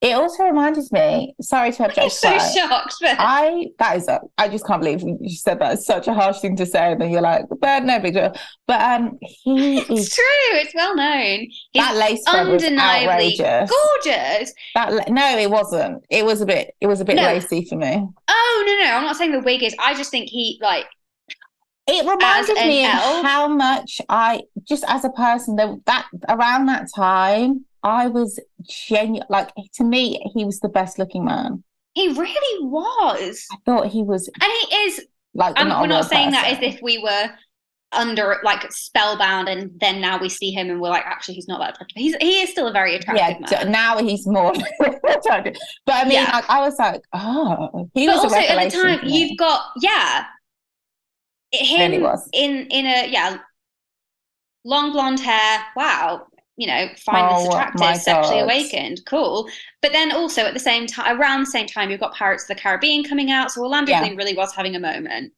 [0.00, 1.32] it also reminded me.
[1.40, 5.00] Sorry to I'm object, so shocked, but I that is a, I just can't believe
[5.02, 5.74] you said that.
[5.74, 8.34] It's such a harsh thing to say, and then you're like, but no big deal.
[8.66, 11.46] But um, he it's is true, it's well known.
[11.72, 13.70] He's that lace front was undeniably outrageous.
[13.70, 14.54] gorgeous.
[14.74, 16.04] That no, it wasn't.
[16.10, 16.74] It was a bit.
[16.80, 17.22] It was a bit No.
[17.22, 18.04] lacy for me.
[18.28, 19.76] Oh no, no, I'm not saying the wig is.
[19.78, 20.86] I just think he like
[21.86, 26.86] It reminded me of how much I just as a person that that around that
[26.94, 28.38] time I was
[28.68, 29.26] genuine.
[29.28, 31.64] Like to me, he was the best looking man.
[31.94, 35.00] he really was, I thought he was and he is.
[35.34, 35.58] like.
[35.58, 37.30] Um, not we're not saying that as if we were
[37.94, 41.58] under like spellbound, and then now we see him and we're like, actually, he's not
[41.60, 41.96] that attractive.
[41.96, 43.72] He's he is still a very attractive Yeah, man.
[43.72, 44.52] now he's more
[45.08, 45.56] attractive.
[45.84, 46.30] But I mean, Yeah.
[46.32, 49.62] like, I was like, oh, he but was also a at the time, you've got
[49.82, 50.24] yeah,
[51.52, 52.28] him was.
[52.32, 53.38] in in a yeah,
[54.64, 55.64] long blonde hair.
[55.76, 56.26] Wow,
[56.56, 58.42] you know, find Oh, this attractive, sexually God.
[58.42, 59.48] awakened, cool.
[59.80, 62.48] But then also at the same time, around the same time, you've got Pirates of
[62.56, 63.50] the Caribbean coming out.
[63.50, 64.00] So Orlando Yeah.
[64.00, 65.32] Bloom really was having a moment.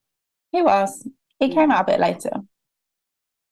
[0.52, 1.06] He was.
[1.38, 2.30] He came out a bit later.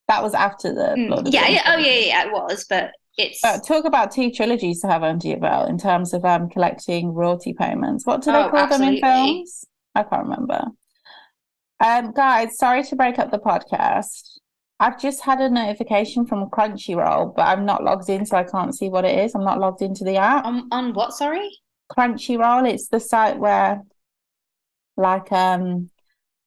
[0.08, 2.92] That was after the Mm, Lord of yeah, yeah, oh yeah, yeah, it was, but
[3.16, 6.48] it's But talk about two trilogies to have under your belt in terms of um
[6.48, 8.06] collecting royalty payments.
[8.06, 9.64] What do they Oh, call them in films?
[9.94, 10.72] I can't remember.
[11.84, 14.38] Um, guys, sorry to break up the podcast.
[14.78, 18.74] I've just had a notification from Crunchyroll, but I'm not logged in, so I can't
[18.74, 19.34] see what it is.
[19.34, 20.44] I'm not logged into the app.
[20.44, 21.12] On on what?
[21.12, 21.48] Sorry.
[21.90, 22.68] Crunchyroll.
[22.72, 23.82] It's the site where,
[24.96, 25.90] like, um,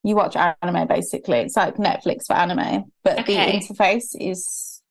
[0.03, 1.39] you watch anime basically.
[1.39, 3.59] It's like Netflix for anime, but Okay.
[3.59, 4.81] the interface is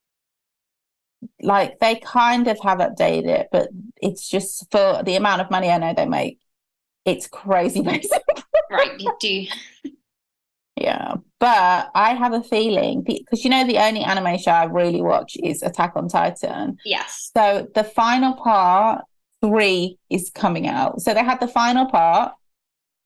[1.42, 3.68] like they kind of have updated it, but
[4.02, 6.38] it's just for the amount of money I know they make.
[7.04, 8.22] It's crazy basic.
[8.70, 9.46] Right, you do.
[10.76, 15.02] Yeah, but I have a feeling because you know the only anime show I really
[15.02, 16.78] watch is Attack on Titan.
[16.84, 17.30] Yes.
[17.36, 19.04] So the final part
[19.40, 21.00] three is coming out.
[21.00, 22.32] So they had the final part,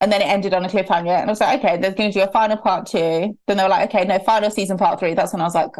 [0.01, 1.09] and then it ended on a cliffhanger.
[1.09, 3.37] And I was like, okay, they're going to do a final part two.
[3.47, 5.13] Then they were like, okay, no, final season part three.
[5.13, 5.71] That's when I was like,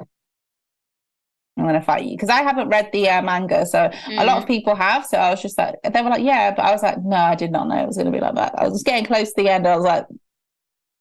[1.57, 3.65] I'm going to fight you because I haven't read the uh, manga.
[3.65, 5.05] So a lot of people have.
[5.05, 7.35] So I was just like, they were like, yeah, but I was like, no, I
[7.35, 8.53] did not know it was going to be like that.
[8.57, 9.67] I was getting close to the end.
[9.67, 10.05] I was like,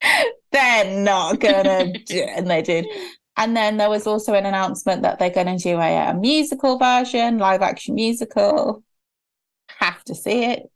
[0.52, 2.30] they're not gonna do it.
[2.36, 2.86] And they did.
[3.36, 7.38] And then there was also an announcement that they're to do a, a musical version,
[7.38, 8.82] live action musical.
[9.78, 10.68] Have to see it.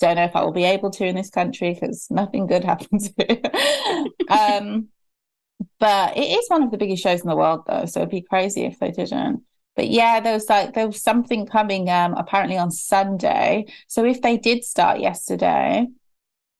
[0.00, 3.12] Don't know if I will be able to in this country because nothing good happens
[3.16, 3.40] here.
[4.30, 4.88] um,
[5.78, 7.84] but it is one of the biggest shows in the world, though.
[7.84, 9.42] So it'd be crazy if they didn't.
[9.76, 13.66] But yeah, there was like there was something coming um apparently on Sunday.
[13.86, 15.86] So if they did start yesterday,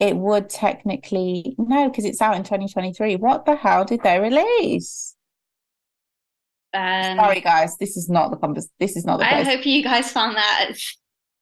[0.02, 3.16] it would technically no, because it's out in 2023.
[3.16, 5.14] What the hell did they release?
[6.74, 8.68] Um, Sorry, guys, this is not the convers.
[8.80, 9.46] This is not the I place.
[9.46, 10.72] hope you guys found that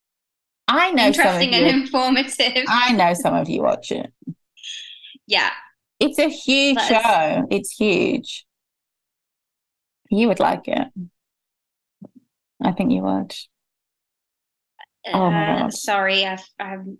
[0.69, 1.83] I know interesting and you.
[1.83, 2.65] informative.
[2.69, 4.13] I know some of you watch it.
[5.27, 5.51] yeah.
[5.99, 7.47] It's a huge is- show.
[7.51, 8.47] It's huge.
[10.11, 10.89] You would like it.
[12.63, 13.35] I think you would.
[15.07, 15.73] Oh my Uh, God.
[15.75, 16.99] sorry, I've, I'm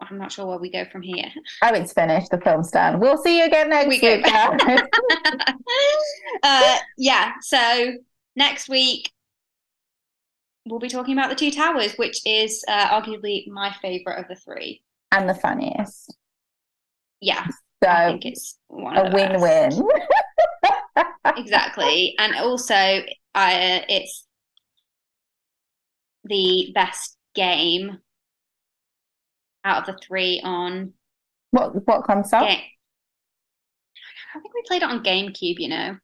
[0.00, 1.26] I'm not sure where we go from here.
[1.62, 2.30] Oh, it's finished.
[2.30, 3.00] The film's done.
[3.00, 4.24] We'll see you again next We week.
[6.42, 7.32] uh, yeah.
[7.42, 7.94] So
[8.36, 9.10] next week
[10.66, 14.36] we'll be talking about the Two Towers, which is uh, arguably my favorite of the
[14.36, 14.82] three.
[15.12, 16.14] and the funniest.
[17.20, 17.46] Yeah,
[17.82, 19.72] So I think it's one of a win-win.
[21.36, 22.74] exactly and also
[23.34, 24.26] uh, it's
[26.24, 27.98] the best game
[29.68, 30.92] out of the three on
[31.50, 32.40] what what console?
[32.40, 32.60] game
[34.34, 35.96] i think we played it on gamecube you know.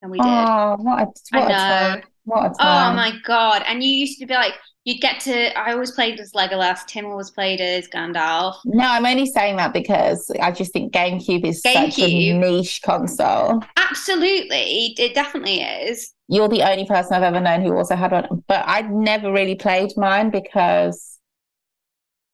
[0.00, 0.26] And we did.
[0.26, 1.54] Oh, what a what a know.
[1.54, 2.02] time!
[2.24, 3.64] What a oh my god.
[3.66, 6.86] And you used to be like you'd get to i always played as legolas.
[6.86, 8.58] Tim always played as gandalf.
[8.64, 13.60] No, I'm only saying that because I just think GameCube is such a niche console.
[13.76, 14.94] absolutely.
[14.96, 16.14] It definitely is.
[16.28, 19.56] You're the only person I've ever known who also had one, but I'd never really
[19.56, 21.17] played mine because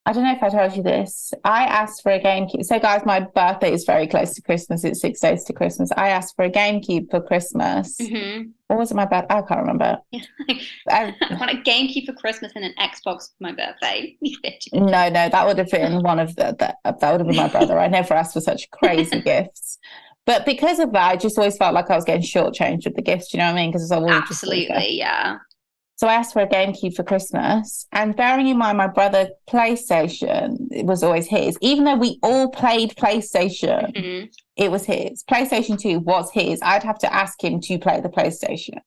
[0.07, 1.33] I don't know if I told you this.
[1.45, 2.65] I asked for a GameCube.
[2.65, 4.85] So, guys, my birthday is very close to Christmas.
[4.85, 5.91] It's six days to Christmas.
[5.97, 7.97] I asked for a GameCube for Christmas.
[7.99, 9.35] hmm Or was it my birthday?
[9.35, 9.99] I can't remember.
[10.91, 14.17] I- i want a gamecube for christmas and an xbox for my birthday
[14.73, 17.49] No, no, that would have been one of the that, that would have been my
[17.49, 17.79] brother.
[17.79, 19.79] I never asked for such crazy gifts.
[20.27, 23.03] But because of that, I just always felt like I was getting shortchanged with the
[23.03, 23.71] gifts, you know what I mean?
[23.71, 25.37] Because it's always just Absolutely, yeah.
[25.97, 27.87] So I asked for a GameCube for Christmas.
[27.93, 31.57] And bearing in mind my brother PlayStation, it was always his.
[31.61, 34.33] Even though we all played PlayStation, Mhm.
[34.57, 35.23] it was his.
[35.25, 36.61] PlayStation 2 was his.
[36.63, 38.79] I'd have to ask him to play the PlayStation.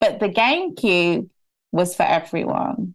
[0.00, 1.30] But the GameCube
[1.72, 2.94] was for everyone.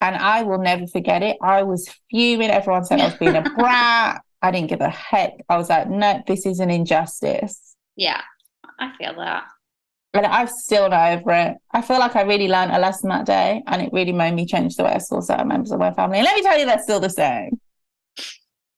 [0.00, 1.36] And I will never forget it.
[1.42, 2.50] I was fuming.
[2.50, 4.22] Everyone said I was being a brat.
[4.40, 5.34] I didn't give a heck.
[5.48, 7.74] I was like, no, this is an injustice.
[7.96, 8.20] Yeah,
[8.80, 9.44] I feel that.
[10.14, 11.56] And I'm still not over it.
[11.72, 14.44] I feel like I really learned a lesson that day and it really made me
[14.46, 16.18] change the way I saw certain members of my family.
[16.18, 17.58] And let me tell you, they're still the same.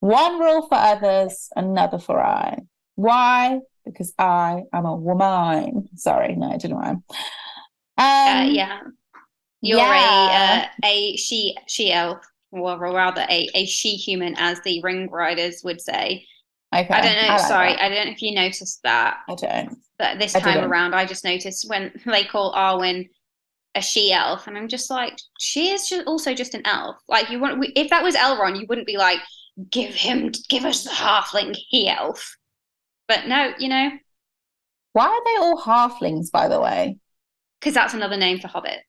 [0.00, 2.58] One rule for others, another for I.
[2.94, 3.60] Why?
[3.84, 5.88] Because I am a woman.
[5.96, 7.02] Sorry, no, I didn't rhyme.
[7.96, 8.80] Um, Uh, yeah,
[9.60, 10.62] you're yeah.
[10.62, 15.10] a uh, a she she elf, or rather a a she human, as the ring
[15.10, 16.26] riders would say.
[16.74, 16.88] Okay.
[16.92, 17.38] I don't know.
[17.38, 17.80] like sorry, that.
[17.80, 19.18] I don't know if you noticed that.
[19.28, 19.78] I don't.
[19.98, 20.70] But this I time didn't.
[20.70, 23.08] around, I just noticed when they call Arwen
[23.74, 26.96] a she elf, and I'm just like, she is just also just an elf.
[27.08, 29.18] Like you want, if that was Elrond, you wouldn't be like,
[29.70, 32.36] give him, give us the halfling he elf.
[33.08, 33.90] But no, you know,
[34.92, 36.98] Why are they all halflings, by the way?
[37.60, 38.80] because that's another name for hobbit.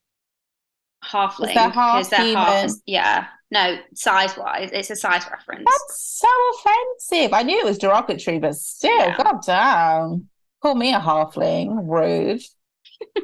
[1.05, 2.71] Halfling, half they're half.
[2.85, 5.65] Yeah, no, size wise, it's a size reference.
[5.65, 7.33] That's so offensive.
[7.33, 9.15] I knew it was derogatory, but still, Yeah.
[9.17, 10.29] god damn.
[10.61, 11.87] Call me a halfling.
[11.87, 12.41] Rude.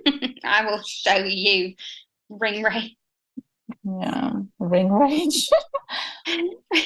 [0.43, 1.73] I will show you,
[2.29, 2.95] ring rage.
[3.83, 4.31] Yeah.
[4.59, 5.49] Ring rage.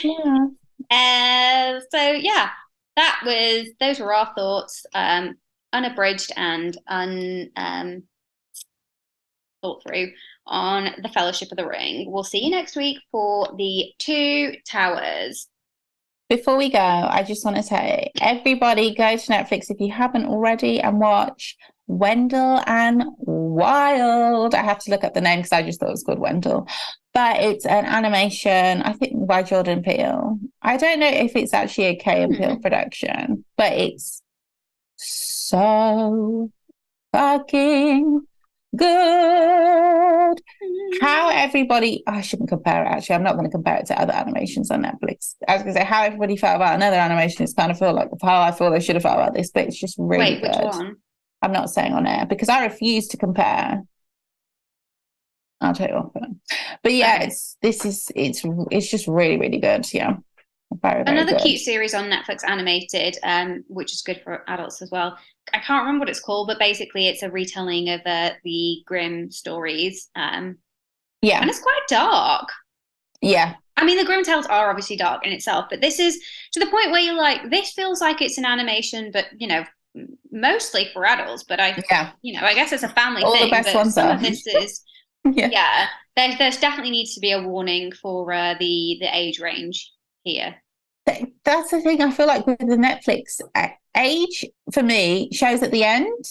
[0.03, 0.47] yeah.
[0.91, 2.49] Uh, so yeah,
[2.95, 4.85] that was those were our thoughts.
[4.93, 5.37] Um,
[5.73, 8.03] unabridged and un um,
[9.61, 10.11] thought through
[10.47, 12.11] on the Fellowship of the Ring.
[12.11, 15.47] We'll see you next week for the Two Towers.
[16.29, 20.25] Before we go, I just want to say everybody go to Netflix if you haven't
[20.25, 21.55] already and watch
[21.87, 24.55] Wendell and Wild.
[24.55, 26.67] I have to look up the name because I just thought it was called Wendell.
[27.13, 30.39] But it's an animation, I think, by Jordan Peele.
[30.61, 32.61] I don't know if it's actually a Key and Peele hmm.
[32.61, 34.21] production, but it's
[34.95, 36.51] so
[37.13, 38.25] fucking
[38.75, 40.41] good.
[41.01, 43.15] How everybody, I shouldn't compare it actually.
[43.15, 45.35] I'm not going to compare it to other animations on Netflix.
[45.47, 47.93] I was going to say how everybody felt about another animation is kind of feel
[47.93, 50.41] like how I feel they should have felt about this, but it's just really Wait,
[50.41, 50.65] which good.
[50.65, 50.95] one?
[51.41, 53.83] I'm not saying on air because I refuse to compare.
[55.61, 56.11] I'll tell you off.
[56.83, 57.27] But yeah, Okay.
[57.27, 58.41] it's this is it's
[58.71, 59.91] it's just really really good.
[59.93, 60.17] Yeah,
[60.81, 61.41] very very Another good.
[61.41, 65.17] cute series on Netflix animated, um, which is good for adults as well.
[65.53, 69.31] I can't remember what it's called, but basically it's a retelling of uh, the Grimm
[69.31, 70.09] stories.
[70.15, 70.57] Um,
[71.21, 72.49] Yeah, and it's quite dark.
[73.21, 76.21] yeah, I mean, the Grimm tales are obviously dark in itself, but this is
[76.53, 79.65] to the point where you're like, this feels like it's an animation, but you know,
[80.31, 81.43] mostly for adults.
[81.43, 83.49] But I, yeah, you know, I guess it's a family All the thing.
[83.49, 84.13] best ones some are.
[84.13, 84.81] of this is,
[85.25, 85.51] yeah.
[85.51, 89.91] yeah, there, there's definitely needs to be a warning for uh, the the age range
[90.23, 90.55] here.
[91.43, 92.01] That's the thing.
[92.01, 93.39] I feel like with the Netflix
[93.95, 96.23] age for me shows at the end.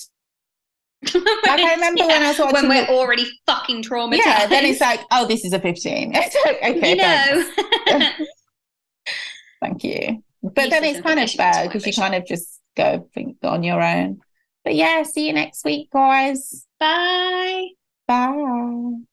[1.15, 4.21] like I remember when I was watching when we're the- already fucking traumatized.
[4.25, 6.13] Yeah, then it's like, oh, this is a 15.
[6.15, 8.11] It's like, okay, you know.
[9.61, 10.23] Thank you.
[10.43, 13.83] But then it's kind of bad because you kind of just go think on your
[13.83, 14.21] own.
[14.63, 16.67] But yeah, see you next week, guys.
[16.79, 17.69] Bye.
[18.07, 19.05] Bye.